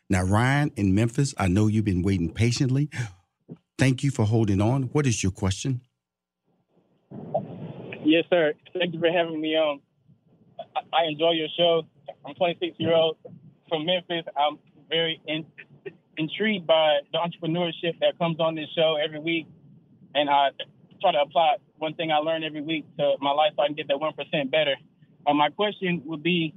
Now, 0.09 0.23
Ryan 0.23 0.71
in 0.77 0.95
Memphis, 0.95 1.35
I 1.37 1.49
know 1.49 1.67
you've 1.67 1.85
been 1.85 2.03
waiting 2.03 2.33
patiently. 2.33 2.89
Thank 3.77 4.05
you 4.05 4.11
for 4.11 4.25
holding 4.25 4.61
on. 4.61 4.85
What 4.85 5.07
is 5.07 5.23
your 5.23 5.33
question? 5.33 5.81
Yes, 7.11 8.25
sir. 8.31 8.55
Thank 8.79 8.95
you 8.95 9.01
for 9.01 9.11
having 9.11 9.41
me 9.41 9.57
on. 9.57 9.81
I, 10.77 11.05
enjoy 11.09 11.33
your 11.33 11.49
show. 11.57 11.83
I'm 12.25 12.35
26 12.35 12.77
year 12.79 12.95
old 12.95 13.17
from 13.69 13.85
Memphis. 13.85 14.25
I'm 14.37 14.59
very 14.89 15.21
in, 15.27 15.45
intrigued 16.17 16.67
by 16.67 16.99
the 17.13 17.19
entrepreneurship 17.19 17.99
that 18.01 18.19
comes 18.19 18.39
on 18.41 18.55
this 18.55 18.69
show 18.77 18.97
every 19.03 19.19
week, 19.19 19.47
and 20.15 20.31
I 20.31 20.51
try 21.01 21.13
to 21.13 21.21
apply 21.21 21.57
one 21.79 21.95
thing 21.95 22.13
I 22.13 22.19
learn 22.19 22.45
every 22.45 22.61
week 22.63 22.85
to 22.99 23.15
my 23.21 23.33
life 23.33 23.53
so 23.57 23.63
I 23.63 23.67
can 23.67 23.75
get 23.75 23.89
that 23.89 23.99
one 23.99 24.13
percent 24.13 24.51
better. 24.51 24.77
Uh, 25.27 25.35
my 25.35 25.49
question 25.51 26.03
would 26.05 26.23
be: 26.23 26.55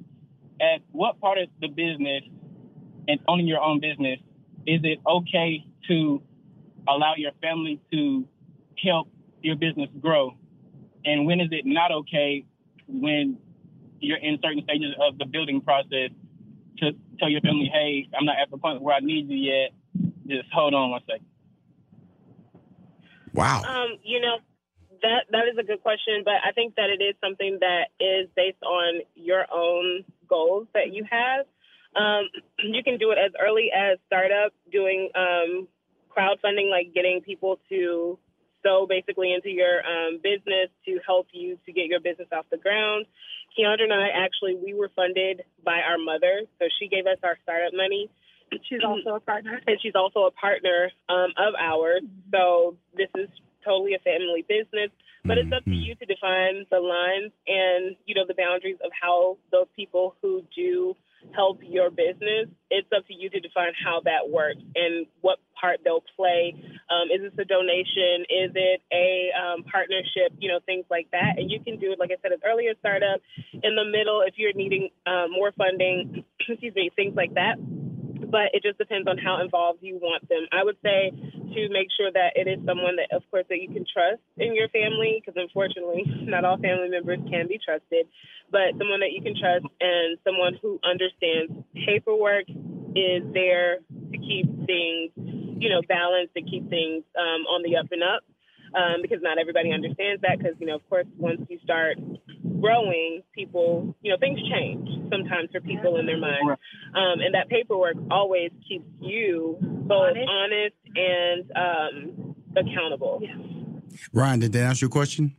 At 0.62 0.82
what 0.91 1.20
part 1.20 1.39
of 1.39 1.50
the 1.62 1.68
business 1.68 2.24
and 3.08 3.20
owning 3.28 3.47
your 3.47 3.62
own 3.62 3.80
business 3.80 4.20
is 4.68 4.82
it 4.84 5.00
okay 5.08 5.66
to 5.88 6.22
allow 6.88 7.16
your 7.18 7.32
family 7.41 7.80
to 7.91 8.28
help 8.84 9.10
your 9.41 9.55
business 9.55 9.89
grow? 9.99 10.35
And 11.05 11.25
when 11.25 11.39
is 11.39 11.49
it 11.51 11.65
not 11.65 11.91
okay 11.91 12.45
when 12.87 13.37
you're 13.99 14.17
in 14.17 14.39
certain 14.43 14.63
stages 14.63 14.93
of 15.01 15.17
the 15.17 15.25
building 15.25 15.61
process 15.61 16.11
to 16.77 16.91
tell 17.19 17.29
your 17.29 17.41
family, 17.41 17.69
hey, 17.71 18.07
I'm 18.17 18.25
not 18.25 18.37
at 18.41 18.49
the 18.49 18.57
point 18.57 18.81
where 18.81 18.95
I 18.95 18.99
need 18.99 19.29
you 19.29 19.37
yet. 19.37 19.71
Just 20.27 20.51
hold 20.53 20.73
on 20.73 20.91
one 20.91 21.01
second. 21.07 21.25
Wow. 23.33 23.61
Um, 23.63 23.97
you 24.03 24.19
know, 24.19 24.37
that 25.01 25.25
that 25.31 25.47
is 25.51 25.57
a 25.57 25.63
good 25.63 25.81
question, 25.81 26.23
but 26.25 26.35
I 26.45 26.51
think 26.51 26.75
that 26.75 26.89
it 26.89 27.01
is 27.01 27.15
something 27.23 27.57
that 27.61 27.87
is 27.99 28.27
based 28.35 28.61
on 28.63 29.01
your 29.15 29.45
own 29.53 30.03
goals 30.27 30.67
that 30.73 30.93
you 30.93 31.05
have. 31.09 31.45
Um, 31.95 32.29
you 32.59 32.83
can 32.83 32.97
do 32.97 33.11
it 33.11 33.17
as 33.17 33.31
early 33.39 33.71
as 33.75 33.97
startup, 34.07 34.53
doing 34.71 35.09
um, 35.15 35.67
crowdfunding, 36.15 36.69
like 36.69 36.93
getting 36.93 37.21
people 37.21 37.59
to 37.69 38.17
sow 38.64 38.86
basically 38.88 39.34
into 39.34 39.49
your 39.49 39.80
um, 39.86 40.20
business 40.24 40.70
to 40.86 40.99
help 41.05 41.28
you 41.32 41.57
to 41.66 41.72
get 41.72 41.86
your 41.86 41.99
business 41.99 42.28
off 42.32 42.45
the 42.51 42.57
ground. 42.57 43.05
Keandra 43.57 43.84
and 43.84 43.93
I 43.93 44.10
actually 44.14 44.55
we 44.55 44.74
were 44.74 44.91
funded 44.95 45.43
by 45.64 45.82
our 45.82 45.97
mother, 45.97 46.41
so 46.60 46.66
she 46.80 46.88
gave 46.88 47.05
us 47.05 47.18
our 47.24 47.38
startup 47.43 47.74
money. 47.74 48.10
She's 48.68 48.82
also 48.84 49.16
a 49.16 49.20
partner, 49.20 49.62
and 49.68 49.78
she's 49.82 49.93
also 49.95 50.26
a 50.26 50.32
partner 50.32 50.89
um, 51.07 51.30
of 51.38 51.53
ours. 51.60 52.01
So 52.32 52.76
this 52.95 53.10
is 53.16 53.30
totally 53.64 53.93
a 53.93 53.99
family 53.99 54.43
business, 54.47 54.89
but 55.24 55.38
it's 55.38 55.51
up 55.53 55.64
to 55.66 55.76
you 55.76 55.93
to 55.95 56.05
define 56.05 56.66
the 56.72 56.80
lines 56.80 57.32
and 57.47 57.95
you 58.05 58.16
know 58.16 58.26
the 58.28 58.34
boundaries 58.34 58.78
of 58.84 58.91
how 58.99 59.38
those 59.51 59.68
people 59.76 60.16
who 60.22 60.43
do 60.55 60.95
help 61.36 61.59
your 61.63 61.89
business. 61.89 62.47
It's 62.70 62.88
up 62.95 63.05
to 63.07 63.13
you 63.13 63.30
to 63.30 63.39
define 63.39 63.74
how 63.84 64.01
that 64.05 64.30
works 64.30 64.61
and 64.76 65.05
what 65.22 65.39
part 65.59 65.80
they'll 65.84 66.03
play. 66.15 66.55
Um, 66.89 67.09
is 67.13 67.22
this 67.22 67.34
a 67.39 67.45
donation? 67.45 68.26
Is 68.30 68.51
it 68.55 68.82
a 68.93 69.30
um, 69.36 69.63
partnership? 69.63 70.34
You 70.39 70.49
know, 70.49 70.59
things 70.65 70.86
like 70.89 71.09
that. 71.11 71.38
And 71.38 71.51
you 71.51 71.59
can 71.59 71.80
do 71.80 71.91
it, 71.91 71.99
like 71.99 72.11
I 72.11 72.22
said, 72.22 72.32
as 72.32 72.39
early 72.45 72.67
as 72.67 72.78
startup, 72.80 73.22
in 73.53 73.76
the 73.76 73.86
middle, 73.86 74.22
if 74.26 74.36
you're 74.38 74.53
needing 74.53 74.89
um, 75.05 75.32
more 75.32 75.51
funding, 75.57 76.24
excuse 76.39 76.74
me, 76.76 76.89
things 76.95 77.15
like 77.15 77.34
that 77.36 77.57
but 78.30 78.53
it 78.53 78.63
just 78.63 78.77
depends 78.77 79.07
on 79.07 79.17
how 79.17 79.41
involved 79.41 79.80
you 79.82 79.97
want 79.97 80.27
them. 80.30 80.45
I 80.51 80.63
would 80.63 80.77
say 80.84 81.11
to 81.11 81.69
make 81.69 81.89
sure 81.97 82.11
that 82.13 82.38
it 82.38 82.47
is 82.47 82.61
someone 82.65 82.95
that, 82.97 83.09
of 83.15 83.23
course, 83.32 83.45
that 83.49 83.59
you 83.59 83.67
can 83.67 83.86
trust 83.89 84.21
in 84.38 84.53
your 84.53 84.69
family, 84.69 85.21
because 85.21 85.36
unfortunately, 85.36 86.05
not 86.30 86.45
all 86.45 86.57
family 86.57 86.89
members 86.89 87.19
can 87.30 87.47
be 87.47 87.59
trusted, 87.59 88.05
but 88.51 88.77
someone 88.77 89.01
that 89.01 89.11
you 89.11 89.21
can 89.21 89.34
trust 89.34 89.65
and 89.82 90.17
someone 90.23 90.57
who 90.61 90.80
understands 90.86 91.51
paperwork 91.86 92.45
is 92.95 93.25
there 93.34 93.82
to 94.13 94.17
keep 94.17 94.45
things, 94.65 95.11
you 95.17 95.69
know, 95.69 95.82
balanced 95.88 96.34
and 96.36 96.49
keep 96.49 96.69
things 96.69 97.03
um, 97.17 97.45
on 97.49 97.63
the 97.65 97.77
up 97.77 97.89
and 97.91 98.03
up. 98.03 98.23
Um, 98.69 99.01
because 99.01 99.17
not 99.23 99.39
everybody 99.39 99.73
understands 99.73 100.21
that. 100.21 100.38
Because 100.38 100.53
you 100.59 100.67
know, 100.67 100.75
of 100.75 100.88
course, 100.89 101.07
once 101.17 101.41
you 101.49 101.57
start 101.63 101.97
growing, 102.62 103.22
people, 103.34 103.95
you 104.01 104.12
know, 104.12 104.18
things 104.20 104.39
change 104.51 104.88
sometimes 105.12 105.49
for 105.51 105.62
people 105.62 105.97
in 105.97 106.05
their 106.05 106.20
mind. 106.20 106.49
Um, 106.49 107.20
and 107.22 107.34
that 107.34 107.49
paperwork 107.49 107.95
always 108.12 108.51
keeps 108.68 108.86
you 108.99 109.57
both 109.62 110.16
honest, 110.30 110.76
and 110.95 111.51
um, 111.55 112.36
accountable. 112.55 113.22
Ryan, 114.14 114.39
did 114.39 114.53
that 114.53 114.64
answer 114.64 114.86
your 114.86 114.91
question? 114.91 115.36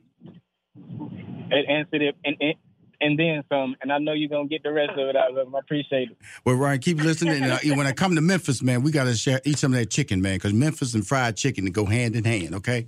It 1.52 1.68
answered 1.68 2.02
it 2.02 2.16
and, 2.24 2.36
and 2.40 2.54
and 3.00 3.18
then 3.18 3.42
some. 3.48 3.76
And 3.80 3.92
I 3.92 3.98
know 3.98 4.12
you're 4.12 4.28
gonna 4.28 4.48
get 4.48 4.62
the 4.62 4.72
rest 4.72 4.92
of 4.92 5.08
it 5.08 5.16
out 5.16 5.30
of 5.30 5.36
them. 5.36 5.54
I 5.54 5.58
appreciate 5.60 6.10
it. 6.10 6.16
Well, 6.44 6.56
Ryan, 6.56 6.80
keep 6.80 7.02
listening. 7.02 7.42
And, 7.42 7.52
uh, 7.52 7.58
when 7.76 7.86
I 7.86 7.92
come 7.92 8.14
to 8.14 8.20
Memphis, 8.20 8.62
man, 8.62 8.82
we 8.82 8.92
got 8.92 9.04
to 9.04 9.14
share 9.14 9.40
eat 9.44 9.58
some 9.58 9.72
of 9.72 9.78
that 9.78 9.90
chicken, 9.90 10.20
man, 10.20 10.36
because 10.36 10.52
Memphis 10.52 10.94
and 10.94 11.06
fried 11.06 11.36
chicken 11.36 11.64
go 11.66 11.86
hand 11.86 12.14
in 12.14 12.24
hand. 12.24 12.54
Okay. 12.56 12.86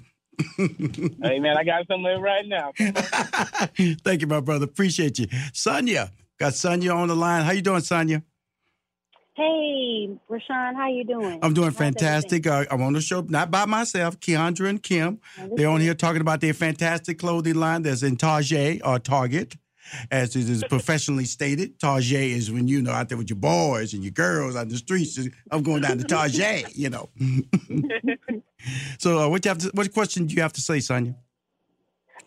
Hey 0.56 1.38
man, 1.38 1.56
I 1.56 1.64
got 1.64 1.86
some 1.86 2.04
of 2.04 2.20
right 2.20 2.46
now. 2.46 2.72
Thank 4.04 4.22
you, 4.22 4.26
my 4.26 4.40
brother. 4.40 4.64
Appreciate 4.64 5.18
you, 5.18 5.26
Sonia. 5.52 6.10
Got 6.38 6.54
Sonia 6.54 6.92
on 6.92 7.08
the 7.08 7.16
line. 7.16 7.44
How 7.44 7.52
you 7.52 7.62
doing, 7.62 7.80
Sonia? 7.80 8.22
Hey, 9.34 10.10
Rushion, 10.28 10.74
how 10.76 10.88
you 10.90 11.04
doing? 11.04 11.38
I'm 11.42 11.54
doing 11.54 11.70
fantastic. 11.70 12.46
Uh, 12.46 12.66
I'm 12.70 12.82
on 12.82 12.92
the 12.92 13.00
show, 13.00 13.22
not 13.22 13.50
by 13.50 13.64
myself. 13.64 14.20
Keyondra 14.20 14.68
and 14.68 14.82
Kim, 14.82 15.20
they're 15.56 15.70
on 15.70 15.80
here 15.80 15.94
talking 15.94 16.20
about 16.20 16.42
their 16.42 16.52
fantastic 16.52 17.18
clothing 17.18 17.54
line 17.54 17.82
that's 17.82 18.02
in 18.02 18.16
Target 18.16 18.82
or 18.84 18.98
Target. 18.98 19.56
As 20.10 20.36
it 20.36 20.48
is 20.48 20.64
professionally 20.68 21.24
stated, 21.24 21.78
Target 21.78 22.12
is 22.12 22.50
when 22.50 22.68
you 22.68 22.82
know 22.82 22.92
out 22.92 23.08
there 23.08 23.18
with 23.18 23.30
your 23.30 23.38
boys 23.38 23.94
and 23.94 24.02
your 24.02 24.12
girls 24.12 24.56
on 24.56 24.68
the 24.68 24.76
streets. 24.76 25.18
I'm 25.50 25.62
going 25.62 25.82
down 25.82 25.98
to 25.98 26.04
Target, 26.04 26.76
you 26.76 26.90
know. 26.90 27.08
so, 28.98 29.18
uh, 29.18 29.28
what 29.28 29.44
you 29.44 29.48
have 29.48 29.58
to, 29.58 29.70
what 29.74 29.92
question 29.92 30.26
do 30.26 30.34
you 30.34 30.42
have 30.42 30.52
to 30.54 30.60
say, 30.60 30.80
Sonia? 30.80 31.14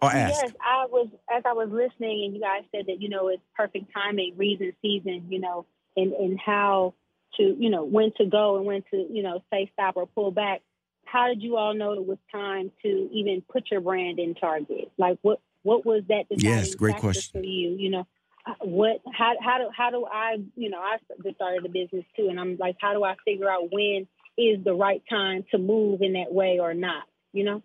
Or 0.01 0.11
ask? 0.11 0.41
Yes, 0.43 0.53
I 0.61 0.85
was 0.89 1.07
as 1.33 1.43
I 1.45 1.53
was 1.53 1.69
listening, 1.71 2.25
and 2.25 2.35
you 2.35 2.41
guys 2.41 2.63
said 2.71 2.85
that 2.87 3.01
you 3.01 3.09
know 3.09 3.29
it's 3.29 3.41
perfect 3.55 3.91
timing, 3.93 4.33
reason, 4.37 4.73
season, 4.81 5.27
you 5.29 5.39
know, 5.39 5.65
and 5.95 6.13
and 6.13 6.39
how 6.39 6.93
to, 7.37 7.55
you 7.57 7.69
know, 7.69 7.83
when 7.83 8.11
to 8.17 8.25
go 8.25 8.57
and 8.57 8.65
when 8.65 8.83
to, 8.91 9.07
you 9.11 9.23
know, 9.23 9.43
say 9.51 9.69
stop 9.73 9.97
or 9.97 10.07
pull 10.07 10.31
back. 10.31 10.61
How 11.05 11.27
did 11.27 11.41
you 11.41 11.57
all 11.57 11.73
know 11.73 11.93
it 11.93 12.05
was 12.05 12.17
time 12.31 12.71
to 12.83 13.09
even 13.11 13.41
put 13.41 13.69
your 13.71 13.81
brand 13.81 14.19
in 14.19 14.35
Target? 14.35 14.91
Like 14.97 15.17
what 15.21 15.39
what 15.65 15.83
was 15.83 16.03
that 16.09 16.25
Yes, 16.29 16.75
great 16.75 16.93
factor 16.93 17.07
question. 17.07 17.41
for 17.41 17.45
you? 17.45 17.75
You 17.75 17.89
know, 17.89 18.07
uh, 18.45 18.53
what 18.61 19.01
how 19.11 19.33
how 19.41 19.57
do 19.57 19.69
how 19.75 19.89
do 19.89 20.05
I 20.05 20.35
you 20.55 20.69
know 20.69 20.77
I 20.77 20.97
just 21.23 21.35
started 21.35 21.65
a 21.65 21.69
business 21.69 22.05
too, 22.15 22.27
and 22.29 22.39
I'm 22.39 22.55
like, 22.57 22.75
how 22.79 22.93
do 22.93 23.03
I 23.03 23.15
figure 23.25 23.49
out 23.49 23.73
when 23.73 24.07
is 24.37 24.63
the 24.63 24.75
right 24.75 25.01
time 25.09 25.43
to 25.51 25.57
move 25.57 26.01
in 26.03 26.13
that 26.13 26.31
way 26.31 26.59
or 26.61 26.75
not? 26.75 27.05
You 27.33 27.45
know. 27.45 27.63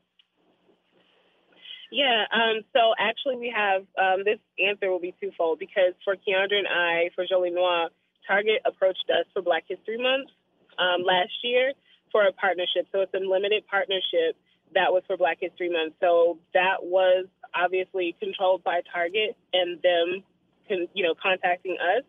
Yeah, 1.93 2.25
um, 2.33 2.63
so 2.73 2.95
actually 2.99 3.37
we 3.37 3.53
have 3.55 3.83
um, 4.01 4.25
this 4.25 4.39
answer 4.65 4.91
will 4.91 5.01
be 5.01 5.15
twofold 5.21 5.59
because 5.59 5.93
for 6.03 6.15
Keyondra 6.15 6.57
and 6.57 6.69
I, 6.69 7.11
for 7.15 7.27
Jolie 7.29 7.51
Noire, 7.51 7.91
Target 8.27 8.63
approached 8.65 9.11
us 9.11 9.27
for 9.35 9.43
Black 9.43 9.65
History 9.69 9.99
Month 9.99 10.31
um, 10.79 11.03
last 11.03 11.35
year 11.43 11.73
for 12.13 12.25
a 12.27 12.33
partnership. 12.33 12.87
So 12.93 13.01
it's 13.01 13.13
a 13.13 13.19
limited 13.19 13.67
partnership 13.67 14.39
that 14.73 14.93
was 14.93 15.03
for 15.07 15.17
Black 15.17 15.39
History 15.41 15.69
Month. 15.69 15.95
So 16.01 16.39
that 16.55 16.79
was 16.83 17.27
obviously 17.55 18.17
controlled 18.21 18.65
by 18.65 18.81
Target 18.93 19.37
and 19.53 19.81
them, 19.83 20.23
con- 20.69 20.89
you 20.95 21.05
know, 21.05 21.15
contacting 21.21 21.77
us. 21.81 22.05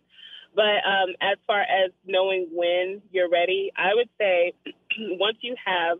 But 0.56 0.84
um, 0.84 1.16
as 1.22 1.38
far 1.48 1.62
as 1.62 1.92
knowing 2.06 2.48
when 2.52 3.02
you're 3.12 3.30
ready, 3.30 3.72
I 3.76 3.96
would 3.96 4.10
say 4.18 4.54
once 4.98 5.38
you 5.42 5.56
have 5.66 6.00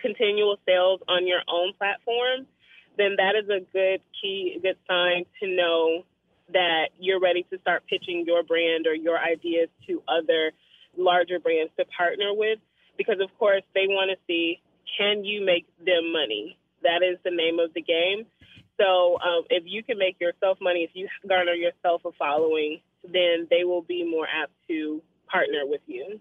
continual 0.00 0.56
sales 0.66 1.00
on 1.08 1.26
your 1.26 1.40
own 1.48 1.72
platform, 1.78 2.46
then 2.98 3.16
that 3.16 3.34
is 3.36 3.48
a 3.48 3.60
good 3.72 4.00
key, 4.20 4.58
good 4.62 4.76
sign 4.86 5.24
to 5.42 5.48
know 5.48 6.04
that 6.52 6.88
you're 6.98 7.20
ready 7.20 7.44
to 7.50 7.58
start 7.60 7.82
pitching 7.88 8.24
your 8.26 8.42
brand 8.42 8.86
or 8.86 8.94
your 8.94 9.18
ideas 9.18 9.68
to 9.86 10.02
other 10.06 10.52
larger 10.96 11.38
brands 11.38 11.72
to 11.78 11.84
partner 11.86 12.32
with. 12.32 12.58
Because, 12.96 13.16
of 13.20 13.28
course, 13.38 13.62
they 13.74 13.86
want 13.86 14.10
to 14.10 14.16
see 14.26 14.60
can 14.96 15.24
you 15.24 15.44
make 15.44 15.66
them 15.78 16.12
money? 16.12 16.56
That 16.82 17.02
is 17.02 17.18
the 17.24 17.30
name 17.30 17.58
of 17.58 17.74
the 17.74 17.82
game. 17.82 18.26
So, 18.78 19.18
um, 19.20 19.44
if 19.50 19.64
you 19.66 19.82
can 19.82 19.98
make 19.98 20.20
yourself 20.20 20.58
money, 20.60 20.80
if 20.84 20.90
you 20.94 21.08
garner 21.28 21.52
yourself 21.52 22.02
a 22.04 22.12
following, 22.18 22.80
then 23.04 23.46
they 23.50 23.64
will 23.64 23.82
be 23.82 24.04
more 24.04 24.26
apt 24.26 24.52
to 24.68 25.02
partner 25.30 25.60
with 25.64 25.80
you. 25.86 26.20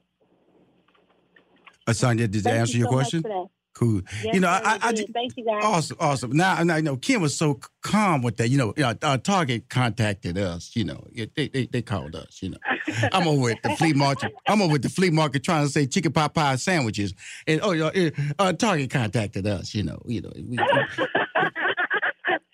Asanya, 1.87 2.29
did 2.29 2.33
that 2.33 2.43
Thank 2.43 2.55
answer 2.59 2.73
you 2.73 2.79
your 2.79 2.89
so 2.91 2.95
much 2.95 3.03
question? 3.03 3.21
for 3.21 3.27
that. 3.29 3.45
Cool. 3.75 4.01
Yes, 4.23 4.35
you 4.35 4.39
know, 4.39 4.47
sir, 4.47 4.61
I, 4.63 4.73
I, 4.73 4.79
I 4.83 4.91
did. 4.91 4.97
just, 5.01 5.11
Thank 5.13 5.33
you 5.35 5.43
guys. 5.45 5.61
Awesome, 5.61 5.97
awesome. 5.99 6.31
Now, 6.31 6.55
and 6.57 6.71
I 6.71 6.79
know 6.79 6.95
Kim 6.95 7.21
was 7.21 7.35
so 7.35 7.59
calm 7.81 8.21
with 8.21 8.37
that. 8.37 8.47
You 8.47 8.57
know, 8.57 8.73
uh, 8.81 8.93
uh, 9.01 9.17
Target 9.17 9.69
contacted 9.69 10.37
us. 10.37 10.77
You 10.77 10.85
know, 10.85 11.05
Yeah, 11.11 11.25
they, 11.35 11.49
they 11.49 11.65
they 11.65 11.81
called 11.81 12.15
us. 12.15 12.41
You 12.41 12.51
know, 12.51 12.57
I'm 13.11 13.27
over 13.27 13.49
at 13.49 13.61
the 13.63 13.71
flea 13.71 13.91
market. 13.91 14.31
I'm 14.47 14.61
over 14.61 14.75
at 14.75 14.81
the 14.81 14.87
flea 14.87 15.09
market 15.09 15.43
trying 15.43 15.65
to 15.65 15.69
say 15.69 15.87
chicken 15.87 16.13
pot 16.13 16.33
pie 16.33 16.55
sandwiches, 16.55 17.13
and 17.47 17.59
oh, 17.61 17.71
yeah, 17.71 18.11
uh, 18.39 18.53
Target 18.53 18.91
contacted 18.91 19.45
us. 19.45 19.75
You 19.75 19.83
know, 19.83 20.01
you 20.05 20.21
know. 20.21 20.31
We, 20.35 20.57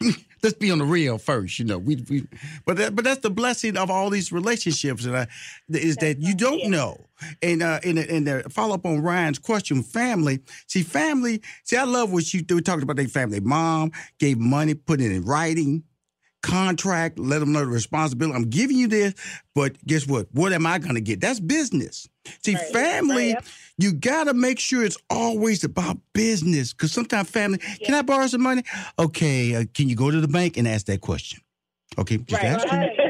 let's 0.44 0.56
be 0.56 0.72
on 0.72 0.80
the 0.80 0.86
real 0.86 1.18
first, 1.18 1.60
you 1.60 1.66
know. 1.66 1.78
We, 1.78 2.04
we 2.10 2.28
but 2.66 2.78
that, 2.78 2.96
but 2.96 3.06
that's 3.06 3.22
the 3.22 3.30
blessing 3.30 3.78
of 3.78 3.90
all 3.90 4.10
these 4.10 4.32
relationships, 4.32 5.06
and 5.06 5.16
uh, 5.16 5.26
is 5.70 5.98
that 5.98 6.20
you 6.20 6.36
don't 6.36 6.70
know. 6.70 7.06
And 7.42 7.62
uh, 7.62 7.80
and 7.84 8.00
and 8.00 8.28
the 8.28 8.44
follow 8.50 8.76
up 8.76 8.86
on 8.86 9.02
Ryan's 9.02 9.40
question, 9.40 9.84
family. 9.84 10.40
See, 10.68 10.84
family. 10.84 11.42
See, 11.64 11.78
I 11.78 11.84
love 11.84 12.12
what 12.12 12.34
you 12.34 12.44
we 12.50 12.62
talked 12.62 12.84
about. 12.84 12.96
Their 12.96 13.08
family. 13.08 13.40
Mom 13.40 13.92
gave 14.20 14.38
money, 14.38 14.74
put 14.74 15.02
it 15.02 15.12
in 15.12 15.24
writing. 15.24 15.84
Contract, 16.42 17.20
let 17.20 17.40
them 17.40 17.52
know 17.52 17.60
the 17.60 17.68
responsibility. 17.68 18.36
I'm 18.36 18.50
giving 18.50 18.78
you 18.78 18.88
this, 18.88 19.14
but 19.54 19.78
guess 19.86 20.08
what? 20.08 20.28
What 20.32 20.54
am 20.54 20.66
I 20.66 20.80
going 20.80 20.96
to 20.96 21.02
get? 21.02 21.22
That's 21.22 21.40
business. 21.40 22.08
See, 22.44 22.56
Right, 22.56 22.68
family, 22.74 23.34
right. 23.34 23.44
you 23.78 23.94
got 23.94 24.26
to 24.26 24.34
make 24.34 24.60
sure 24.60 24.84
it's 24.84 24.98
always 25.10 25.64
about 25.64 25.98
business. 26.14 26.74
Because 26.74 26.92
sometimes 26.92 27.30
family, 27.30 27.60
can 27.84 27.94
I 27.94 28.02
borrow 28.02 28.28
some 28.28 28.42
money? 28.42 28.64
Okay, 28.98 29.56
uh, 29.56 29.66
can 29.74 29.88
you 29.90 29.96
go 29.96 30.10
to 30.10 30.20
the 30.20 30.28
bank 30.28 30.58
and 30.58 30.68
ask 30.68 30.86
that 30.88 31.02
question? 31.02 31.42
Okay, 31.98 32.18
just 32.18 32.44
ask 32.44 32.68
them. 32.68 32.82
yeah. 32.82 33.01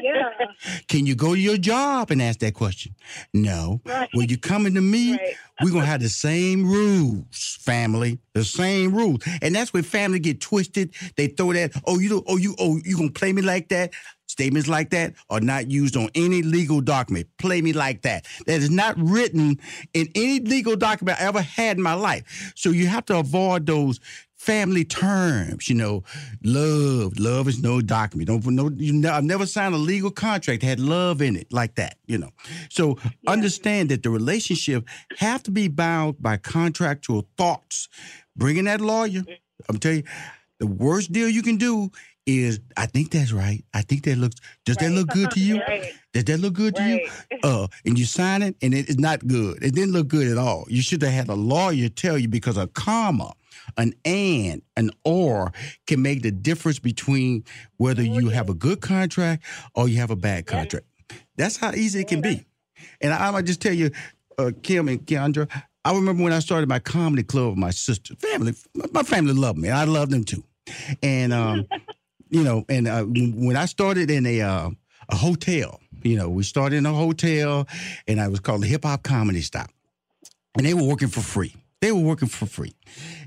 Can 0.87 1.05
you 1.05 1.15
go 1.15 1.33
to 1.35 1.39
your 1.39 1.57
job 1.57 2.11
and 2.11 2.21
ask 2.21 2.39
that 2.39 2.53
question? 2.53 2.95
No. 3.33 3.81
When 4.13 4.29
you 4.29 4.37
coming 4.37 4.73
to 4.75 4.81
me, 4.81 5.17
we're 5.61 5.71
gonna 5.71 5.85
have 5.85 6.01
the 6.01 6.09
same 6.09 6.65
rules, 6.65 7.57
family. 7.61 8.19
The 8.33 8.43
same 8.43 8.93
rules. 8.93 9.23
And 9.41 9.53
that's 9.55 9.73
where 9.73 9.83
family 9.83 10.19
get 10.19 10.41
twisted. 10.41 10.93
They 11.17 11.27
throw 11.27 11.53
that, 11.53 11.71
oh, 11.85 11.99
you 11.99 12.09
don't, 12.09 12.25
oh, 12.27 12.37
you 12.37 12.55
oh, 12.59 12.79
you 12.83 12.97
gonna 12.97 13.11
play 13.11 13.33
me 13.33 13.41
like 13.41 13.69
that? 13.69 13.91
Statements 14.27 14.69
like 14.69 14.91
that 14.91 15.13
are 15.29 15.41
not 15.41 15.69
used 15.69 15.97
on 15.97 16.09
any 16.15 16.41
legal 16.41 16.79
document. 16.79 17.27
Play 17.37 17.61
me 17.61 17.73
like 17.73 18.03
that. 18.03 18.25
That 18.45 18.61
is 18.61 18.69
not 18.69 18.95
written 18.97 19.59
in 19.93 20.07
any 20.15 20.39
legal 20.39 20.77
document 20.77 21.19
I 21.19 21.25
ever 21.25 21.41
had 21.41 21.75
in 21.75 21.83
my 21.83 21.95
life. 21.95 22.53
So 22.55 22.69
you 22.69 22.87
have 22.87 23.05
to 23.07 23.17
avoid 23.19 23.65
those 23.65 23.99
family 24.41 24.83
terms, 24.83 25.69
you 25.69 25.75
know, 25.75 26.03
love. 26.43 27.19
Love 27.19 27.47
is 27.47 27.61
no 27.61 27.79
document. 27.79 28.27
Don't 28.27 28.45
no. 28.47 28.71
You 28.75 28.93
know, 28.93 29.13
I've 29.13 29.23
never 29.23 29.45
signed 29.45 29.75
a 29.75 29.77
legal 29.77 30.09
contract 30.09 30.61
that 30.61 30.67
had 30.67 30.79
love 30.79 31.21
in 31.21 31.35
it 31.35 31.53
like 31.53 31.75
that. 31.75 31.97
You 32.07 32.17
know, 32.17 32.31
so 32.69 32.97
understand 33.27 33.89
that 33.89 34.01
the 34.01 34.09
relationship 34.09 34.87
have 35.17 35.43
to 35.43 35.51
be 35.51 35.67
bound 35.67 36.21
by 36.21 36.37
contractual 36.37 37.27
thoughts. 37.37 37.87
Bringing 38.35 38.63
that 38.63 38.81
lawyer, 38.81 39.21
I'm 39.69 39.77
telling 39.77 39.99
you, 39.99 40.03
the 40.59 40.67
worst 40.67 41.11
deal 41.11 41.29
you 41.29 41.43
can 41.43 41.57
do 41.57 41.91
is 42.25 42.59
I 42.77 42.87
think 42.87 43.11
that's 43.11 43.31
right. 43.31 43.63
I 43.73 43.83
think 43.83 44.05
that 44.05 44.17
looks. 44.17 44.37
Does 44.65 44.77
that 44.77 44.91
look 44.91 45.09
good 45.09 45.29
to 45.31 45.39
you? 45.39 45.59
Right. 45.59 45.93
Does 46.13 46.25
that 46.25 46.39
look 46.39 46.53
good 46.53 46.75
to 46.75 46.83
you? 46.83 47.09
Uh, 47.43 47.67
and 47.85 47.97
you 47.97 48.05
sign 48.05 48.41
it, 48.41 48.55
and 48.61 48.73
it 48.73 48.89
is 48.89 48.99
not 48.99 49.25
good. 49.27 49.63
It 49.63 49.75
didn't 49.75 49.93
look 49.93 50.07
good 50.07 50.27
at 50.27 50.37
all. 50.37 50.65
You 50.67 50.81
should 50.81 51.01
have 51.03 51.13
had 51.13 51.29
a 51.29 51.35
lawyer 51.35 51.89
tell 51.89 52.17
you 52.17 52.27
because 52.27 52.57
a 52.57 52.67
comma, 52.67 53.33
an 53.77 53.93
and, 54.05 54.61
an 54.75 54.91
or 55.03 55.51
can 55.87 56.01
make 56.01 56.21
the 56.21 56.31
difference 56.31 56.79
between 56.79 57.43
whether 57.77 58.03
you 58.03 58.29
have 58.29 58.49
a 58.49 58.53
good 58.53 58.81
contract 58.81 59.43
or 59.75 59.87
you 59.87 59.97
have 59.97 60.11
a 60.11 60.15
bad 60.15 60.45
contract. 60.45 60.85
That's 61.35 61.57
how 61.57 61.71
easy 61.73 62.01
it 62.01 62.07
can 62.07 62.21
be. 62.21 62.45
And 63.01 63.13
I, 63.13 63.27
I 63.27 63.31
might 63.31 63.45
just 63.45 63.61
tell 63.61 63.73
you, 63.73 63.91
uh, 64.37 64.51
Kim 64.63 64.87
and 64.87 65.05
Keyondra, 65.05 65.49
I 65.83 65.93
remember 65.93 66.23
when 66.23 66.33
I 66.33 66.39
started 66.39 66.69
my 66.69 66.79
comedy 66.79 67.23
club 67.23 67.49
with 67.49 67.57
my 67.57 67.71
sister, 67.71 68.15
family, 68.15 68.53
my 68.91 69.03
family 69.03 69.33
loved 69.33 69.57
me. 69.57 69.69
I 69.69 69.83
loved 69.85 70.11
them 70.11 70.23
too. 70.23 70.43
And, 71.01 71.33
um, 71.33 71.67
you 72.29 72.43
know, 72.43 72.65
and 72.69 72.87
uh, 72.87 73.03
when 73.03 73.57
I 73.57 73.65
started 73.65 74.09
in 74.11 74.25
a, 74.25 74.41
uh, 74.41 74.69
a 75.09 75.15
hotel, 75.15 75.79
you 76.03 76.17
know, 76.17 76.29
we 76.29 76.43
started 76.43 76.77
in 76.77 76.85
a 76.85 76.93
hotel 76.93 77.67
and 78.07 78.21
I 78.21 78.27
was 78.27 78.39
called 78.39 78.61
the 78.61 78.67
Hip 78.67 78.83
Hop 78.83 79.03
Comedy 79.03 79.41
Stop. 79.41 79.69
And 80.57 80.65
they 80.65 80.73
were 80.73 80.83
working 80.83 81.07
for 81.07 81.21
free. 81.21 81.55
They 81.81 81.91
were 81.91 81.99
working 81.99 82.27
for 82.27 82.45
free. 82.45 82.75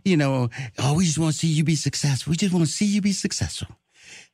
You 0.05 0.17
know, 0.17 0.49
oh, 0.79 0.95
we 0.95 1.05
just 1.05 1.19
want 1.19 1.33
to 1.33 1.39
see 1.39 1.49
you 1.49 1.65
be 1.65 1.75
successful. 1.75 2.31
We 2.31 2.37
just 2.37 2.55
want 2.55 2.65
to 2.67 2.73
see 2.73 2.87
you 2.87 3.01
be 3.01 3.13
successful. 3.13 3.69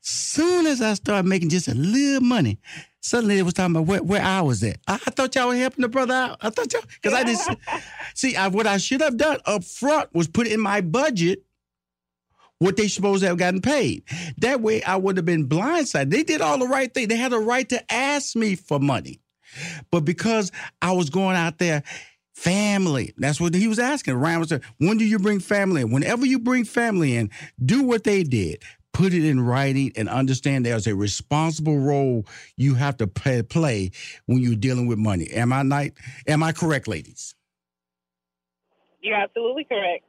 Soon 0.02 0.66
as 0.66 0.80
I 0.82 0.94
started 0.94 1.28
making 1.28 1.48
just 1.48 1.68
a 1.68 1.74
little 1.74 2.20
money, 2.20 2.58
suddenly 3.00 3.38
it 3.38 3.42
was 3.42 3.54
talking 3.54 3.74
about 3.74 3.86
where, 3.86 4.02
where 4.02 4.22
I 4.22 4.42
was 4.42 4.62
at. 4.62 4.78
I, 4.86 4.94
I 4.94 5.10
thought 5.10 5.34
y'all 5.34 5.48
were 5.48 5.56
helping 5.56 5.82
the 5.82 5.88
brother 5.88 6.14
out. 6.14 6.38
I 6.40 6.50
thought 6.50 6.72
y'all, 6.72 6.82
because 7.02 7.18
I 7.18 7.24
didn't 7.24 7.58
see 8.14 8.36
I, 8.36 8.48
what 8.48 8.66
I 8.66 8.76
should 8.76 9.00
have 9.00 9.16
done 9.16 9.38
up 9.46 9.64
front 9.64 10.14
was 10.14 10.28
put 10.28 10.46
in 10.46 10.60
my 10.60 10.80
budget 10.80 11.42
what 12.58 12.76
they 12.76 12.88
supposed 12.88 13.22
to 13.22 13.28
have 13.28 13.38
gotten 13.38 13.62
paid. 13.62 14.04
That 14.38 14.60
way 14.60 14.82
I 14.82 14.96
would 14.96 15.16
have 15.16 15.24
been 15.24 15.48
blindsided. 15.48 16.10
They 16.10 16.22
did 16.22 16.42
all 16.42 16.58
the 16.58 16.68
right 16.68 16.92
thing. 16.92 17.08
They 17.08 17.16
had 17.16 17.32
a 17.32 17.38
right 17.38 17.68
to 17.70 17.92
ask 17.92 18.36
me 18.36 18.54
for 18.54 18.78
money. 18.78 19.20
But 19.90 20.04
because 20.04 20.52
I 20.80 20.92
was 20.92 21.10
going 21.10 21.36
out 21.36 21.58
there, 21.58 21.82
family, 22.40 23.12
that's 23.18 23.40
what 23.40 23.54
he 23.54 23.68
was 23.68 23.78
asking. 23.78 24.14
Ryan 24.14 24.40
was 24.40 24.48
saying, 24.48 24.62
when 24.78 24.96
do 24.96 25.04
you 25.04 25.18
bring 25.18 25.40
family 25.40 25.82
in? 25.82 25.90
Whenever 25.90 26.24
you 26.24 26.38
bring 26.38 26.64
family 26.64 27.16
in, 27.16 27.30
do 27.62 27.82
what 27.82 28.04
they 28.04 28.22
did. 28.22 28.62
Put 28.92 29.12
it 29.12 29.24
in 29.24 29.40
writing 29.40 29.92
and 29.94 30.08
understand 30.08 30.66
there's 30.66 30.86
a 30.86 30.94
responsible 30.94 31.78
role 31.78 32.26
you 32.56 32.74
have 32.74 32.96
to 32.96 33.06
play, 33.06 33.42
play 33.42 33.90
when 34.26 34.38
you're 34.38 34.56
dealing 34.56 34.86
with 34.86 34.98
money. 34.98 35.28
Am 35.30 35.52
I 35.52 35.62
not? 35.62 35.88
Am 36.26 36.42
I 36.42 36.52
correct, 36.52 36.88
ladies? 36.88 37.34
You're 39.00 39.16
absolutely 39.16 39.64
correct. 39.64 40.04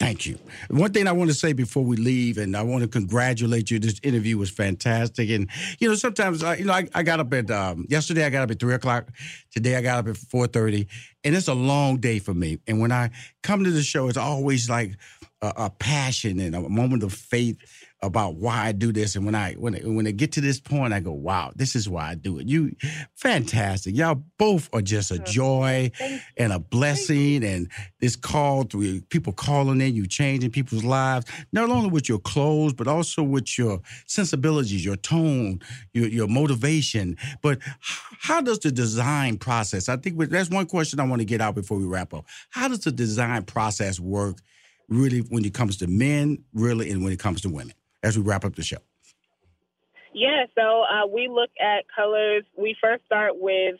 Thank 0.00 0.24
you. 0.24 0.38
One 0.70 0.92
thing 0.92 1.06
I 1.06 1.12
want 1.12 1.28
to 1.28 1.34
say 1.34 1.52
before 1.52 1.84
we 1.84 1.98
leave, 1.98 2.38
and 2.38 2.56
I 2.56 2.62
want 2.62 2.82
to 2.82 2.88
congratulate 2.88 3.70
you. 3.70 3.78
This 3.78 4.00
interview 4.02 4.38
was 4.38 4.48
fantastic, 4.48 5.28
and 5.28 5.46
you 5.78 5.90
know 5.90 5.94
sometimes 5.94 6.42
I, 6.42 6.56
you 6.56 6.64
know 6.64 6.72
I, 6.72 6.88
I 6.94 7.02
got 7.02 7.20
up 7.20 7.30
at 7.34 7.50
um, 7.50 7.84
yesterday. 7.86 8.24
I 8.24 8.30
got 8.30 8.44
up 8.44 8.50
at 8.50 8.58
three 8.58 8.72
o'clock. 8.72 9.10
Today 9.52 9.76
I 9.76 9.82
got 9.82 9.98
up 9.98 10.08
at 10.08 10.16
four 10.16 10.46
thirty, 10.46 10.88
and 11.22 11.36
it's 11.36 11.48
a 11.48 11.54
long 11.54 11.98
day 11.98 12.18
for 12.18 12.32
me. 12.32 12.58
And 12.66 12.80
when 12.80 12.92
I 12.92 13.10
come 13.42 13.62
to 13.62 13.70
the 13.70 13.82
show, 13.82 14.08
it's 14.08 14.16
always 14.16 14.70
like 14.70 14.96
a, 15.42 15.52
a 15.56 15.70
passion 15.70 16.40
and 16.40 16.54
a 16.54 16.66
moment 16.66 17.02
of 17.02 17.12
faith 17.12 17.58
about 18.02 18.36
why 18.36 18.66
I 18.66 18.72
do 18.72 18.92
this. 18.92 19.14
And 19.14 19.26
when 19.26 19.34
I 19.34 19.52
when 19.54 19.74
when 19.94 20.06
I 20.06 20.10
get 20.10 20.32
to 20.32 20.40
this 20.40 20.58
point, 20.58 20.92
I 20.92 21.00
go, 21.00 21.12
wow, 21.12 21.52
this 21.54 21.76
is 21.76 21.88
why 21.88 22.10
I 22.10 22.14
do 22.14 22.38
it. 22.38 22.48
You 22.48 22.74
fantastic. 23.14 23.94
Y'all 23.94 24.22
both 24.38 24.70
are 24.72 24.80
just 24.80 25.10
a 25.10 25.18
joy 25.18 25.90
and 26.36 26.52
a 26.52 26.58
blessing. 26.58 27.44
And 27.44 27.70
this 28.00 28.16
call 28.16 28.62
through 28.64 29.02
people 29.02 29.32
calling 29.32 29.80
in, 29.80 29.94
you 29.94 30.06
changing 30.06 30.50
people's 30.50 30.84
lives, 30.84 31.26
not 31.52 31.68
only 31.68 31.90
with 31.90 32.08
your 32.08 32.18
clothes, 32.18 32.72
but 32.72 32.88
also 32.88 33.22
with 33.22 33.58
your 33.58 33.80
sensibilities, 34.06 34.84
your 34.84 34.96
tone, 34.96 35.60
your, 35.92 36.08
your 36.08 36.28
motivation. 36.28 37.16
But 37.42 37.58
how 37.80 38.40
does 38.40 38.60
the 38.60 38.72
design 38.72 39.36
process? 39.36 39.88
I 39.88 39.96
think 39.96 40.18
that's 40.30 40.50
one 40.50 40.66
question 40.66 41.00
I 41.00 41.04
want 41.04 41.20
to 41.20 41.26
get 41.26 41.42
out 41.42 41.54
before 41.54 41.78
we 41.78 41.84
wrap 41.84 42.14
up. 42.14 42.24
How 42.48 42.68
does 42.68 42.80
the 42.80 42.92
design 42.92 43.42
process 43.42 44.00
work 44.00 44.38
really 44.88 45.20
when 45.20 45.44
it 45.44 45.52
comes 45.54 45.76
to 45.78 45.86
men, 45.86 46.42
really, 46.54 46.90
and 46.90 47.04
when 47.04 47.12
it 47.12 47.18
comes 47.18 47.42
to 47.42 47.48
women? 47.50 47.74
As 48.02 48.16
we 48.16 48.24
wrap 48.24 48.44
up 48.44 48.54
the 48.56 48.62
show? 48.62 48.78
Yeah, 50.12 50.46
so 50.56 50.82
uh, 50.82 51.06
we 51.06 51.28
look 51.28 51.50
at 51.60 51.84
colors. 51.94 52.44
We 52.56 52.76
first 52.80 53.04
start 53.06 53.32
with 53.38 53.76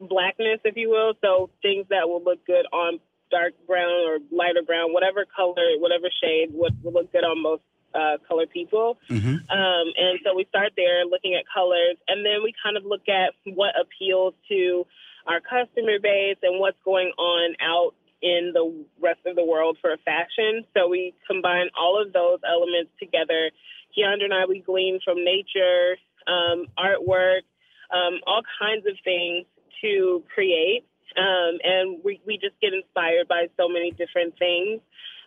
blackness, 0.00 0.60
if 0.64 0.76
you 0.76 0.90
will. 0.90 1.14
So 1.22 1.50
things 1.62 1.86
that 1.88 2.08
will 2.08 2.22
look 2.22 2.44
good 2.46 2.66
on 2.72 3.00
dark 3.30 3.54
brown 3.66 4.04
or 4.06 4.18
lighter 4.30 4.62
brown, 4.62 4.92
whatever 4.92 5.24
color, 5.34 5.78
whatever 5.78 6.08
shade 6.22 6.50
would, 6.52 6.76
would 6.84 6.94
look 6.94 7.12
good 7.12 7.24
on 7.24 7.42
most 7.42 7.62
uh, 7.94 8.18
color 8.28 8.46
people. 8.46 8.98
Mm-hmm. 9.08 9.48
Um, 9.50 9.86
and 9.96 10.18
so 10.24 10.34
we 10.36 10.44
start 10.48 10.72
there 10.76 11.04
looking 11.04 11.34
at 11.34 11.44
colors, 11.52 11.96
and 12.08 12.24
then 12.24 12.42
we 12.44 12.52
kind 12.62 12.76
of 12.76 12.84
look 12.84 13.08
at 13.08 13.32
what 13.44 13.72
appeals 13.80 14.34
to 14.48 14.86
our 15.26 15.40
customer 15.40 15.98
base 16.02 16.36
and 16.42 16.60
what's 16.60 16.78
going 16.84 17.12
on 17.16 17.54
out 17.60 17.94
in 18.22 18.52
the 18.54 18.84
rest 19.00 19.20
of 19.26 19.36
the 19.36 19.44
world 19.44 19.78
for 19.80 19.96
fashion. 20.04 20.64
So 20.74 20.88
we 20.88 21.14
combine 21.26 21.68
all 21.78 22.00
of 22.00 22.12
those 22.12 22.38
elements 22.48 22.90
together. 22.98 23.50
Keyondra 23.96 24.24
and 24.24 24.34
I, 24.34 24.46
we 24.46 24.60
glean 24.60 25.00
from 25.04 25.24
nature, 25.24 25.96
um, 26.26 26.66
artwork, 26.78 27.42
um, 27.90 28.20
all 28.26 28.42
kinds 28.60 28.86
of 28.86 28.94
things 29.04 29.46
to 29.82 30.22
create. 30.34 30.86
Um, 31.16 31.58
and 31.62 31.98
we, 32.02 32.20
we 32.26 32.38
just 32.38 32.54
get 32.62 32.72
inspired 32.72 33.28
by 33.28 33.48
so 33.58 33.68
many 33.68 33.90
different 33.90 34.38
things. 34.38 34.80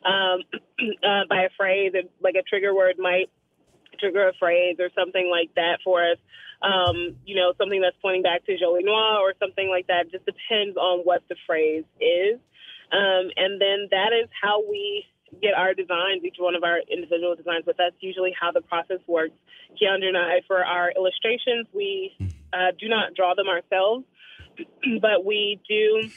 Um, 0.04 0.42
uh, 1.04 1.28
by 1.30 1.44
a 1.44 1.50
phrase, 1.58 1.94
like 2.22 2.36
a 2.36 2.44
trigger 2.44 2.74
word 2.74 2.96
might 2.98 3.30
trigger 4.00 4.28
a 4.28 4.34
phrase 4.40 4.78
or 4.80 4.90
something 4.98 5.30
like 5.30 5.54
that 5.56 5.80
for 5.84 6.12
us. 6.12 6.18
Um, 6.62 7.16
you 7.26 7.36
know, 7.36 7.54
something 7.58 7.82
that's 7.82 7.96
pointing 8.02 8.24
back 8.24 8.46
to 8.46 8.58
Jolie 8.58 8.84
Noire 8.84 9.20
or 9.20 9.34
something 9.40 9.70
like 9.70 9.88
that. 9.88 10.12
Just 10.12 10.26
depends 10.26 10.78
on 10.78 11.00
what 11.00 11.22
the 11.30 11.36
phrase 11.46 11.84
is. 12.00 12.40
Um, 12.92 13.32
and 13.36 13.60
then 13.60 13.88
that 13.92 14.12
is 14.14 14.30
how 14.42 14.62
we 14.70 15.06
get 15.42 15.54
our 15.54 15.74
designs, 15.74 16.24
each 16.24 16.38
one 16.40 16.56
of 16.56 16.64
our 16.64 16.80
individual 16.90 17.36
designs, 17.36 17.64
but 17.66 17.76
that's 17.78 17.96
usually 18.00 18.34
how 18.40 18.52
the 18.52 18.62
process 18.62 19.00
works. 19.08 19.34
Keyondra 19.82 20.08
and 20.08 20.18
I, 20.18 20.42
for 20.48 20.64
our 20.64 20.92
illustrations, 20.96 21.68
we 21.74 22.16
uh, 22.54 22.72
do 22.80 22.88
not 22.88 23.14
draw 23.16 23.34
them 23.36 23.48
ourselves, 23.48 24.06
but 25.02 25.26
we 25.26 25.60
do 25.68 26.10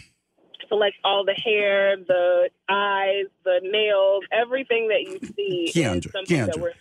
select 0.69 0.97
all 1.05 1.25
the 1.25 1.35
hair, 1.35 1.97
the 1.97 2.51
eyes, 2.69 3.27
the 3.45 3.61
nails, 3.62 4.25
everything 4.33 4.89
that 4.89 5.03
you 5.03 5.19
see. 5.35 5.73
Keyondra, 5.75 6.12
Keyondra. 6.27 6.73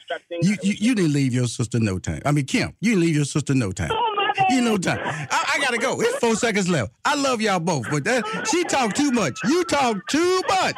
You, 0.41 0.57
you, 0.61 0.73
you, 0.77 0.95
didn't 0.95 1.13
leave 1.13 1.33
your 1.33 1.47
sister 1.47 1.79
no 1.79 1.97
time. 1.97 2.21
I 2.25 2.31
mean, 2.31 2.45
Kim, 2.45 2.75
you 2.81 2.91
didn't 2.91 3.01
leave 3.01 3.15
your 3.15 3.25
sister 3.25 3.53
no 3.53 3.71
time. 3.71 3.91
Oh, 3.91 4.16
you 4.49 4.61
know 4.61 4.77
time. 4.77 4.99
I, 5.03 5.53
I, 5.55 5.59
gotta 5.59 5.77
go. 5.77 5.99
It's 6.01 6.17
four 6.17 6.35
seconds 6.35 6.69
left. 6.69 6.91
I 7.05 7.15
love 7.15 7.41
y'all 7.41 7.59
both, 7.59 7.89
but 7.89 8.03
that, 8.03 8.47
she 8.49 8.63
talked 8.63 8.95
too 8.95 9.11
much. 9.11 9.39
You 9.45 9.63
talk 9.65 10.05
too 10.07 10.41
much. 10.47 10.77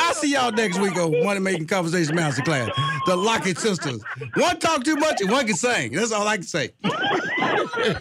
I 0.00 0.12
see 0.14 0.32
y'all 0.32 0.52
next 0.52 0.78
week 0.78 0.96
on 0.96 1.24
Money 1.24 1.40
Making 1.40 1.66
Conversation 1.66 2.16
Masterclass. 2.16 2.70
The 3.06 3.16
Lockett 3.16 3.58
sisters. 3.58 4.02
One 4.34 4.58
talk 4.58 4.84
too 4.84 4.96
much 4.96 5.20
and 5.20 5.30
one 5.30 5.46
can 5.46 5.56
sing. 5.56 5.92
That's 5.92 6.12
all 6.12 6.26
I 6.26 6.36
can 6.36 6.46
say. 6.46 6.70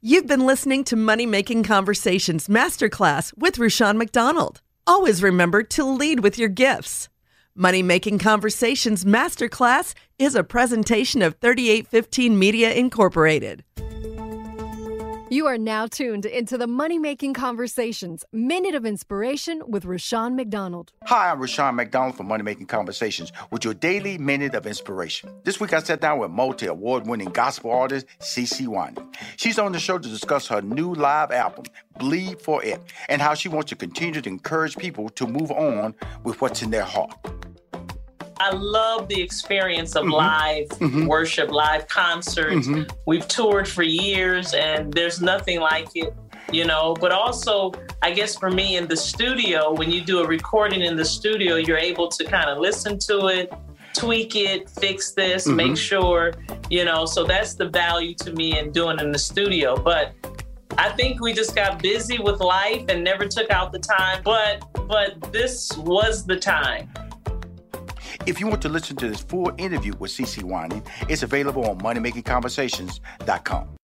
You've 0.00 0.26
been 0.26 0.44
listening 0.44 0.84
to 0.84 0.96
Money 0.96 1.26
Making 1.26 1.62
Conversations 1.62 2.48
Masterclass 2.48 3.36
with 3.38 3.58
Rushion 3.58 3.96
McDonald. 3.96 4.60
Always 4.86 5.22
remember 5.22 5.62
to 5.62 5.84
lead 5.84 6.20
with 6.20 6.38
your 6.38 6.50
gifts. 6.50 7.08
Money 7.56 7.84
Making 7.84 8.18
Conversations 8.18 9.04
Masterclass 9.04 9.94
is 10.18 10.34
a 10.34 10.42
presentation 10.42 11.22
of 11.22 11.36
3815 11.36 12.36
Media 12.36 12.72
Incorporated. 12.72 13.62
You 15.34 15.48
are 15.48 15.58
now 15.58 15.88
tuned 15.88 16.26
into 16.26 16.56
the 16.56 16.68
Money 16.68 16.96
Making 16.96 17.34
Conversations 17.34 18.24
Minute 18.32 18.76
of 18.76 18.86
Inspiration 18.86 19.64
with 19.66 19.84
Rushion 19.84 20.36
McDonald. 20.36 20.92
Hi, 21.06 21.28
I'm 21.28 21.40
Rushion 21.40 21.74
McDonald 21.74 22.16
from 22.16 22.28
Money 22.28 22.44
Making 22.44 22.66
Conversations 22.66 23.32
with 23.50 23.64
your 23.64 23.74
daily 23.74 24.16
Minute 24.16 24.54
of 24.54 24.64
Inspiration. 24.64 25.30
This 25.42 25.58
week 25.58 25.72
I 25.72 25.80
sat 25.80 26.00
down 26.00 26.20
with 26.20 26.30
multi 26.30 26.66
award 26.66 27.08
winning 27.08 27.30
gospel 27.30 27.72
artist 27.72 28.06
CeCe 28.20 28.68
Winans. 28.68 29.00
She's 29.34 29.58
on 29.58 29.72
the 29.72 29.80
show 29.80 29.98
to 29.98 30.08
discuss 30.08 30.46
her 30.46 30.62
new 30.62 30.94
live 30.94 31.32
album, 31.32 31.64
Believe 31.98 32.40
for 32.40 32.64
It, 32.64 32.80
and 33.08 33.20
how 33.20 33.34
she 33.34 33.48
wants 33.48 33.70
to 33.70 33.74
continue 33.74 34.20
to 34.20 34.28
encourage 34.28 34.76
people 34.76 35.08
to 35.08 35.26
move 35.26 35.50
on 35.50 35.96
with 36.22 36.40
what's 36.40 36.62
in 36.62 36.70
their 36.70 36.84
heart. 36.84 37.12
I 38.44 38.50
love 38.50 39.08
the 39.08 39.22
experience 39.22 39.96
of 39.96 40.02
mm-hmm. 40.02 40.12
live 40.12 40.68
mm-hmm. 40.68 41.06
worship, 41.06 41.50
live 41.50 41.88
concerts. 41.88 42.66
Mm-hmm. 42.66 42.94
We've 43.06 43.26
toured 43.26 43.66
for 43.66 43.82
years 43.82 44.52
and 44.52 44.92
there's 44.92 45.22
nothing 45.22 45.60
like 45.60 45.88
it, 45.94 46.12
you 46.52 46.66
know. 46.66 46.94
But 47.00 47.10
also, 47.10 47.72
I 48.02 48.10
guess 48.10 48.36
for 48.36 48.50
me 48.50 48.76
in 48.76 48.86
the 48.86 48.98
studio, 48.98 49.72
when 49.72 49.90
you 49.90 50.02
do 50.02 50.18
a 50.18 50.26
recording 50.26 50.82
in 50.82 50.94
the 50.94 51.06
studio, 51.06 51.56
you're 51.56 51.78
able 51.78 52.08
to 52.08 52.22
kind 52.24 52.50
of 52.50 52.58
listen 52.58 52.98
to 53.08 53.28
it, 53.28 53.50
tweak 53.94 54.36
it, 54.36 54.68
fix 54.68 55.12
this, 55.12 55.46
make 55.46 55.68
mm-hmm. 55.68 55.74
sure, 55.76 56.34
you 56.68 56.84
know. 56.84 57.06
So 57.06 57.24
that's 57.24 57.54
the 57.54 57.70
value 57.70 58.14
to 58.16 58.32
me 58.32 58.58
in 58.58 58.72
doing 58.72 59.00
in 59.00 59.10
the 59.10 59.18
studio. 59.18 59.74
But 59.74 60.12
I 60.76 60.90
think 60.90 61.22
we 61.22 61.32
just 61.32 61.54
got 61.54 61.80
busy 61.80 62.18
with 62.18 62.40
life 62.40 62.84
and 62.90 63.02
never 63.02 63.26
took 63.26 63.48
out 63.50 63.72
the 63.72 63.78
time. 63.78 64.20
But 64.22 64.66
but 64.86 65.32
this 65.32 65.74
was 65.78 66.26
the 66.26 66.36
time. 66.36 66.92
If 68.26 68.40
you 68.40 68.46
want 68.46 68.62
to 68.62 68.68
listen 68.68 68.96
to 68.96 69.08
this 69.08 69.20
full 69.20 69.52
interview 69.58 69.92
with 69.98 70.10
CeCe 70.10 70.42
Winans, 70.42 70.82
it's 71.08 71.22
available 71.22 71.68
on 71.68 71.78
moneymakingconversations.com. 71.78 73.76